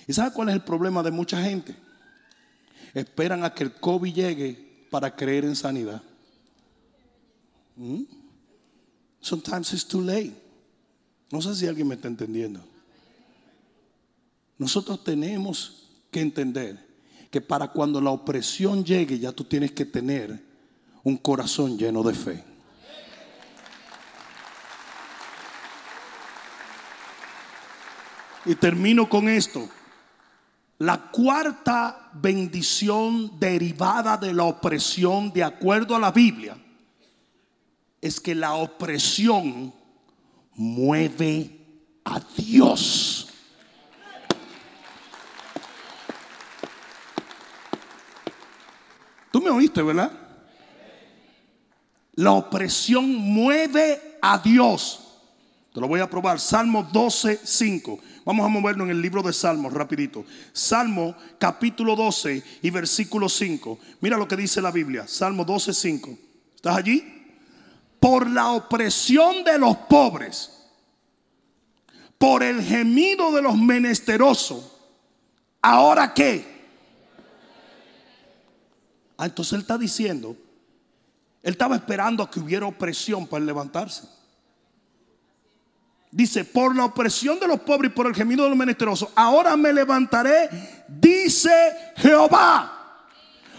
¿Y 0.07 0.12
sabe 0.12 0.32
cuál 0.32 0.51
es 0.51 0.55
el 0.57 0.62
problema 0.62 1.03
de 1.03 1.11
mucha 1.11 1.42
gente? 1.42 1.74
Esperan 2.92 3.45
a 3.45 3.55
que 3.55 3.64
el 3.64 3.72
COVID 3.72 4.12
llegue 4.12 4.86
para 4.90 5.14
creer 5.14 5.45
en 5.45 5.57
sanidad. 5.57 6.03
¿Mm? 7.76 8.03
Sometimes 9.20 9.72
it's 9.72 9.86
too 9.86 10.03
late. 10.03 10.34
No 11.30 11.40
sé 11.40 11.55
si 11.55 11.66
alguien 11.66 11.88
me 11.88 11.95
está 11.95 12.09
entendiendo. 12.09 12.61
Nosotros 14.64 15.04
tenemos 15.04 15.90
que 16.10 16.22
entender 16.22 16.78
que 17.30 17.42
para 17.42 17.68
cuando 17.68 18.00
la 18.00 18.08
opresión 18.08 18.82
llegue 18.82 19.18
ya 19.18 19.30
tú 19.30 19.44
tienes 19.44 19.72
que 19.72 19.84
tener 19.84 20.42
un 21.02 21.18
corazón 21.18 21.76
lleno 21.76 22.02
de 22.02 22.14
fe. 22.14 22.42
Y 28.46 28.54
termino 28.54 29.06
con 29.06 29.28
esto. 29.28 29.68
La 30.78 31.10
cuarta 31.10 32.10
bendición 32.14 33.38
derivada 33.38 34.16
de 34.16 34.32
la 34.32 34.44
opresión, 34.44 35.30
de 35.30 35.44
acuerdo 35.44 35.94
a 35.94 35.98
la 35.98 36.10
Biblia, 36.10 36.56
es 38.00 38.18
que 38.18 38.34
la 38.34 38.54
opresión 38.54 39.74
mueve 40.54 41.50
a 42.02 42.18
Dios. 42.34 43.24
Tú 49.35 49.43
me 49.43 49.51
oíste, 49.51 49.82
¿verdad? 49.82 50.12
La 52.12 52.30
opresión 52.30 53.12
mueve 53.16 54.18
a 54.22 54.39
Dios. 54.39 55.01
Te 55.72 55.80
lo 55.80 55.89
voy 55.89 55.99
a 55.99 56.09
probar. 56.09 56.39
Salmo 56.39 56.89
12, 56.93 57.41
5. 57.43 57.99
Vamos 58.24 58.47
a 58.47 58.49
movernos 58.49 58.85
en 58.85 58.93
el 58.93 59.03
libro 59.03 59.24
de 59.24 59.32
Salmos 59.32 59.72
rapidito. 59.72 60.24
Salmo 60.53 61.16
capítulo 61.37 61.97
12 61.97 62.45
y 62.62 62.70
versículo 62.70 63.28
5. 63.28 63.76
Mira 64.03 64.16
lo 64.18 64.28
que 64.28 64.37
dice 64.37 64.62
la 64.62 64.70
Biblia. 64.70 65.09
Salmo 65.09 65.45
12, 65.45 65.74
5. 65.74 66.18
¿Estás 66.55 66.76
allí? 66.76 67.03
Por 67.99 68.30
la 68.30 68.53
opresión 68.53 69.43
de 69.43 69.59
los 69.59 69.76
pobres, 69.76 70.62
por 72.18 72.45
el 72.45 72.62
gemido 72.62 73.32
de 73.32 73.43
los 73.43 73.57
menesterosos. 73.57 74.76
¿Ahora 75.61 76.14
qué? 76.14 76.53
Ah, 79.16 79.26
entonces 79.26 79.52
él 79.54 79.60
está 79.60 79.78
diciendo, 79.78 80.36
él 81.42 81.52
estaba 81.52 81.76
esperando 81.76 82.22
a 82.22 82.30
que 82.30 82.40
hubiera 82.40 82.66
opresión 82.66 83.26
para 83.26 83.44
levantarse. 83.44 84.08
Dice, 86.10 86.44
por 86.44 86.76
la 86.76 86.84
opresión 86.84 87.40
de 87.40 87.48
los 87.48 87.60
pobres 87.60 87.90
y 87.90 87.94
por 87.94 88.06
el 88.06 88.14
gemido 88.14 88.44
de 88.44 88.50
los 88.50 88.58
menesterosos, 88.58 89.08
ahora 89.16 89.56
me 89.56 89.72
levantaré, 89.72 90.48
dice 90.88 91.52
Jehová. 91.96 92.70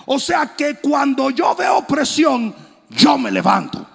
O 0.05 0.19
sea 0.19 0.55
que 0.55 0.75
cuando 0.77 1.29
yo 1.31 1.55
veo 1.55 1.77
opresión, 1.79 2.55
yo 2.89 3.17
me 3.17 3.31
levanto. 3.31 3.94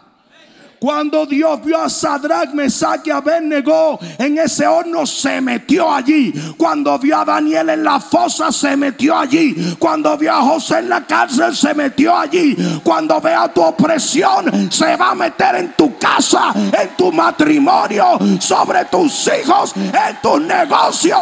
Cuando 0.81 1.26
Dios 1.26 1.62
vio 1.62 1.78
a 1.78 1.91
Sadrach, 1.91 2.55
Mesach 2.55 3.07
y 3.07 3.11
Abednego 3.11 4.01
en 4.16 4.39
ese 4.39 4.66
horno, 4.66 5.05
se 5.05 5.39
metió 5.43 5.93
allí. 5.93 6.33
Cuando 6.57 6.99
vio 6.99 7.18
a 7.18 7.24
Daniel 7.26 7.68
en 7.68 7.85
la 7.85 8.01
fosa, 8.01 8.51
se 8.51 8.78
metió 8.78 9.18
allí. 9.18 9.76
Cuando 9.78 10.16
vio 10.16 10.33
a 10.33 10.41
José 10.41 10.78
en 10.78 10.89
la 10.89 11.07
cárcel, 11.07 11.55
se 11.55 11.74
metió 11.74 12.16
allí. 12.16 12.57
Cuando 12.83 13.20
vea 13.20 13.53
tu 13.53 13.62
opresión, 13.62 14.72
se 14.72 14.97
va 14.97 15.11
a 15.11 15.14
meter 15.14 15.57
en 15.57 15.74
tu 15.74 15.99
casa, 15.99 16.55
en 16.55 16.97
tu 16.97 17.12
matrimonio, 17.12 18.18
sobre 18.41 18.87
tus 18.87 19.28
hijos, 19.39 19.74
en 19.76 20.20
tu 20.22 20.41
negocio. 20.41 21.18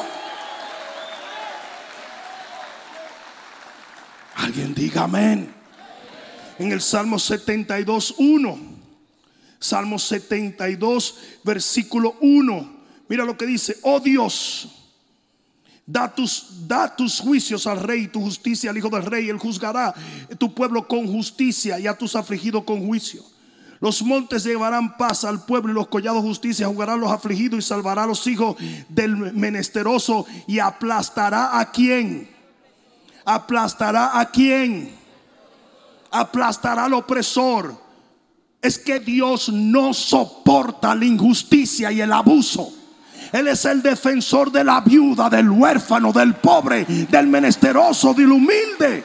Alguien 4.36 4.72
diga 4.72 5.02
amén. 5.02 5.52
En 6.60 6.70
el 6.70 6.80
Salmo 6.80 7.18
72, 7.18 8.14
1. 8.18 8.67
Salmo 9.58 9.98
72, 9.98 11.16
versículo 11.42 12.16
1. 12.20 12.78
Mira 13.08 13.24
lo 13.24 13.36
que 13.36 13.46
dice, 13.46 13.76
oh 13.82 14.00
Dios, 14.00 14.68
da 15.86 16.14
tus, 16.14 16.68
da 16.68 16.94
tus 16.94 17.18
juicios 17.20 17.66
al 17.66 17.80
rey, 17.80 18.08
tu 18.08 18.20
justicia 18.20 18.70
al 18.70 18.78
hijo 18.78 18.90
del 18.90 19.04
rey, 19.04 19.28
él 19.28 19.38
juzgará 19.38 19.94
tu 20.38 20.54
pueblo 20.54 20.86
con 20.86 21.06
justicia 21.06 21.78
y 21.78 21.86
a 21.86 21.96
tus 21.96 22.14
afligidos 22.14 22.64
con 22.64 22.86
juicio. 22.86 23.22
Los 23.80 24.02
montes 24.02 24.44
llevarán 24.44 24.96
paz 24.96 25.24
al 25.24 25.44
pueblo 25.44 25.70
y 25.70 25.74
los 25.74 25.88
collados 25.88 26.22
justicia 26.22 26.66
jugarán 26.66 27.00
los 27.00 27.12
afligidos 27.12 27.60
y 27.60 27.62
salvará 27.62 28.04
a 28.04 28.06
los 28.08 28.26
hijos 28.26 28.56
del 28.88 29.16
menesteroso 29.16 30.26
y 30.46 30.58
aplastará 30.58 31.58
a 31.58 31.70
quien. 31.70 32.28
Aplastará 33.24 34.18
a 34.18 34.30
quien. 34.30 34.96
Aplastará 36.10 36.86
al 36.86 36.94
opresor 36.94 37.87
es 38.60 38.78
que 38.78 39.00
Dios 39.00 39.50
no 39.50 39.94
soporta 39.94 40.94
la 40.94 41.04
injusticia 41.04 41.92
y 41.92 42.00
el 42.00 42.12
abuso. 42.12 42.72
Él 43.32 43.48
es 43.48 43.64
el 43.64 43.82
defensor 43.82 44.50
de 44.50 44.64
la 44.64 44.80
viuda, 44.80 45.28
del 45.28 45.50
huérfano, 45.50 46.12
del 46.12 46.34
pobre, 46.34 46.84
del 46.84 47.26
menesteroso, 47.26 48.14
del 48.14 48.32
humilde. 48.32 49.04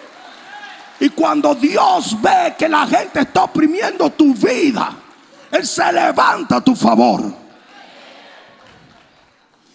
Y 0.99 1.09
cuando 1.09 1.53
Dios 1.55 2.19
ve 2.21 2.55
que 2.57 2.69
la 2.69 2.87
gente 2.87 3.19
está 3.21 3.43
oprimiendo 3.43 4.09
tu 4.11 4.33
vida, 4.33 4.95
Él 5.51 5.67
se 5.67 5.91
levanta 5.91 6.57
a 6.57 6.63
tu 6.63 6.75
favor. 6.75 7.33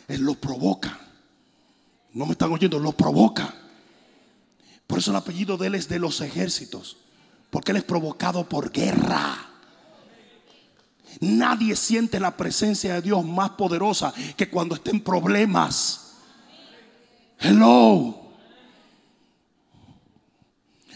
Él 0.08 0.22
lo 0.22 0.34
provoca. 0.34 0.98
No 2.14 2.24
me 2.24 2.32
están 2.32 2.50
oyendo, 2.50 2.78
lo 2.78 2.92
provoca. 2.92 3.54
Por 4.86 4.98
eso 4.98 5.10
el 5.10 5.18
apellido 5.18 5.58
de 5.58 5.66
Él 5.66 5.74
es 5.74 5.88
de 5.88 5.98
los 5.98 6.22
ejércitos. 6.22 6.96
Porque 7.50 7.72
Él 7.72 7.76
es 7.76 7.84
provocado 7.84 8.48
por 8.48 8.72
guerra. 8.72 9.47
Nadie 11.20 11.74
siente 11.74 12.20
la 12.20 12.36
presencia 12.36 12.94
de 12.94 13.02
Dios 13.02 13.24
más 13.24 13.50
poderosa 13.50 14.12
que 14.36 14.48
cuando 14.48 14.74
está 14.76 14.90
en 14.90 15.02
problemas. 15.02 16.16
Hello. 17.38 18.14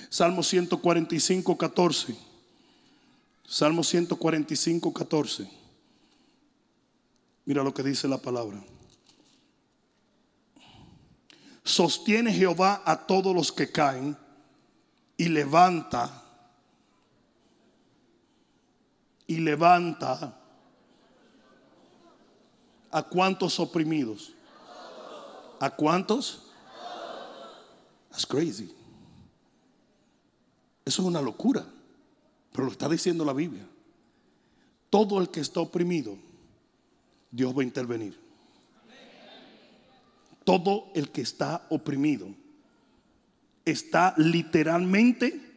Salmo 0.09 0.43
145, 0.43 1.57
14. 1.57 2.17
Salmo 3.47 3.83
145, 3.83 4.93
14. 4.93 5.51
Mira 7.45 7.63
lo 7.65 7.75
que 7.75 7.83
dice 7.83 8.07
la 8.07 8.19
palabra. 8.19 8.63
Sostiene 11.65 12.33
Jehová 12.33 12.83
a 12.85 13.07
todos 13.07 13.35
los 13.35 13.53
que 13.53 13.71
caen 13.71 14.17
y 15.17 15.29
levanta 15.29 16.22
y 19.27 19.39
levanta 19.39 20.39
a 22.91 23.03
cuántos 23.03 23.59
oprimidos. 23.59 24.35
¿A 25.61 25.71
cuántos? 25.71 26.51
That's 28.11 28.27
crazy. 28.27 28.75
Eso 30.85 31.03
es 31.03 31.09
una 31.09 31.23
locura. 31.23 31.65
Pero 32.53 32.67
lo 32.67 32.73
está 32.73 32.89
diciendo 32.89 33.25
la 33.25 33.33
Biblia. 33.33 33.67
Todo 34.91 35.21
el 35.21 35.31
que 35.31 35.41
está 35.41 35.61
oprimido, 35.61 36.19
Dios 37.31 37.57
va 37.57 37.63
a 37.63 37.65
intervenir. 37.65 38.21
Todo 40.45 40.91
el 40.95 41.11
que 41.11 41.23
está 41.23 41.67
oprimido 41.71 42.29
está 43.65 44.13
literalmente 44.19 45.52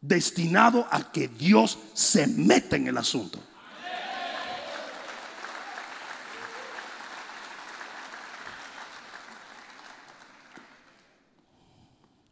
destinado 0.00 0.86
a 0.90 1.12
que 1.12 1.28
Dios 1.28 1.78
se 1.94 2.26
meta 2.26 2.76
en 2.76 2.86
el 2.86 2.96
asunto. 2.96 3.38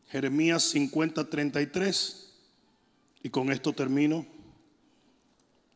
Jeremías 0.09 0.63
50, 0.65 1.29
33. 1.29 2.31
Y 3.23 3.31
con 3.31 3.53
esto 3.53 3.73
termino. 3.73 4.27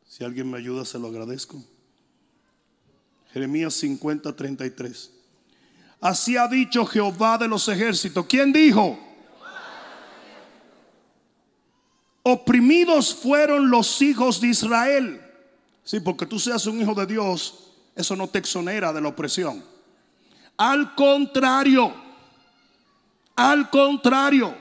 Si 0.07 0.24
alguien 0.24 0.51
me 0.51 0.59
ayuda, 0.59 0.84
se 0.84 0.99
lo 0.99 1.09
agradezco. 1.09 1.62
Jeremías 3.32 3.74
50, 3.74 4.34
33. 4.34 5.11
Así 6.01 6.36
ha 6.36 6.49
dicho 6.49 6.84
Jehová 6.84 7.38
de 7.38 7.49
los 7.49 7.68
ejércitos. 7.68 8.26
¿Quién 8.26 8.53
dijo? 8.53 8.99
Oprimidos 12.22 13.14
fueron 13.14 13.70
los 13.70 14.00
hijos 14.00 14.40
de 14.40 14.48
Israel. 14.48 15.20
Sí, 15.84 16.00
porque 16.00 16.26
tú 16.26 16.38
seas 16.38 16.66
un 16.66 16.80
hijo 16.80 16.94
de 16.94 17.06
Dios, 17.06 17.72
eso 17.96 18.14
no 18.14 18.28
te 18.28 18.38
exonera 18.38 18.92
de 18.92 19.00
la 19.00 19.08
opresión. 19.08 19.64
Al 20.56 20.94
contrario, 20.94 21.92
al 23.34 23.70
contrario, 23.70 24.54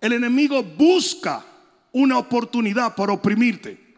el 0.00 0.12
enemigo 0.12 0.62
busca 0.62 1.44
una 1.92 2.18
oportunidad 2.18 2.94
para 2.94 3.12
oprimirte. 3.12 3.96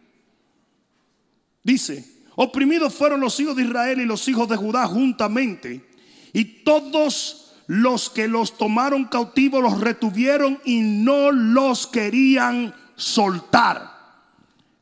Dice, 1.63 2.23
oprimidos 2.35 2.93
fueron 2.93 3.19
los 3.19 3.39
hijos 3.39 3.55
de 3.55 3.63
Israel 3.63 3.99
y 3.99 4.05
los 4.05 4.27
hijos 4.27 4.47
de 4.47 4.55
Judá 4.55 4.87
juntamente, 4.87 5.85
y 6.33 6.45
todos 6.63 7.40
los 7.71 8.09
que 8.09 8.27
los 8.27 8.57
tomaron 8.57 9.05
cautivos 9.05 9.63
los 9.63 9.79
retuvieron 9.79 10.59
y 10.65 10.81
no 10.81 11.31
los 11.31 11.87
querían 11.87 12.75
soltar. 12.97 13.89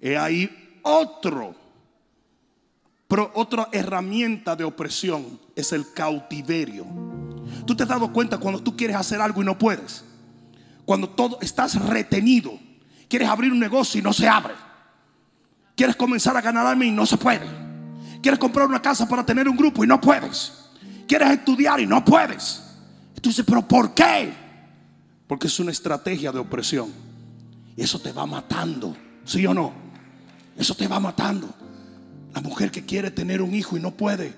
He 0.01 0.17
ahí 0.17 0.79
otro, 0.81 1.53
pero 3.07 3.31
otra 3.35 3.69
herramienta 3.71 4.55
de 4.55 4.63
opresión 4.63 5.39
es 5.55 5.71
el 5.71 5.93
cautiverio. 5.93 6.87
Tú 7.67 7.75
te 7.75 7.83
has 7.83 7.89
dado 7.89 8.11
cuenta 8.11 8.39
cuando 8.39 8.63
tú 8.63 8.75
quieres 8.75 8.95
hacer 8.95 9.21
algo 9.21 9.43
y 9.43 9.45
no 9.45 9.55
puedes. 9.55 10.03
Cuando 10.83 11.09
todo 11.09 11.37
estás 11.41 11.75
retenido. 11.75 12.57
Quieres 13.07 13.29
abrir 13.29 13.51
un 13.51 13.59
negocio 13.59 13.99
y 13.99 14.03
no 14.03 14.13
se 14.13 14.27
abre. 14.27 14.55
Quieres 15.75 15.95
comenzar 15.95 16.35
a 16.35 16.41
ganar 16.41 16.65
alma 16.65 16.85
y 16.85 16.91
no 16.91 17.05
se 17.05 17.17
puede. 17.17 17.45
Quieres 18.19 18.39
comprar 18.39 18.65
una 18.65 18.81
casa 18.81 19.07
para 19.07 19.23
tener 19.23 19.47
un 19.47 19.55
grupo 19.55 19.83
y 19.83 19.87
no 19.87 20.01
puedes. 20.01 20.71
Quieres 21.07 21.29
estudiar 21.29 21.79
y 21.79 21.85
no 21.85 22.03
puedes. 22.03 22.68
Dices, 23.21 23.45
pero 23.45 23.67
¿por 23.67 23.93
qué? 23.93 24.33
Porque 25.27 25.47
es 25.47 25.59
una 25.59 25.71
estrategia 25.71 26.31
de 26.31 26.39
opresión. 26.39 26.91
Y 27.75 27.81
eso 27.81 27.99
te 27.99 28.11
va 28.11 28.25
matando. 28.25 28.95
¿Sí 29.25 29.45
o 29.45 29.53
no? 29.53 29.73
Eso 30.57 30.75
te 30.75 30.87
va 30.87 30.99
matando. 30.99 31.49
La 32.33 32.41
mujer 32.41 32.71
que 32.71 32.85
quiere 32.85 33.11
tener 33.11 33.41
un 33.41 33.53
hijo 33.53 33.77
y 33.77 33.79
no 33.81 33.91
puede. 33.91 34.33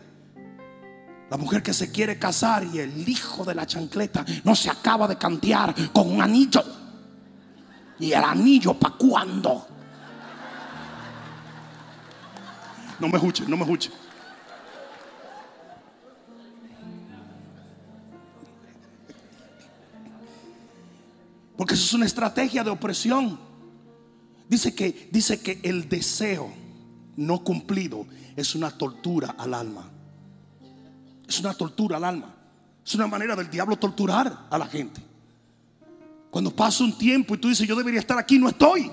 La 1.30 1.38
mujer 1.38 1.64
que 1.64 1.74
se 1.74 1.92
quiere 1.92 2.20
casar 2.20 2.66
y 2.74 2.80
el 2.80 3.08
hijo 3.08 3.46
de 3.46 3.56
la 3.56 3.66
chancleta 3.66 4.26
no 4.44 4.56
se 4.56 4.70
acaba 4.70 5.08
de 5.08 5.18
cantear 5.18 5.74
con 5.94 6.12
un 6.12 6.22
anillo. 6.22 6.64
¿Y 8.00 8.12
el 8.12 8.24
anillo 8.24 8.74
para 8.74 8.96
cuándo? 8.96 9.68
No 13.00 13.08
me 13.08 13.16
escuche, 13.16 13.46
no 13.48 13.56
me 13.56 13.64
escuche. 13.64 13.92
Es 21.86 21.94
una 21.94 22.06
estrategia 22.06 22.64
de 22.64 22.70
opresión. 22.70 23.40
Dice 24.50 24.76
que, 24.76 25.10
dice 25.12 25.42
que 25.42 25.60
el 25.64 25.88
deseo 25.88 26.52
no 27.18 27.44
cumplido 27.44 28.06
es 28.36 28.56
una 28.56 28.72
tortura 28.72 29.36
al 29.38 29.54
alma. 29.54 29.90
Es 31.28 31.40
una 31.40 31.54
tortura 31.54 31.98
al 31.98 32.04
alma. 32.04 32.36
Es 32.86 32.96
una 32.96 33.08
manera 33.08 33.36
del 33.36 33.50
diablo 33.50 33.78
torturar 33.78 34.48
a 34.50 34.58
la 34.58 34.68
gente. 34.68 35.02
Cuando 36.30 36.56
pasa 36.56 36.84
un 36.84 36.98
tiempo 36.98 37.36
y 37.36 37.38
tú 37.38 37.50
dices, 37.50 37.68
yo 37.68 37.76
debería 37.76 38.00
estar 38.00 38.18
aquí, 38.18 38.40
no 38.40 38.50
estoy. 38.50 38.92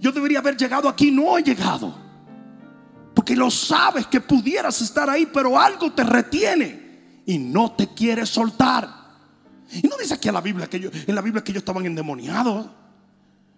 Yo 0.00 0.12
debería 0.12 0.38
haber 0.38 0.56
llegado 0.56 0.88
aquí, 0.88 1.10
no 1.10 1.36
he 1.36 1.42
llegado. 1.42 1.94
Porque 3.14 3.34
lo 3.34 3.50
sabes 3.50 4.06
que 4.06 4.20
pudieras 4.20 4.80
estar 4.82 5.08
ahí, 5.08 5.26
pero 5.26 5.58
algo 5.58 5.92
te 5.92 6.04
retiene 6.04 7.22
y 7.26 7.38
no 7.38 7.72
te 7.72 7.88
quiere 7.88 8.26
soltar. 8.26 9.05
Y 9.72 9.86
no 9.88 9.96
dice 9.96 10.14
aquí 10.14 10.28
en 10.28 10.34
la 10.34 10.40
Biblia 10.40 10.66
que 10.68 10.76
ellos, 10.76 10.92
en 11.06 11.14
la 11.14 11.22
Biblia 11.22 11.42
que 11.42 11.52
ellos 11.52 11.62
estaban 11.62 11.84
endemoniados. 11.86 12.66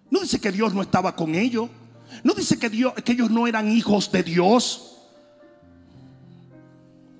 No 0.09 0.21
dice 0.21 0.39
que 0.39 0.51
Dios 0.51 0.73
no 0.73 0.81
estaba 0.81 1.15
con 1.15 1.35
ellos. 1.35 1.69
No 2.23 2.33
dice 2.33 2.57
que, 2.57 2.69
Dios, 2.69 2.93
que 3.05 3.11
ellos 3.11 3.29
no 3.29 3.47
eran 3.47 3.69
hijos 3.69 4.11
de 4.11 4.23
Dios. 4.23 4.97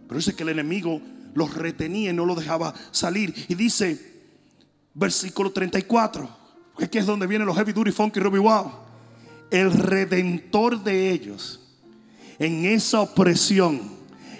Pero 0.07 0.17
dice 0.17 0.35
que 0.35 0.43
el 0.43 0.49
enemigo 0.49 1.01
los 1.35 1.53
retenía 1.53 2.09
y 2.09 2.13
no 2.13 2.25
los 2.25 2.37
dejaba 2.37 2.73
salir. 2.91 3.33
Y 3.47 3.55
dice, 3.55 4.23
versículo 4.93 5.51
34, 5.51 6.29
que 6.77 6.85
aquí 6.85 6.97
es 6.97 7.05
donde 7.05 7.27
vienen 7.27 7.45
los 7.45 7.55
heavy 7.55 7.73
duty 7.73 7.91
funky 7.91 8.19
Robbie 8.19 8.39
Wow. 8.39 8.71
El 9.51 9.71
redentor 9.71 10.83
de 10.83 11.11
ellos, 11.11 11.59
en 12.37 12.65
esa 12.65 13.01
opresión, 13.01 13.81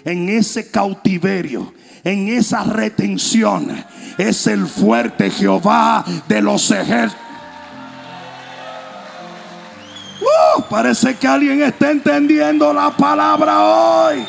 en 0.04 0.28
ese 0.28 0.70
cautiverio, 0.70 1.72
en 2.04 2.28
esa 2.28 2.64
retención, 2.64 3.84
es 4.18 4.46
el 4.46 4.66
fuerte 4.66 5.30
Jehová 5.30 6.04
de 6.28 6.42
los 6.42 6.70
ejércitos. 6.70 7.26
Uh, 10.20 10.62
parece 10.68 11.16
que 11.16 11.26
alguien 11.26 11.62
está 11.62 11.90
entendiendo 11.90 12.72
la 12.72 12.90
palabra 12.90 13.60
hoy. 13.60 14.24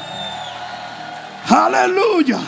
Aleluya. 1.49 2.39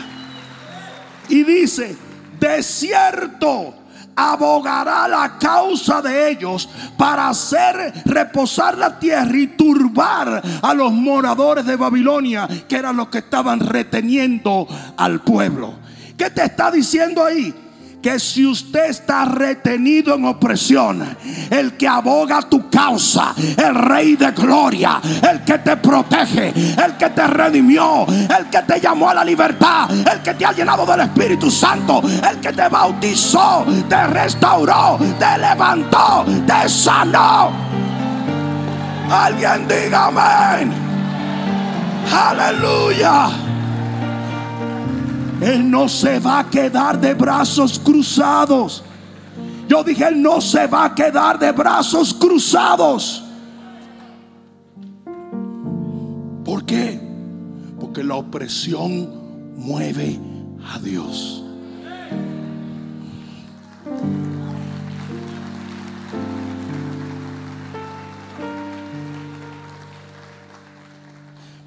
Y 1.30 1.44
dice, 1.44 1.96
de 2.40 2.64
cierto 2.64 3.83
abogará 4.16 5.08
la 5.08 5.38
causa 5.38 6.02
de 6.02 6.32
ellos 6.32 6.70
para 6.98 7.30
hacer 7.30 7.94
reposar 8.06 8.78
la 8.78 8.98
tierra 9.00 9.38
y 9.38 9.48
turbar 9.48 10.42
a 10.62 10.74
los 10.74 10.92
moradores 10.92 11.66
de 11.66 11.76
Babilonia, 11.76 12.48
que 12.68 12.76
eran 12.76 12.98
los 12.98 13.08
que 13.08 13.20
estaban 13.20 13.60
reteniendo 13.60 14.68
al 14.98 15.22
pueblo. 15.22 15.74
¿Qué 16.18 16.30
te 16.30 16.44
está 16.44 16.70
diciendo 16.72 17.24
ahí? 17.24 17.63
Que 18.04 18.20
si 18.20 18.46
usted 18.46 18.90
está 18.90 19.24
retenido 19.24 20.14
en 20.16 20.26
opresión, 20.26 21.16
el 21.50 21.78
que 21.78 21.88
aboga 21.88 22.42
tu 22.42 22.70
causa, 22.70 23.34
el 23.58 23.74
rey 23.74 24.18
de 24.18 24.32
gloria, 24.32 25.00
el 25.32 25.42
que 25.46 25.58
te 25.60 25.78
protege, 25.78 26.50
el 26.50 26.98
que 26.98 27.10
te 27.12 27.26
redimió, 27.26 28.06
el 28.06 28.50
que 28.52 28.62
te 28.64 28.82
llamó 28.82 29.10
a 29.10 29.14
la 29.14 29.24
libertad, 29.24 29.90
el 29.90 30.22
que 30.22 30.34
te 30.34 30.46
ha 30.46 30.52
llenado 30.52 30.86
del 30.86 31.00
Espíritu 31.00 31.50
Santo, 31.50 32.04
el 32.30 32.42
que 32.42 32.52
te 32.52 32.68
bautizó, 32.68 33.66
te 33.88 34.08
restauró, 34.08 35.00
te 35.18 35.38
levantó, 35.38 36.26
te 36.46 36.68
sanó. 36.68 37.52
Alguien 39.10 39.66
diga 39.66 40.08
amén. 40.08 40.74
Aleluya. 42.12 43.53
Él 45.44 45.70
no 45.70 45.90
se 45.90 46.20
va 46.20 46.40
a 46.40 46.50
quedar 46.50 47.00
de 47.00 47.14
brazos 47.14 47.78
cruzados. 47.78 48.82
Yo 49.68 49.84
dije, 49.84 50.08
Él 50.08 50.22
no 50.22 50.40
se 50.40 50.68
va 50.68 50.86
a 50.86 50.96
quedar 50.96 51.38
de 51.38 51.52
brazos 51.52 52.14
cruzados. 52.14 53.22
¿Por 56.46 56.64
qué? 56.66 56.98
Porque 57.78 58.06
la 58.06 58.16
opresión 58.16 59.58
mueve 59.58 60.18
a 60.66 60.80
Dios. 60.80 61.44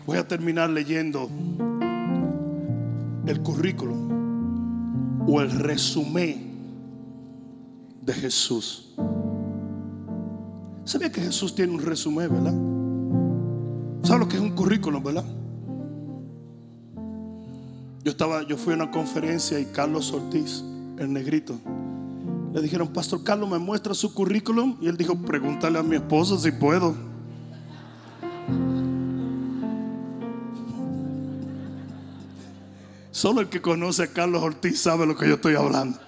Voy 0.06 0.16
a 0.16 0.26
terminar 0.26 0.70
leyendo 0.70 1.28
el 3.26 3.42
currículum 3.42 5.26
o 5.28 5.40
el 5.40 5.50
resumen 5.50 6.46
de 8.02 8.12
Jesús. 8.12 8.94
¿Sabía 10.84 11.10
que 11.10 11.20
Jesús 11.20 11.54
tiene 11.54 11.72
un 11.72 11.82
resumen, 11.82 12.30
verdad? 12.30 12.54
¿Sabes 14.06 14.20
lo 14.20 14.28
que 14.28 14.36
es 14.36 14.42
un 14.42 14.54
currículum, 14.54 15.02
verdad? 15.02 15.24
Yo 18.04 18.12
estaba, 18.12 18.46
yo 18.46 18.56
fui 18.56 18.72
a 18.72 18.76
una 18.76 18.90
conferencia 18.92 19.58
y 19.58 19.64
Carlos 19.66 20.12
Ortiz, 20.12 20.62
el 20.98 21.12
negrito, 21.12 21.58
le 22.54 22.62
dijeron, 22.62 22.88
Pastor 22.88 23.24
Carlos, 23.24 23.50
¿me 23.50 23.58
muestra 23.58 23.92
su 23.94 24.14
currículum? 24.14 24.78
Y 24.80 24.86
él 24.86 24.96
dijo, 24.96 25.16
pregúntale 25.16 25.78
a 25.78 25.82
mi 25.82 25.96
esposa 25.96 26.38
si 26.38 26.52
puedo. 26.52 26.94
Solo 33.16 33.40
el 33.40 33.48
que 33.48 33.62
conoce 33.62 34.02
a 34.02 34.08
Carlos 34.08 34.42
Ortiz 34.42 34.78
sabe 34.78 35.06
lo 35.06 35.16
que 35.16 35.26
yo 35.26 35.36
estoy 35.36 35.54
hablando. 35.54 35.98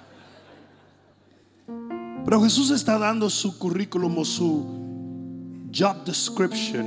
Pero 2.22 2.42
Jesús 2.42 2.70
está 2.70 2.98
dando 2.98 3.30
su 3.30 3.58
currículum 3.58 4.18
o 4.18 4.26
su 4.26 5.70
job 5.74 6.04
description. 6.04 6.84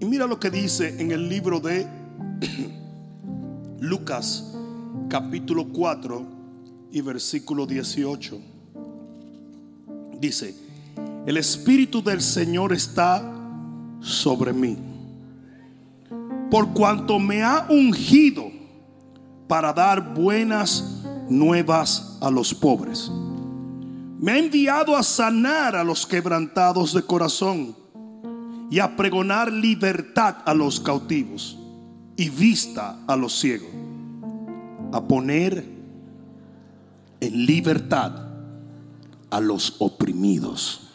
Y 0.00 0.06
mira 0.06 0.26
lo 0.26 0.40
que 0.40 0.48
dice 0.48 0.98
en 0.98 1.10
el 1.10 1.28
libro 1.28 1.60
de 1.60 1.86
Lucas 3.80 4.54
capítulo 5.10 5.68
4 5.68 6.26
y 6.90 7.02
versículo 7.02 7.66
18. 7.66 8.40
Dice, 10.18 10.54
el 11.26 11.36
Espíritu 11.36 12.02
del 12.02 12.22
Señor 12.22 12.72
está 12.72 13.30
sobre 14.00 14.54
mí 14.54 14.94
por 16.54 16.72
cuanto 16.72 17.18
me 17.18 17.42
ha 17.42 17.66
ungido 17.68 18.53
para 19.54 19.72
dar 19.72 20.12
buenas 20.12 21.04
nuevas 21.28 22.18
a 22.20 22.28
los 22.28 22.52
pobres. 22.52 23.08
Me 24.18 24.32
ha 24.32 24.38
enviado 24.38 24.96
a 24.96 25.02
sanar 25.04 25.76
a 25.76 25.84
los 25.84 26.04
quebrantados 26.04 26.92
de 26.92 27.02
corazón 27.02 27.76
y 28.68 28.80
a 28.80 28.96
pregonar 28.96 29.52
libertad 29.52 30.38
a 30.44 30.54
los 30.54 30.80
cautivos 30.80 31.56
y 32.16 32.30
vista 32.30 32.98
a 33.06 33.14
los 33.14 33.38
ciegos, 33.38 33.68
a 34.92 35.00
poner 35.00 35.64
en 37.20 37.46
libertad 37.46 38.26
a 39.30 39.38
los 39.38 39.76
oprimidos. 39.78 40.90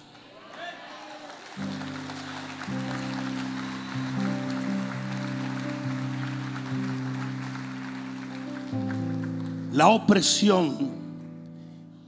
La 9.80 9.88
opresión 9.88 10.76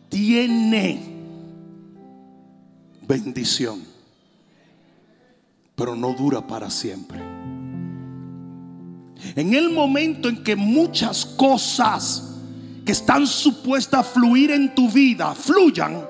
tiene 0.09 1.01
bendición, 3.07 3.81
pero 5.73 5.95
no 5.95 6.13
dura 6.13 6.45
para 6.45 6.69
siempre. 6.69 7.17
En 9.37 9.53
el 9.53 9.69
momento 9.69 10.27
en 10.27 10.43
que 10.43 10.57
muchas 10.57 11.25
cosas 11.25 12.35
que 12.85 12.91
están 12.91 13.25
supuestas 13.25 14.01
a 14.01 14.03
fluir 14.03 14.51
en 14.51 14.75
tu 14.75 14.91
vida 14.91 15.33
fluyan, 15.33 16.09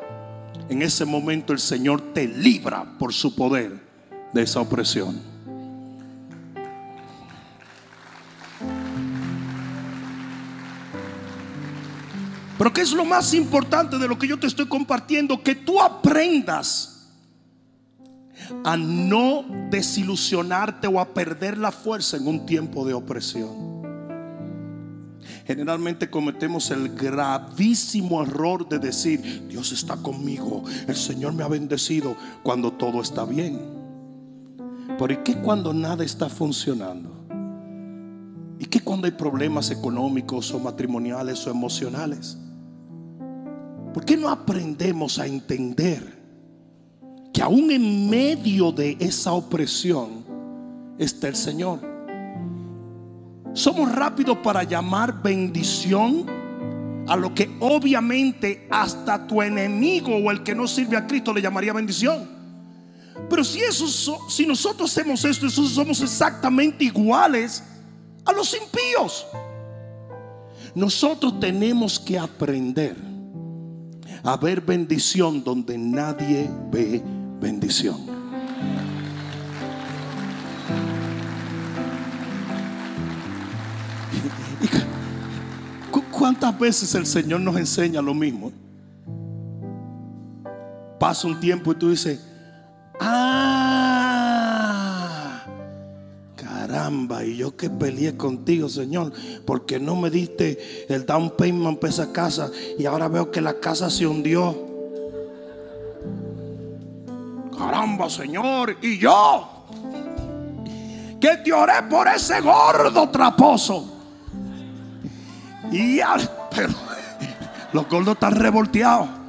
en 0.67 0.81
ese 0.81 1.05
momento 1.05 1.53
el 1.53 1.59
Señor 1.59 2.11
te 2.11 2.27
libra 2.27 2.97
por 2.97 3.13
su 3.13 3.35
poder 3.35 3.79
de 4.33 4.41
esa 4.41 4.61
opresión. 4.61 5.30
Pero 12.61 12.73
¿qué 12.73 12.81
es 12.81 12.93
lo 12.93 13.05
más 13.05 13.33
importante 13.33 13.97
de 13.97 14.07
lo 14.07 14.19
que 14.19 14.27
yo 14.27 14.39
te 14.39 14.45
estoy 14.45 14.67
compartiendo? 14.67 15.41
Que 15.41 15.55
tú 15.55 15.81
aprendas 15.81 17.09
a 18.63 18.77
no 18.77 19.43
desilusionarte 19.71 20.85
o 20.85 20.99
a 20.99 21.11
perder 21.11 21.57
la 21.57 21.71
fuerza 21.71 22.17
en 22.17 22.27
un 22.27 22.45
tiempo 22.45 22.85
de 22.85 22.93
opresión. 22.93 23.81
Generalmente 25.47 26.11
cometemos 26.11 26.69
el 26.69 26.89
gravísimo 26.89 28.21
error 28.21 28.69
de 28.69 28.77
decir, 28.77 29.47
Dios 29.47 29.71
está 29.71 29.97
conmigo, 29.97 30.63
el 30.87 30.95
Señor 30.95 31.33
me 31.33 31.43
ha 31.43 31.47
bendecido 31.47 32.15
cuando 32.43 32.73
todo 32.73 33.01
está 33.01 33.25
bien. 33.25 33.59
Pero 34.99 35.11
¿y 35.11 35.17
qué 35.23 35.33
cuando 35.37 35.73
nada 35.73 36.03
está 36.03 36.29
funcionando? 36.29 37.09
¿Y 38.59 38.65
qué 38.65 38.81
cuando 38.81 39.07
hay 39.07 39.13
problemas 39.13 39.71
económicos 39.71 40.53
o 40.53 40.59
matrimoniales 40.59 41.47
o 41.47 41.49
emocionales? 41.49 42.37
¿Por 43.93 44.05
qué 44.05 44.15
no 44.15 44.29
aprendemos 44.29 45.19
a 45.19 45.27
entender 45.27 46.21
que 47.33 47.41
aún 47.41 47.71
en 47.71 48.09
medio 48.09 48.71
de 48.71 48.95
esa 48.99 49.33
opresión 49.33 50.25
está 50.97 51.27
el 51.27 51.35
Señor? 51.35 51.79
Somos 53.53 53.91
rápidos 53.91 54.37
para 54.37 54.63
llamar 54.63 55.21
bendición 55.21 56.25
a 57.07 57.17
lo 57.17 57.35
que 57.35 57.57
obviamente 57.59 58.65
hasta 58.69 59.27
tu 59.27 59.41
enemigo 59.41 60.15
o 60.15 60.31
el 60.31 60.41
que 60.43 60.55
no 60.55 60.67
sirve 60.67 60.95
a 60.95 61.05
Cristo 61.05 61.33
le 61.33 61.41
llamaría 61.41 61.73
bendición. 61.73 62.29
Pero 63.29 63.43
si, 63.43 64.45
nosotros 64.45 64.89
hacemos 64.89 65.25
esto, 65.25 65.49
somos 65.49 66.01
exactamente 66.01 66.85
iguales 66.85 67.61
a 68.23 68.31
los 68.31 68.55
impíos. 68.55 69.27
Nosotros 70.73 71.37
tenemos 71.41 71.99
que 71.99 72.17
aprender 72.17 73.10
a 74.23 74.37
ver 74.37 74.61
bendición 74.61 75.43
donde 75.43 75.77
nadie 75.77 76.49
ve 76.71 77.03
bendición. 77.39 78.11
¿Cuántas 86.11 86.57
veces 86.59 86.93
el 86.93 87.07
Señor 87.07 87.41
nos 87.41 87.57
enseña 87.57 87.99
lo 87.99 88.13
mismo? 88.13 88.51
Pasa 90.99 91.27
un 91.27 91.39
tiempo 91.39 91.71
y 91.71 91.75
tú 91.75 91.89
dices, 91.89 92.19
y 97.25 97.37
yo 97.37 97.55
que 97.55 97.69
peleé 97.69 98.15
contigo, 98.15 98.69
Señor, 98.69 99.11
porque 99.45 99.79
no 99.79 99.95
me 99.95 100.09
diste 100.09 100.85
el 100.89 101.05
down 101.05 101.35
payment 101.37 101.79
para 101.79 101.91
esa 101.91 102.11
casa 102.11 102.49
y 102.77 102.85
ahora 102.85 103.07
veo 103.07 103.31
que 103.31 103.41
la 103.41 103.59
casa 103.59 103.89
se 103.89 104.07
hundió. 104.07 104.69
Caramba, 107.57 108.09
Señor, 108.09 108.77
y 108.81 108.97
yo 108.97 109.61
que 111.21 111.37
te 111.37 111.53
oré 111.53 111.83
por 111.89 112.07
ese 112.07 112.41
gordo 112.41 113.07
traposo. 113.09 113.87
Y 115.71 115.99
los 117.73 117.87
gordos 117.87 118.15
están 118.15 118.35
revolteados. 118.35 119.20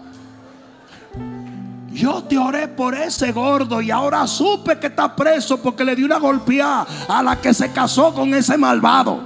Yo 1.93 2.24
te 2.24 2.38
oré 2.38 2.68
por 2.68 2.95
ese 2.95 3.32
gordo 3.32 3.82
y 3.82 3.90
ahora 3.90 4.26
supe 4.26 4.78
que 4.78 4.86
está 4.86 5.14
preso 5.14 5.61
porque 5.61 5.84
le 5.84 5.95
di 5.95 6.03
una 6.03 6.18
golpeada 6.18 6.86
a 7.09 7.22
la 7.22 7.40
que 7.40 7.53
se 7.53 7.70
casó 7.70 8.14
con 8.14 8.32
ese 8.32 8.57
malvado. 8.57 9.20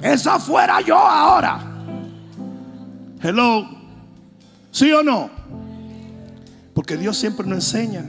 Esa 0.00 0.38
fuera 0.38 0.80
yo 0.80 0.96
ahora. 0.96 1.60
Hello. 3.20 3.68
¿Sí 4.70 4.92
o 4.92 5.02
no? 5.02 5.28
Porque 6.72 6.96
Dios 6.96 7.16
siempre 7.16 7.46
nos 7.46 7.56
enseña 7.72 8.04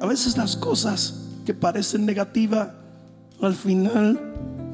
a 0.00 0.06
veces 0.06 0.36
las 0.36 0.56
cosas 0.56 1.22
que 1.44 1.54
parecen 1.54 2.04
negativas 2.04 2.68
al 3.40 3.54
final 3.54 4.18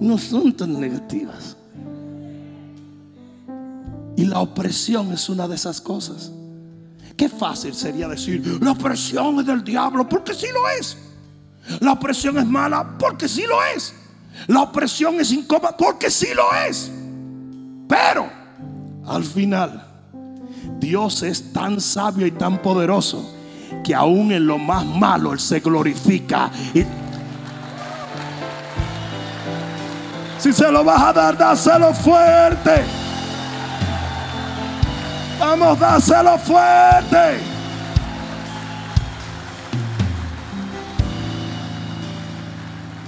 no 0.00 0.18
son 0.18 0.52
tan 0.52 0.80
negativas. 0.80 1.56
Y 4.16 4.24
la 4.24 4.40
opresión 4.40 5.12
es 5.12 5.28
una 5.28 5.48
de 5.48 5.54
esas 5.54 5.80
cosas. 5.80 6.32
Qué 7.16 7.28
fácil 7.28 7.74
sería 7.74 8.08
decir, 8.08 8.58
la 8.62 8.72
opresión 8.72 9.40
es 9.40 9.46
del 9.46 9.62
diablo, 9.62 10.08
porque 10.08 10.34
sí 10.34 10.46
lo 10.52 10.68
es. 10.68 10.96
La 11.80 11.92
opresión 11.92 12.38
es 12.38 12.46
mala, 12.46 12.96
porque 12.98 13.28
sí 13.28 13.44
lo 13.46 13.62
es. 13.76 13.94
La 14.46 14.62
opresión 14.62 15.20
es 15.20 15.30
incómoda, 15.30 15.76
porque 15.76 16.10
sí 16.10 16.28
lo 16.34 16.44
es. 16.68 16.90
Pero, 17.88 18.28
al 19.06 19.24
final, 19.24 19.86
Dios 20.78 21.22
es 21.22 21.52
tan 21.52 21.80
sabio 21.80 22.26
y 22.26 22.32
tan 22.32 22.60
poderoso 22.60 23.34
que 23.84 23.94
aún 23.94 24.32
en 24.32 24.46
lo 24.46 24.58
más 24.58 24.84
malo 24.84 25.32
Él 25.32 25.40
se 25.40 25.60
glorifica. 25.60 26.50
Si 30.38 30.52
se 30.52 30.72
lo 30.72 30.82
vas 30.82 31.02
a 31.02 31.12
dar, 31.12 31.38
dáselo 31.38 31.94
fuerte. 31.94 33.01
Vamos, 35.42 35.76
dáselo 35.80 36.38
fuerte. 36.38 37.40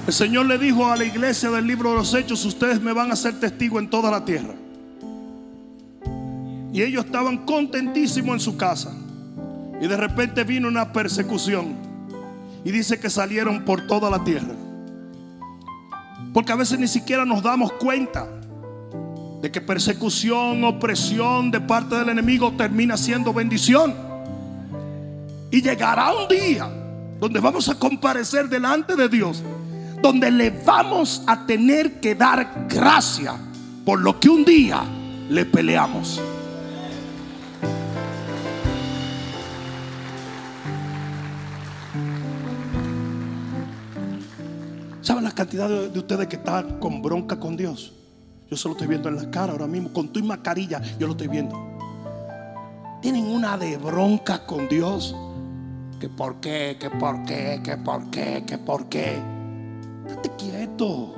El 0.05 0.13
Señor 0.13 0.47
le 0.47 0.59
dijo 0.59 0.85
a 0.91 0.97
la 0.97 1.05
iglesia 1.05 1.49
del 1.51 1.65
libro 1.65 1.91
de 1.91 1.97
los 1.99 2.13
Hechos, 2.13 2.45
ustedes 2.45 2.81
me 2.81 2.93
van 2.93 3.13
a 3.13 3.17
ser 3.17 3.39
testigo 3.39 3.79
en 3.79 3.89
toda 3.89 4.11
la 4.11 4.25
tierra. 4.25 4.53
Y 6.73 6.83
ellos 6.83 7.05
estaban 7.05 7.47
contentísimos 7.47 8.35
en 8.35 8.41
su 8.41 8.57
casa. 8.57 8.93
Y 9.81 9.87
de 9.87 9.97
repente 9.97 10.43
vino 10.43 10.67
una 10.67 10.93
persecución. 10.93 11.77
Y 12.65 12.73
dice 12.73 12.99
que 12.99 13.11
salieron 13.11 13.65
por 13.65 13.87
toda 13.87 14.11
la 14.11 14.25
tierra. 14.25 14.57
Porque 16.33 16.51
a 16.51 16.57
veces 16.57 16.81
ni 16.81 16.89
siquiera 16.89 17.25
nos 17.25 17.45
damos 17.45 17.73
cuenta 17.75 18.27
de 19.45 19.53
que 19.53 19.61
persecución, 19.61 20.65
opresión 20.65 21.51
de 21.51 21.61
parte 21.61 21.97
del 21.97 22.09
enemigo 22.09 22.55
termina 22.57 22.97
siendo 22.97 23.35
bendición. 23.35 23.95
Y 25.51 25.61
llegará 25.61 26.15
un 26.15 26.27
día 26.29 26.67
donde 27.21 27.41
vamos 27.41 27.69
a 27.69 27.75
comparecer 27.79 28.49
delante 28.49 28.97
de 28.97 29.07
Dios, 29.07 29.43
donde 30.01 30.31
le 30.31 30.49
vamos 30.49 31.23
a 31.27 31.45
tener 31.45 32.01
que 32.01 32.15
dar 32.15 32.67
gracia 32.71 33.35
por 33.85 34.01
lo 34.01 34.19
que 34.19 34.31
un 34.31 34.47
día 34.47 34.83
le 35.29 35.45
peleamos. 35.45 36.23
¿Saben 45.03 45.23
la 45.23 45.33
cantidad 45.33 45.69
de 45.69 45.99
ustedes 45.99 46.29
que 46.29 46.37
están 46.37 46.79
con 46.79 47.03
bronca 47.03 47.39
con 47.39 47.59
Dios? 47.59 47.93
Yo 48.51 48.57
solo 48.57 48.75
estoy 48.75 48.89
viendo 48.89 49.09
en 49.09 49.17
la 49.17 49.31
cara 49.31 49.53
ahora 49.53 49.67
mismo. 49.67 49.93
Con 49.93 50.09
tu 50.09 50.23
mascarilla, 50.23 50.81
yo 50.99 51.07
lo 51.07 51.13
estoy 51.13 51.29
viendo. 51.29 51.57
Tienen 53.01 53.27
una 53.27 53.57
de 53.57 53.77
bronca 53.77 54.45
con 54.47 54.69
Dios. 54.69 55.15
Que 55.99 56.09
por 56.09 56.37
qué, 56.37 56.77
que 56.79 56.91
por 56.91 57.25
qué, 57.25 57.61
que 57.63 57.77
por 57.77 58.11
qué, 58.11 58.45
que 58.47 58.59
por 58.59 58.87
qué. 58.87 59.19
Date 60.09 60.31
quieto. 60.37 61.15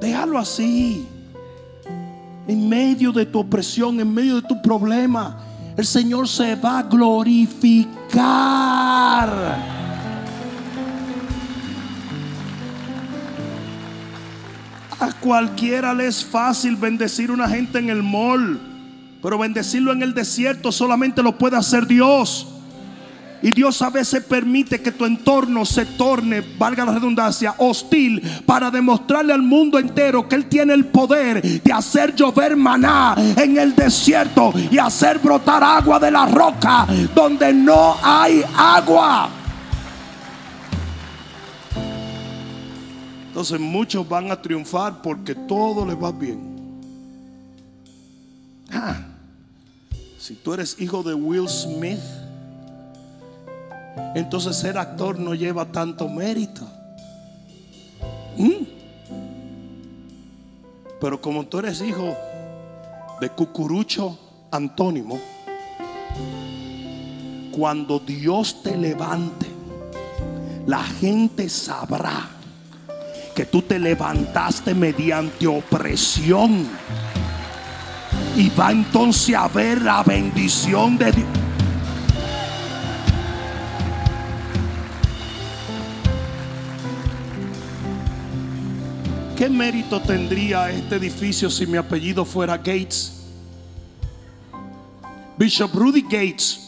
Déjalo 0.00 0.38
así. 0.38 1.08
En 2.46 2.68
medio 2.68 3.12
de 3.12 3.26
tu 3.26 3.40
opresión, 3.40 4.00
en 4.00 4.14
medio 4.14 4.36
de 4.36 4.42
tu 4.42 4.62
problema, 4.62 5.42
el 5.76 5.84
Señor 5.84 6.28
se 6.28 6.54
va 6.56 6.78
a 6.78 6.82
glorificar. 6.84 9.77
A 15.00 15.12
cualquiera 15.12 15.94
le 15.94 16.06
es 16.06 16.24
fácil 16.24 16.76
bendecir 16.76 17.30
a 17.30 17.34
una 17.34 17.48
gente 17.48 17.78
en 17.78 17.88
el 17.88 18.02
mall, 18.02 18.58
pero 19.22 19.38
bendecirlo 19.38 19.92
en 19.92 20.02
el 20.02 20.12
desierto 20.12 20.72
solamente 20.72 21.22
lo 21.22 21.38
puede 21.38 21.56
hacer 21.56 21.86
Dios. 21.86 22.46
Y 23.40 23.52
Dios 23.52 23.80
a 23.82 23.90
veces 23.90 24.24
permite 24.24 24.80
que 24.80 24.90
tu 24.90 25.04
entorno 25.04 25.64
se 25.64 25.86
torne, 25.86 26.42
valga 26.58 26.84
la 26.84 26.94
redundancia, 26.94 27.54
hostil 27.58 28.20
para 28.44 28.70
demostrarle 28.70 29.32
al 29.32 29.42
mundo 29.42 29.78
entero 29.78 30.28
que 30.28 30.34
Él 30.34 30.46
tiene 30.46 30.74
el 30.74 30.86
poder 30.86 31.42
de 31.62 31.72
hacer 31.72 32.16
llover 32.16 32.56
maná 32.56 33.14
en 33.36 33.56
el 33.56 33.76
desierto 33.76 34.52
y 34.70 34.78
hacer 34.78 35.20
brotar 35.20 35.62
agua 35.62 36.00
de 36.00 36.10
la 36.10 36.26
roca 36.26 36.86
donde 37.14 37.52
no 37.52 37.96
hay 38.02 38.42
agua. 38.56 39.37
Entonces 43.38 43.60
muchos 43.60 44.08
van 44.08 44.32
a 44.32 44.42
triunfar 44.42 45.00
porque 45.00 45.32
todo 45.32 45.86
les 45.86 45.94
va 45.94 46.10
bien. 46.10 46.40
Ah, 48.68 48.96
si 50.18 50.34
tú 50.34 50.54
eres 50.54 50.74
hijo 50.80 51.04
de 51.04 51.14
Will 51.14 51.48
Smith, 51.48 52.00
entonces 54.16 54.56
ser 54.56 54.76
actor 54.76 55.20
no 55.20 55.36
lleva 55.36 55.64
tanto 55.66 56.08
mérito. 56.08 56.66
¿Mm? 58.36 58.64
Pero 61.00 61.20
como 61.20 61.46
tú 61.46 61.60
eres 61.60 61.80
hijo 61.80 62.16
de 63.20 63.30
Cucurucho 63.30 64.18
Antónimo, 64.50 65.16
cuando 67.52 68.00
Dios 68.00 68.64
te 68.64 68.76
levante, 68.76 69.46
la 70.66 70.82
gente 70.82 71.48
sabrá 71.48 72.30
que 73.38 73.46
tú 73.46 73.62
te 73.62 73.78
levantaste 73.78 74.74
mediante 74.74 75.46
opresión. 75.46 76.66
Y 78.36 78.48
va 78.50 78.72
entonces 78.72 79.36
a 79.36 79.46
ver 79.46 79.80
la 79.80 80.02
bendición 80.02 80.98
de 80.98 81.12
Dios. 81.12 81.28
¿Qué 89.36 89.48
mérito 89.48 90.00
tendría 90.00 90.72
este 90.72 90.96
edificio 90.96 91.48
si 91.48 91.64
mi 91.64 91.76
apellido 91.76 92.24
fuera 92.24 92.56
Gates? 92.56 93.22
Bishop 95.36 95.72
Rudy 95.72 96.02
Gates. 96.02 96.67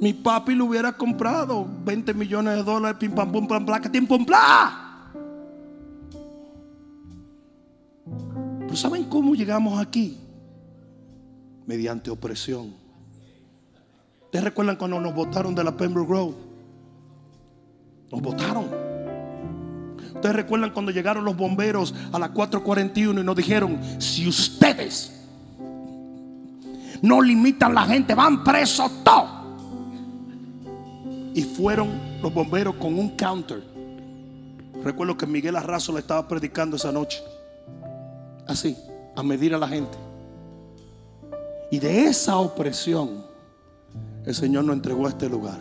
Mi 0.00 0.12
papi 0.12 0.54
lo 0.54 0.66
hubiera 0.66 0.92
comprado 0.92 1.66
20 1.84 2.14
millones 2.14 2.56
de 2.56 2.62
dólares, 2.62 2.98
pim 3.00 3.12
pam 3.12 3.32
pum 3.32 3.48
pam 3.48 3.66
placa, 3.66 3.90
tim 3.90 4.06
pum 4.06 4.24
bla. 4.24 4.84
Pero 8.60 8.76
¿saben 8.76 9.04
cómo 9.04 9.34
llegamos 9.34 9.80
aquí? 9.80 10.18
Mediante 11.66 12.10
opresión. 12.10 12.74
¿Ustedes 14.26 14.44
recuerdan 14.44 14.76
cuando 14.76 15.00
nos 15.00 15.14
votaron 15.14 15.54
de 15.54 15.64
la 15.64 15.76
Pembroke 15.76 16.10
Road? 16.10 16.34
Nos 18.12 18.22
votaron. 18.22 18.66
Ustedes 20.14 20.36
recuerdan 20.36 20.70
cuando 20.70 20.92
llegaron 20.92 21.24
los 21.24 21.36
bomberos 21.36 21.94
a 22.12 22.18
las 22.18 22.30
4:41 22.30 23.20
y 23.20 23.24
nos 23.24 23.36
dijeron, 23.36 23.80
si 23.98 24.28
ustedes 24.28 25.14
no 27.02 27.20
limitan 27.20 27.74
la 27.74 27.86
gente, 27.86 28.14
van 28.14 28.44
presos 28.44 28.92
todos. 29.02 29.37
Y 31.38 31.42
fueron 31.42 31.88
los 32.20 32.34
bomberos 32.34 32.74
con 32.74 32.98
un 32.98 33.10
counter. 33.10 33.62
Recuerdo 34.82 35.16
que 35.16 35.24
Miguel 35.24 35.54
Arrazo 35.54 35.92
le 35.92 36.00
estaba 36.00 36.26
predicando 36.26 36.74
esa 36.74 36.90
noche. 36.90 37.22
Así, 38.48 38.76
a 39.14 39.22
medir 39.22 39.54
a 39.54 39.58
la 39.58 39.68
gente. 39.68 39.96
Y 41.70 41.78
de 41.78 42.06
esa 42.06 42.38
opresión, 42.38 43.24
el 44.26 44.34
Señor 44.34 44.64
nos 44.64 44.74
entregó 44.74 45.06
a 45.06 45.10
este 45.10 45.28
lugar. 45.28 45.60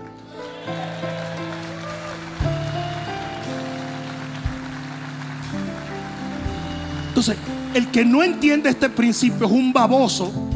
Entonces, 7.10 7.38
el 7.76 7.92
que 7.92 8.04
no 8.04 8.24
entiende 8.24 8.72
este 8.72 8.90
principio 8.90 9.46
es 9.46 9.54
un 9.54 9.72
baboso 9.72 10.47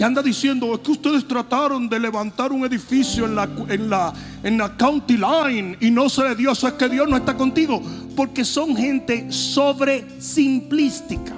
que 0.00 0.04
anda 0.04 0.22
diciendo 0.22 0.72
es 0.72 0.80
que 0.80 0.92
ustedes 0.92 1.28
trataron 1.28 1.86
de 1.86 2.00
levantar 2.00 2.52
un 2.52 2.64
edificio 2.64 3.26
en 3.26 3.34
la, 3.34 3.46
en 3.68 3.90
la, 3.90 4.14
en 4.42 4.56
la 4.56 4.74
county 4.74 5.18
line 5.18 5.76
y 5.78 5.90
no 5.90 6.08
se 6.08 6.26
le 6.26 6.34
dio. 6.34 6.52
Eso 6.52 6.68
es 6.68 6.72
que 6.72 6.88
Dios 6.88 7.06
no 7.06 7.18
está 7.18 7.36
contigo. 7.36 7.82
Porque 8.16 8.42
son 8.46 8.74
gente 8.74 9.30
sobre 9.30 10.18
simplística. 10.18 11.34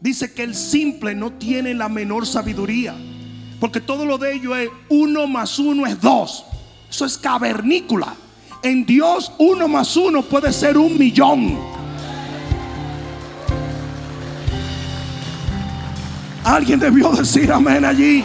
Dice 0.00 0.32
que 0.32 0.44
el 0.44 0.54
simple 0.54 1.16
no 1.16 1.32
tiene 1.32 1.74
la 1.74 1.88
menor 1.88 2.24
sabiduría. 2.24 2.94
Porque 3.58 3.80
todo 3.80 4.06
lo 4.06 4.16
de 4.16 4.34
ello 4.34 4.54
es 4.54 4.70
uno 4.88 5.26
más 5.26 5.58
uno 5.58 5.86
es 5.86 6.00
dos. 6.00 6.44
Eso 6.88 7.04
es 7.04 7.18
cavernícula. 7.18 8.14
En 8.62 8.86
Dios 8.86 9.32
uno 9.38 9.66
más 9.66 9.96
uno 9.96 10.22
puede 10.22 10.52
ser 10.52 10.78
un 10.78 10.96
millón. 10.96 11.73
Alguien 16.44 16.78
debió 16.78 17.10
decir 17.10 17.50
amén 17.50 17.84
allí. 17.84 18.22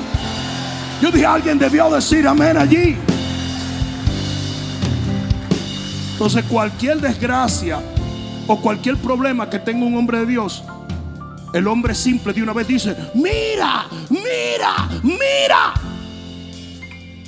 Yo 1.02 1.10
dije, 1.10 1.26
alguien 1.26 1.58
debió 1.58 1.90
decir 1.90 2.28
amén 2.28 2.58
allí. 2.58 2.98
Entonces 6.12 6.44
cualquier 6.50 7.00
desgracia 7.00 7.80
o 8.46 8.60
cualquier 8.60 8.98
problema 8.98 9.50
que 9.50 9.58
tenga 9.58 9.86
un 9.86 9.98
hombre 9.98 10.20
de 10.20 10.26
Dios, 10.26 10.64
el 11.54 11.66
hombre 11.66 11.96
simple 11.96 12.34
de 12.34 12.44
una 12.44 12.52
vez 12.52 12.68
dice, 12.68 12.94
mira, 13.14 13.88
mira, 14.10 14.90
mira. 15.02 15.74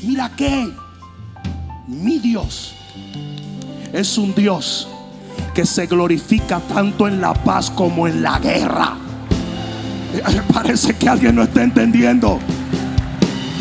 Mira 0.03 0.29
que 0.35 0.73
mi 1.87 2.19
Dios 2.19 2.73
es 3.93 4.17
un 4.17 4.35
Dios 4.35 4.89
que 5.53 5.65
se 5.65 5.85
glorifica 5.85 6.59
tanto 6.59 7.07
en 7.07 7.21
la 7.21 7.33
paz 7.33 7.71
como 7.71 8.07
en 8.07 8.21
la 8.21 8.39
guerra. 8.39 8.97
Parece 10.53 10.95
que 10.95 11.09
alguien 11.09 11.35
no 11.35 11.43
está 11.43 11.63
entendiendo. 11.63 12.39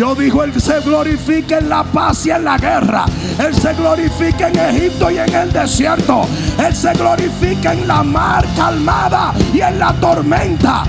Yo 0.00 0.14
digo, 0.14 0.42
Él 0.42 0.58
se 0.58 0.80
glorifica 0.80 1.58
en 1.58 1.68
la 1.68 1.84
paz 1.84 2.24
y 2.24 2.30
en 2.30 2.44
la 2.44 2.56
guerra. 2.56 3.04
Él 3.38 3.54
se 3.54 3.74
glorifica 3.74 4.48
en 4.48 4.58
Egipto 4.58 5.10
y 5.10 5.18
en 5.18 5.34
el 5.34 5.52
desierto. 5.52 6.22
Él 6.58 6.74
se 6.74 6.94
glorifica 6.94 7.74
en 7.74 7.86
la 7.86 8.02
mar 8.02 8.46
calmada 8.56 9.34
y 9.52 9.60
en 9.60 9.78
la 9.78 9.92
tormenta. 10.00 10.84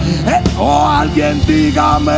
Oh, 0.58 0.88
alguien 0.88 1.46
dígame. 1.46 2.12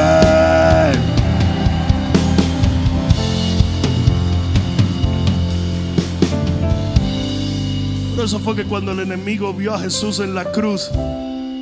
Por 8.15 8.25
eso 8.25 8.39
fue 8.39 8.55
que 8.55 8.65
cuando 8.65 8.91
el 8.91 8.99
enemigo 8.99 9.51
vio 9.51 9.73
a 9.73 9.79
Jesús 9.79 10.19
en 10.19 10.35
la 10.35 10.45
cruz, 10.45 10.91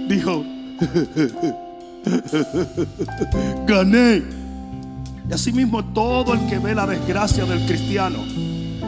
dijo, 0.09 0.43
Gané. 3.67 4.23
Y 5.29 5.33
así 5.33 5.51
mismo 5.51 5.83
todo 5.93 6.33
el 6.33 6.47
que 6.47 6.59
ve 6.59 6.75
la 6.75 6.87
desgracia 6.87 7.45
del 7.45 7.65
cristiano, 7.65 8.19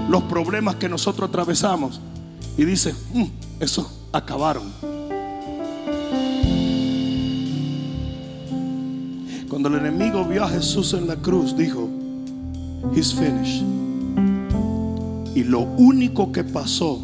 los 0.09 0.23
problemas 0.23 0.75
que 0.75 0.89
nosotros 0.89 1.29
atravesamos, 1.29 2.01
y 2.57 2.65
dice, 2.65 2.93
mm, 3.13 3.25
eso 3.59 3.89
acabaron. 4.11 4.63
Cuando 9.49 9.69
el 9.69 9.75
enemigo 9.75 10.25
vio 10.25 10.43
a 10.43 10.49
Jesús 10.49 10.93
en 10.93 11.07
la 11.07 11.15
cruz, 11.15 11.55
dijo, 11.55 11.89
He's 12.95 13.13
finished. 13.13 13.63
Y 15.35 15.43
lo 15.43 15.61
único 15.61 16.31
que 16.31 16.43
pasó 16.43 16.99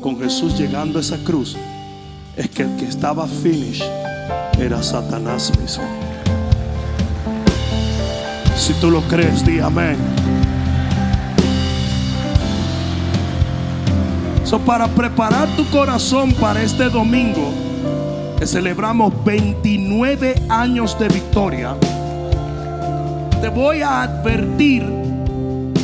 con 0.00 0.18
Jesús 0.18 0.58
llegando 0.58 0.98
a 0.98 1.02
esa 1.02 1.18
cruz 1.18 1.56
es 2.36 2.50
que 2.50 2.62
el 2.62 2.76
que 2.76 2.86
estaba 2.86 3.26
finished 3.26 3.86
era 4.62 4.82
Satanás 4.82 5.52
mismo. 5.60 5.84
Si 8.56 8.72
tú 8.74 8.90
lo 8.90 9.00
crees, 9.02 9.44
di 9.44 9.58
amén. 9.58 9.96
So, 14.44 14.60
para 14.60 14.86
preparar 14.86 15.48
tu 15.56 15.68
corazón 15.70 16.32
para 16.34 16.62
este 16.62 16.88
domingo, 16.88 17.52
que 18.38 18.46
celebramos 18.46 19.12
29 19.24 20.34
años 20.48 20.96
de 20.98 21.08
victoria, 21.08 21.74
te 23.40 23.48
voy 23.48 23.82
a 23.82 24.02
advertir 24.02 24.84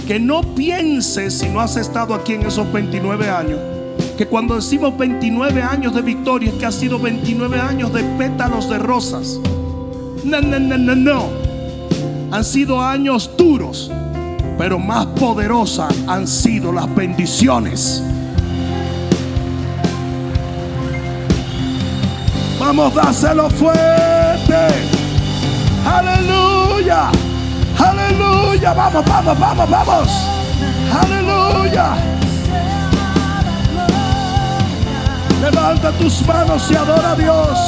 que 0.06 0.20
no 0.20 0.42
pienses 0.54 1.38
si 1.38 1.48
no 1.48 1.60
has 1.60 1.76
estado 1.76 2.14
aquí 2.14 2.34
en 2.34 2.46
esos 2.46 2.70
29 2.72 3.28
años 3.28 3.77
que 4.18 4.26
cuando 4.26 4.56
decimos 4.56 4.98
29 4.98 5.62
años 5.62 5.94
de 5.94 6.02
victoria, 6.02 6.50
es 6.50 6.56
que 6.56 6.66
ha 6.66 6.72
sido 6.72 6.98
29 6.98 7.60
años 7.60 7.92
de 7.92 8.02
pétalos 8.02 8.68
de 8.68 8.76
rosas. 8.76 9.38
No, 10.24 10.40
no, 10.40 10.58
no, 10.58 10.76
no, 10.76 10.96
no. 10.96 11.26
Han 12.32 12.44
sido 12.44 12.82
años 12.82 13.30
duros, 13.38 13.92
pero 14.58 14.76
más 14.80 15.06
poderosas 15.06 15.94
han 16.08 16.26
sido 16.26 16.72
las 16.72 16.92
bendiciones. 16.92 18.02
Vamos, 22.58 22.92
dáselo 22.96 23.48
fuerte. 23.50 24.66
Aleluya. 25.86 27.10
Aleluya. 27.78 28.74
Vamos, 28.74 29.04
vamos, 29.06 29.38
vamos, 29.38 29.70
vamos. 29.70 30.08
Aleluya. 30.92 32.17
Levanta 35.40 35.92
tus 35.92 36.26
manos 36.26 36.68
y 36.70 36.74
adora 36.74 37.12
a 37.12 37.16
Dios. 37.16 37.58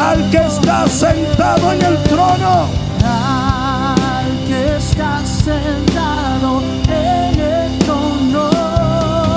Al 0.00 0.30
que 0.30 0.38
está 0.38 0.86
sentado 0.88 1.72
en 1.72 1.82
el 1.82 1.96
trono. 2.04 2.68
Al 3.04 4.48
que 4.48 4.76
está 4.76 5.24
sentado 5.24 6.62
en 6.88 7.40
el 7.40 7.78
trono. 7.78 8.50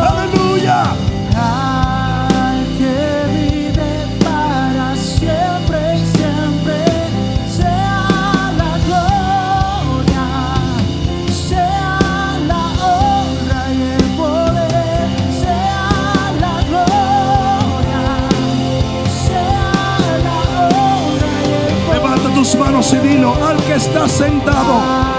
Aleluya. 0.01 0.83
Manos 22.63 22.93
y 22.93 22.99
dilo 22.99 23.35
al 23.45 23.57
que 23.65 23.73
está 23.73 24.07
sentado. 24.07 25.12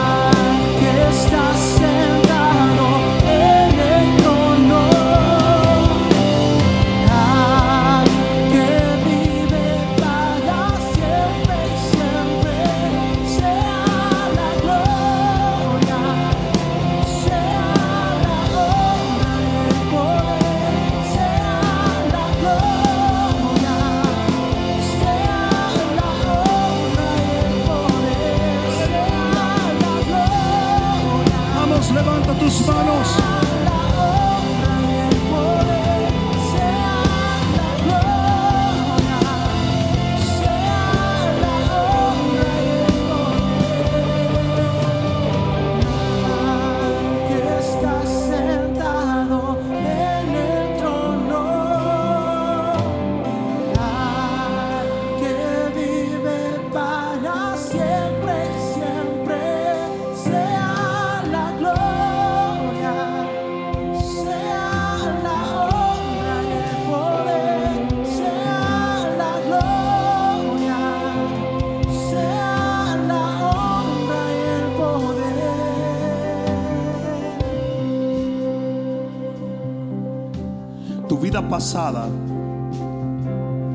Pasada 81.42 82.08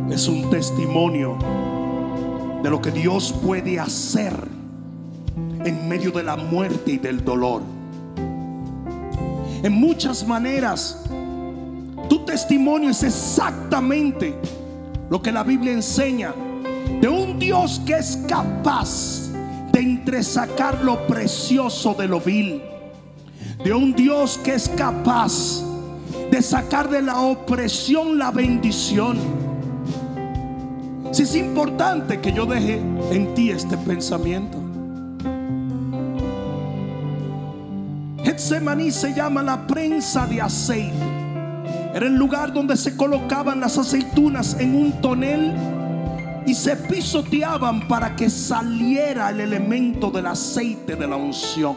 es 0.09 0.27
un 0.27 0.49
testimonio 0.49 1.37
de 2.63 2.69
lo 2.69 2.81
que 2.81 2.91
Dios 2.91 3.33
puede 3.45 3.79
hacer 3.79 4.33
en 5.65 5.87
medio 5.87 6.11
de 6.11 6.23
la 6.23 6.35
muerte 6.35 6.91
y 6.91 6.97
del 6.97 7.23
dolor. 7.23 7.61
En 9.61 9.73
muchas 9.73 10.25
maneras, 10.25 11.03
tu 12.07 12.23
testimonio 12.25 12.89
es 12.89 13.03
exactamente 13.03 14.33
lo 15.09 15.21
que 15.21 15.31
la 15.31 15.43
Biblia 15.43 15.73
enseña 15.73 16.33
de 17.01 17.09
un 17.09 17.37
Dios 17.39 17.81
que 17.85 17.97
es 17.97 18.17
capaz 18.27 19.29
de 19.71 19.81
entresacar 19.81 20.81
lo 20.81 21.05
precioso 21.07 21.93
de 21.93 22.07
lo 22.07 22.19
vil, 22.21 22.61
de 23.63 23.73
un 23.73 23.93
Dios 23.93 24.39
que 24.43 24.53
es 24.53 24.69
capaz 24.69 25.68
de 26.31 26.41
sacar 26.41 26.89
de 26.89 27.01
la 27.01 27.19
opresión 27.21 28.17
la 28.17 28.31
bendición. 28.31 29.17
Si 31.11 31.23
es 31.23 31.35
importante 31.35 32.19
que 32.19 32.31
yo 32.31 32.45
deje 32.45 32.81
en 33.11 33.33
ti 33.33 33.51
este 33.51 33.77
pensamiento. 33.77 34.57
Getsemaní 38.23 38.91
se 38.91 39.13
llama 39.13 39.41
la 39.41 39.65
prensa 39.65 40.27
de 40.27 40.41
aceite. 40.41 41.19
Era 41.93 42.05
el 42.05 42.15
lugar 42.15 42.53
donde 42.53 42.77
se 42.77 42.95
colocaban 42.95 43.59
las 43.59 43.77
aceitunas 43.77 44.55
en 44.59 44.75
un 44.75 45.01
tonel 45.01 45.55
y 46.45 46.53
se 46.53 46.75
pisoteaban 46.75 47.87
para 47.87 48.15
que 48.15 48.29
saliera 48.29 49.29
el 49.29 49.41
elemento 49.41 50.11
del 50.11 50.27
aceite 50.27 50.95
de 50.95 51.07
la 51.07 51.15
unción. 51.15 51.75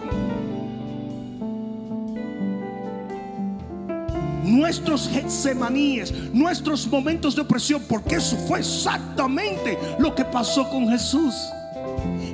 Nuestros 4.52 5.08
Getsemaníes, 5.08 6.12
nuestros 6.32 6.86
momentos 6.86 7.34
de 7.34 7.42
opresión, 7.42 7.82
porque 7.88 8.16
eso 8.16 8.36
fue 8.46 8.60
exactamente 8.60 9.78
lo 9.98 10.14
que 10.14 10.24
pasó 10.24 10.68
con 10.68 10.88
Jesús. 10.88 11.34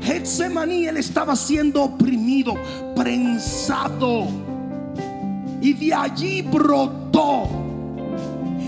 Getsemaní, 0.03 0.87
estaba 0.87 1.37
siendo 1.37 1.85
oprimido, 1.85 2.55
prensado, 2.97 4.27
y 5.61 5.73
de 5.73 5.95
allí 5.95 6.43
brotó 6.43 7.49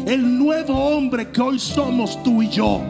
el 0.07 0.39
nuevo 0.39 0.75
hombre 0.75 1.31
que 1.31 1.41
hoy 1.41 1.59
somos 1.59 2.23
tú 2.23 2.43
y 2.43 2.49
yo. 2.49 2.81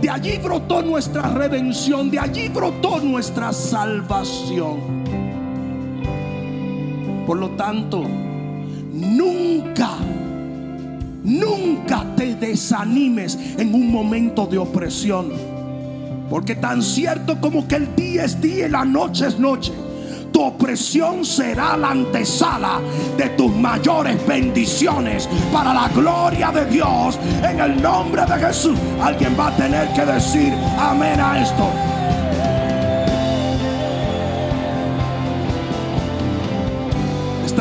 De 0.00 0.10
allí 0.10 0.38
brotó 0.38 0.82
nuestra 0.82 1.22
redención, 1.30 2.10
de 2.10 2.18
allí 2.18 2.48
brotó 2.48 3.00
nuestra 3.00 3.52
salvación. 3.52 5.04
Por 7.26 7.38
lo 7.38 7.50
tanto, 7.50 8.04
nunca, 9.16 9.90
nunca 11.22 12.04
te 12.16 12.34
desanimes 12.34 13.38
en 13.58 13.74
un 13.74 13.90
momento 13.90 14.46
de 14.46 14.58
opresión. 14.58 15.32
Porque 16.28 16.54
tan 16.56 16.82
cierto 16.82 17.40
como 17.40 17.68
que 17.68 17.76
el 17.76 17.94
día 17.94 18.24
es 18.24 18.40
día 18.40 18.66
y 18.66 18.70
la 18.70 18.84
noche 18.84 19.26
es 19.26 19.38
noche, 19.38 19.72
tu 20.32 20.42
opresión 20.42 21.24
será 21.24 21.76
la 21.76 21.90
antesala 21.90 22.80
de 23.16 23.28
tus 23.30 23.54
mayores 23.54 24.16
bendiciones 24.26 25.28
para 25.52 25.72
la 25.72 25.88
gloria 25.90 26.50
de 26.50 26.66
Dios 26.66 27.18
en 27.48 27.60
el 27.60 27.80
nombre 27.80 28.22
de 28.26 28.46
Jesús. 28.46 28.76
Alguien 29.00 29.36
va 29.38 29.48
a 29.48 29.56
tener 29.56 29.92
que 29.92 30.04
decir 30.04 30.52
amén 30.76 31.20
a 31.20 31.40
esto. 31.40 31.93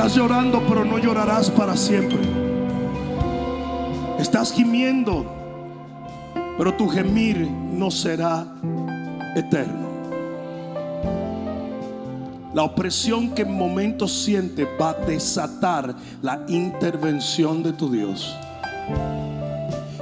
Estás 0.04 0.18
llorando, 0.18 0.62
pero 0.68 0.84
no 0.84 0.98
llorarás 0.98 1.50
para 1.50 1.78
siempre. 1.78 2.20
Estás 4.20 4.52
gimiendo, 4.52 5.26
pero 6.58 6.74
tu 6.74 6.90
gemir 6.90 7.50
no 7.50 7.90
será 7.90 8.46
eterno. 9.34 9.88
La 12.54 12.64
opresión 12.64 13.30
que 13.30 13.44
en 13.44 13.54
momentos 13.54 14.12
sientes 14.12 14.68
va 14.80 14.90
a 14.90 14.94
desatar 14.94 15.96
la 16.22 16.44
intervención 16.50 17.64
de 17.64 17.72
tu 17.72 17.90
Dios. 17.90 18.36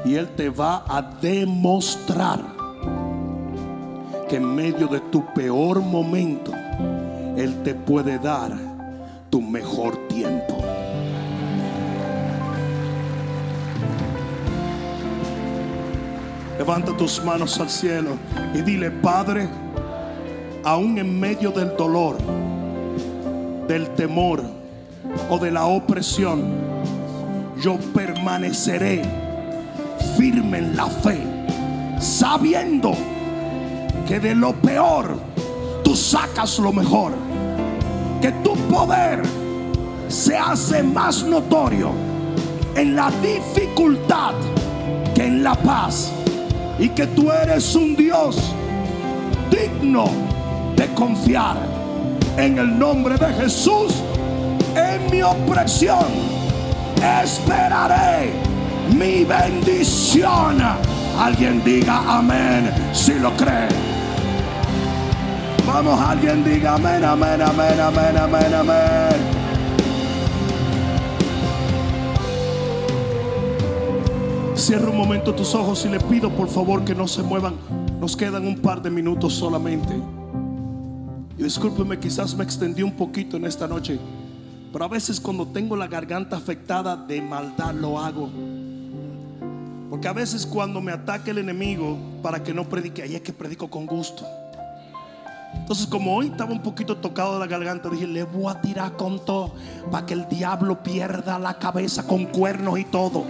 Y 0.04 0.16
Él 0.16 0.30
te 0.30 0.50
va 0.50 0.84
a 0.88 1.04
demostrar 1.22 2.42
que 4.28 4.38
en 4.38 4.56
medio 4.56 4.88
de 4.88 5.00
tu 5.00 5.24
peor 5.36 5.80
momento, 5.80 6.54
Él 7.38 7.62
te 7.62 7.76
puede 7.76 8.18
dar 8.18 8.71
tu 9.32 9.42
mejor 9.42 10.08
tiempo. 10.10 10.58
Levanta 16.58 16.96
tus 16.96 17.24
manos 17.24 17.60
al 17.60 17.70
cielo 17.70 18.18
y 18.54 18.62
dile, 18.62 18.92
Padre, 18.92 19.48
aún 20.64 20.98
en 21.00 21.20
medio 21.20 21.50
del 21.52 21.76
dolor, 21.78 22.18
del 23.68 23.90
temor 23.96 24.44
o 25.30 25.40
de 25.40 25.50
la 25.50 25.66
opresión, 25.66 26.44
yo 27.60 27.78
permaneceré 27.96 29.02
firme 30.18 30.58
en 30.58 30.76
la 30.76 30.88
fe, 30.88 31.20
sabiendo 32.00 32.92
que 34.08 34.20
de 34.20 34.36
lo 34.36 34.54
peor 34.54 35.18
tú 35.84 35.96
sacas 35.96 36.60
lo 36.60 36.74
mejor, 36.74 37.31
que 38.22 38.32
tu 38.44 38.56
poder 38.70 39.24
se 40.08 40.38
hace 40.38 40.84
más 40.84 41.24
notorio 41.24 41.92
en 42.76 42.96
la 42.96 43.12
dificultad 43.22 44.34
que 45.16 45.26
en 45.26 45.44
la 45.44 45.56
paz 45.56 46.12
y 46.78 46.90
que 46.90 47.08
tú 47.08 47.32
eres 47.32 47.76
un 47.76 47.96
Dios 47.96 48.38
digno 49.50 50.06
de 50.76 50.88
confiar 50.94 51.58
en 52.38 52.60
el 52.60 52.78
nombre 52.78 53.18
de 53.18 53.34
Jesús. 53.34 54.04
En 54.76 55.10
mi 55.12 55.22
opresión 55.24 56.06
esperaré 57.24 58.32
mi 58.96 59.24
bendición. 59.24 60.62
Alguien 61.20 61.64
diga 61.64 62.18
amén 62.18 62.72
si 62.94 63.16
lo 63.16 63.36
cree 63.36 63.91
vamos 65.74 66.00
alguien 66.02 66.44
diga 66.44 66.76
amén 66.76 67.04
amén 67.04 67.42
amén 67.42 67.80
amén 67.80 68.18
amén 68.18 68.54
amén 68.54 69.42
Cierra 74.56 74.90
un 74.90 74.98
momento 74.98 75.34
tus 75.34 75.56
ojos 75.56 75.86
y 75.86 75.90
le 75.90 76.00
pido 76.00 76.30
por 76.30 76.48
favor 76.48 76.86
que 76.86 76.94
no 76.94 77.08
se 77.08 77.24
muevan. 77.24 77.56
Nos 78.00 78.16
quedan 78.16 78.46
un 78.46 78.60
par 78.60 78.80
de 78.80 78.92
minutos 78.92 79.34
solamente. 79.34 79.92
Y 81.36 81.42
discúlpeme, 81.42 81.98
quizás 81.98 82.36
me 82.36 82.44
extendí 82.44 82.84
un 82.84 82.92
poquito 82.92 83.38
en 83.38 83.46
esta 83.46 83.68
noche. 83.68 84.00
Pero 84.72 84.86
a 84.86 84.88
veces 84.88 85.20
cuando 85.20 85.48
tengo 85.48 85.76
la 85.76 85.88
garganta 85.88 86.38
afectada 86.38 86.96
de 86.96 87.24
maldad 87.24 87.74
lo 87.74 88.00
hago. 88.00 88.30
Porque 89.90 90.08
a 90.08 90.14
veces 90.14 90.46
cuando 90.46 90.80
me 90.80 90.92
ataca 90.92 91.32
el 91.32 91.40
enemigo 91.40 91.98
para 92.22 92.44
que 92.44 92.54
no 92.54 92.70
predique, 92.70 93.02
ahí 93.02 93.16
es 93.16 93.22
que 93.22 93.34
predico 93.34 93.68
con 93.68 93.88
gusto. 93.88 94.24
Entonces 95.56 95.88
como 95.88 96.16
hoy 96.16 96.28
estaba 96.28 96.52
un 96.52 96.62
poquito 96.62 96.98
tocado 96.98 97.34
de 97.34 97.40
la 97.40 97.48
garganta, 97.48 97.90
dije, 97.90 98.08
le 98.08 98.24
voy 98.24 98.52
a 98.52 98.60
tirar 98.60 98.98
con 98.98 99.24
todo 99.24 99.54
para 99.90 100.06
que 100.06 100.14
el 100.14 100.28
diablo 100.28 100.84
pierda 100.84 101.40
la 101.40 101.58
cabeza 101.58 102.06
con 102.06 102.26
cuernos 102.26 102.80
y 102.80 102.86
todo. 102.86 103.26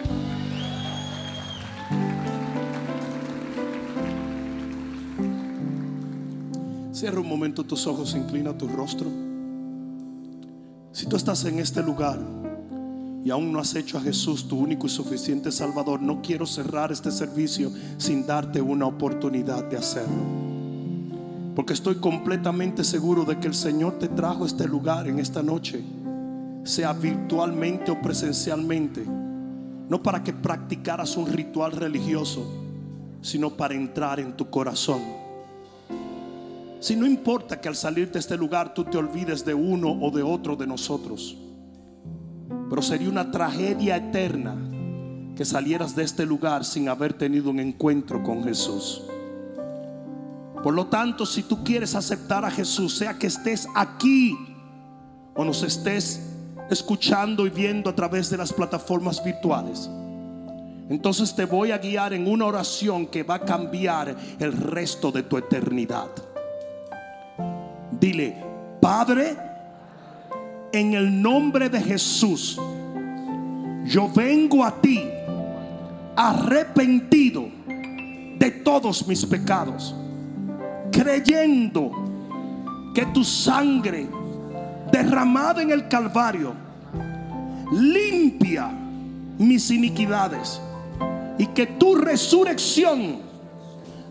Cierra 6.92 7.20
un 7.20 7.28
momento 7.28 7.64
tus 7.64 7.88
ojos, 7.88 8.14
inclina 8.16 8.58
tu 8.58 8.68
rostro. 8.68 9.08
Si 10.92 11.08
tú 11.08 11.16
estás 11.16 11.46
en 11.46 11.60
este 11.60 11.82
lugar 11.82 12.20
y 13.24 13.30
aún 13.32 13.52
no 13.52 13.60
has 13.60 13.76
hecho 13.76 13.98
a 13.98 14.02
Jesús 14.02 14.48
tu 14.48 14.60
único 14.60 14.88
y 14.88 14.90
suficiente 14.90 15.52
Salvador, 15.52 16.02
no 16.02 16.22
quiero 16.22 16.46
cerrar 16.46 16.92
este 16.92 17.12
servicio 17.12 17.72
sin 17.98 18.28
darte 18.28 18.62
una 18.62 18.86
oportunidad 18.86 19.64
de 19.64 19.78
hacerlo. 19.78 20.51
Porque 21.56 21.74
estoy 21.74 21.96
completamente 21.96 22.84
seguro 22.84 23.26
de 23.26 23.40
que 23.40 23.48
el 23.48 23.54
Señor 23.54 24.00
te 24.00 24.08
trajo 24.08 24.44
a 24.44 24.48
este 24.48 24.68
lugar 24.68 25.08
en 25.08 25.20
esta 25.20 25.44
noche, 25.44 25.84
sea 26.64 26.94
virtualmente 26.94 27.92
o 27.92 28.02
presencialmente, 28.02 29.06
no 29.06 30.02
para 30.02 30.24
que 30.24 30.32
practicaras 30.32 31.18
un 31.18 31.28
ritual 31.28 31.74
religioso, 31.74 32.46
sino 33.22 33.50
para 33.50 33.74
entrar 33.74 34.20
en 34.20 34.38
tu 34.38 34.50
corazón. 34.50 35.02
Si 36.80 36.96
no 36.96 37.06
importa 37.06 37.60
que 37.60 37.68
al 37.68 37.76
salir 37.76 38.12
de 38.12 38.20
este 38.20 38.38
lugar 38.38 38.74
tú 38.74 38.86
te 38.86 38.98
olvides 38.98 39.46
de 39.46 39.54
uno 39.54 39.92
o 39.92 40.10
de 40.10 40.24
otro 40.24 40.56
de 40.56 40.66
nosotros, 40.66 41.38
pero 42.70 42.82
sería 42.82 43.10
una 43.10 43.30
tragedia 43.30 43.98
eterna 43.98 44.56
que 45.36 45.44
salieras 45.44 45.96
de 45.96 46.04
este 46.04 46.26
lugar 46.26 46.64
sin 46.64 46.88
haber 46.88 47.14
tenido 47.14 47.50
un 47.50 47.60
encuentro 47.60 48.24
con 48.24 48.44
Jesús. 48.44 49.04
Por 50.64 50.74
lo 50.74 50.88
tanto, 50.88 51.26
si 51.26 51.44
tú 51.44 51.64
quieres 51.64 51.96
aceptar 51.96 52.46
a 52.46 52.52
Jesús, 52.52 52.96
sea 52.98 53.18
que 53.18 53.28
estés 53.28 53.68
aquí 53.76 54.38
o 55.34 55.44
nos 55.44 55.64
estés 55.64 56.22
escuchando 56.70 57.46
y 57.48 57.50
viendo 57.50 57.90
a 57.90 57.96
través 57.96 58.30
de 58.30 58.38
las 58.38 58.54
plataformas 58.54 59.24
virtuales, 59.24 59.90
entonces 60.90 61.34
te 61.34 61.46
voy 61.46 61.72
a 61.72 61.78
guiar 61.78 62.14
en 62.14 62.28
una 62.28 62.46
oración 62.46 63.08
que 63.08 63.24
va 63.24 63.36
a 63.36 63.46
cambiar 63.46 64.16
el 64.40 64.52
resto 64.52 65.12
de 65.12 65.24
tu 65.24 65.38
eternidad. 65.38 66.10
Dile, 68.00 68.36
Padre, 68.82 69.38
en 70.74 70.94
el 70.94 71.22
nombre 71.22 71.70
de 71.70 71.80
Jesús, 71.82 72.60
yo 73.86 74.10
vengo 74.14 74.64
a 74.64 74.82
ti 74.82 75.02
arrepentido 76.16 77.48
de 78.38 78.52
todos 78.64 79.08
mis 79.08 79.26
pecados, 79.26 79.96
creyendo 80.92 81.92
que 82.94 83.06
tu 83.08 83.24
sangre 83.24 84.08
derramada 84.92 85.62
en 85.62 85.72
el 85.72 85.88
Calvario 85.88 86.54
limpia 87.72 88.70
mis 89.38 89.72
iniquidades 89.72 90.62
y 91.38 91.48
que 91.48 91.66
tu 91.66 91.96
resurrección 91.96 93.20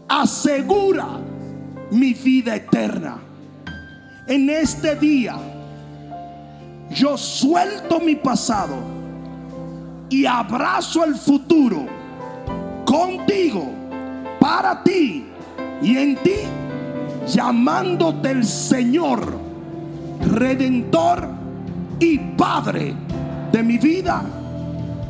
asegura 0.08 1.06
mi 1.90 2.14
vida 2.14 2.56
eterna. 2.56 3.18
En 4.26 4.48
este 4.48 4.96
día 4.96 5.36
yo 6.90 7.16
suelto 7.16 8.00
mi 8.00 8.16
pasado 8.16 8.76
y 10.08 10.26
abrazo 10.26 11.04
el 11.04 11.14
futuro 11.14 11.86
contigo, 12.84 13.70
para 14.40 14.82
ti 14.82 15.26
y 15.80 15.96
en 15.96 16.16
ti, 16.16 16.40
llamándote 17.32 18.30
el 18.30 18.44
Señor, 18.44 19.38
Redentor 20.20 21.28
y 21.98 22.18
Padre 22.18 22.94
de 23.52 23.62
mi 23.62 23.78
vida, 23.78 24.22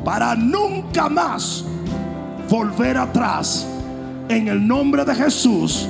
para 0.04 0.34
nunca 0.34 1.08
más 1.08 1.64
volver 2.48 2.96
atrás. 2.98 3.66
En 4.28 4.48
el 4.48 4.66
nombre 4.66 5.04
de 5.04 5.14
Jesús, 5.14 5.88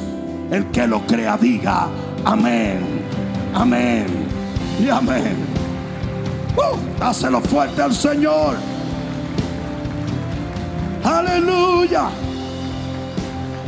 el 0.51 0.67
que 0.67 0.87
lo 0.87 1.07
crea 1.07 1.37
diga 1.37 1.89
amén, 2.25 2.81
amén 3.55 4.07
y 4.83 4.89
amén. 4.89 5.37
Uh, 6.57 7.41
fuerte 7.49 7.83
al 7.83 7.95
Señor. 7.95 8.57
Aleluya. 11.05 12.09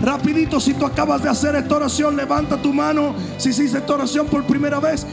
Rapidito, 0.03 0.59
si 0.61 0.75
tú 0.75 0.85
acabas 0.85 1.23
de 1.23 1.29
hacer 1.29 1.55
esta 1.55 1.77
oración, 1.77 2.17
levanta 2.17 2.61
tu 2.61 2.73
mano. 2.73 3.15
Si 3.39 3.51
hiciste 3.51 3.79
esta 3.79 3.95
oración 3.95 4.27
por 4.27 4.45
primera 4.45 4.81
vez, 4.81 5.07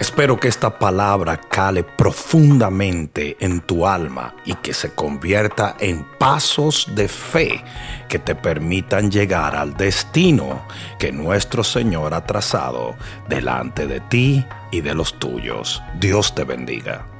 Espero 0.00 0.40
que 0.40 0.48
esta 0.48 0.78
palabra 0.78 1.36
cale 1.38 1.84
profundamente 1.84 3.36
en 3.38 3.60
tu 3.60 3.86
alma 3.86 4.34
y 4.46 4.54
que 4.54 4.72
se 4.72 4.94
convierta 4.94 5.76
en 5.78 6.06
pasos 6.18 6.88
de 6.94 7.06
fe 7.06 7.62
que 8.08 8.18
te 8.18 8.34
permitan 8.34 9.10
llegar 9.10 9.54
al 9.54 9.76
destino 9.76 10.62
que 10.98 11.12
nuestro 11.12 11.62
Señor 11.62 12.14
ha 12.14 12.24
trazado 12.24 12.96
delante 13.28 13.86
de 13.86 14.00
ti 14.00 14.46
y 14.70 14.80
de 14.80 14.94
los 14.94 15.18
tuyos. 15.18 15.82
Dios 16.00 16.34
te 16.34 16.44
bendiga. 16.44 17.19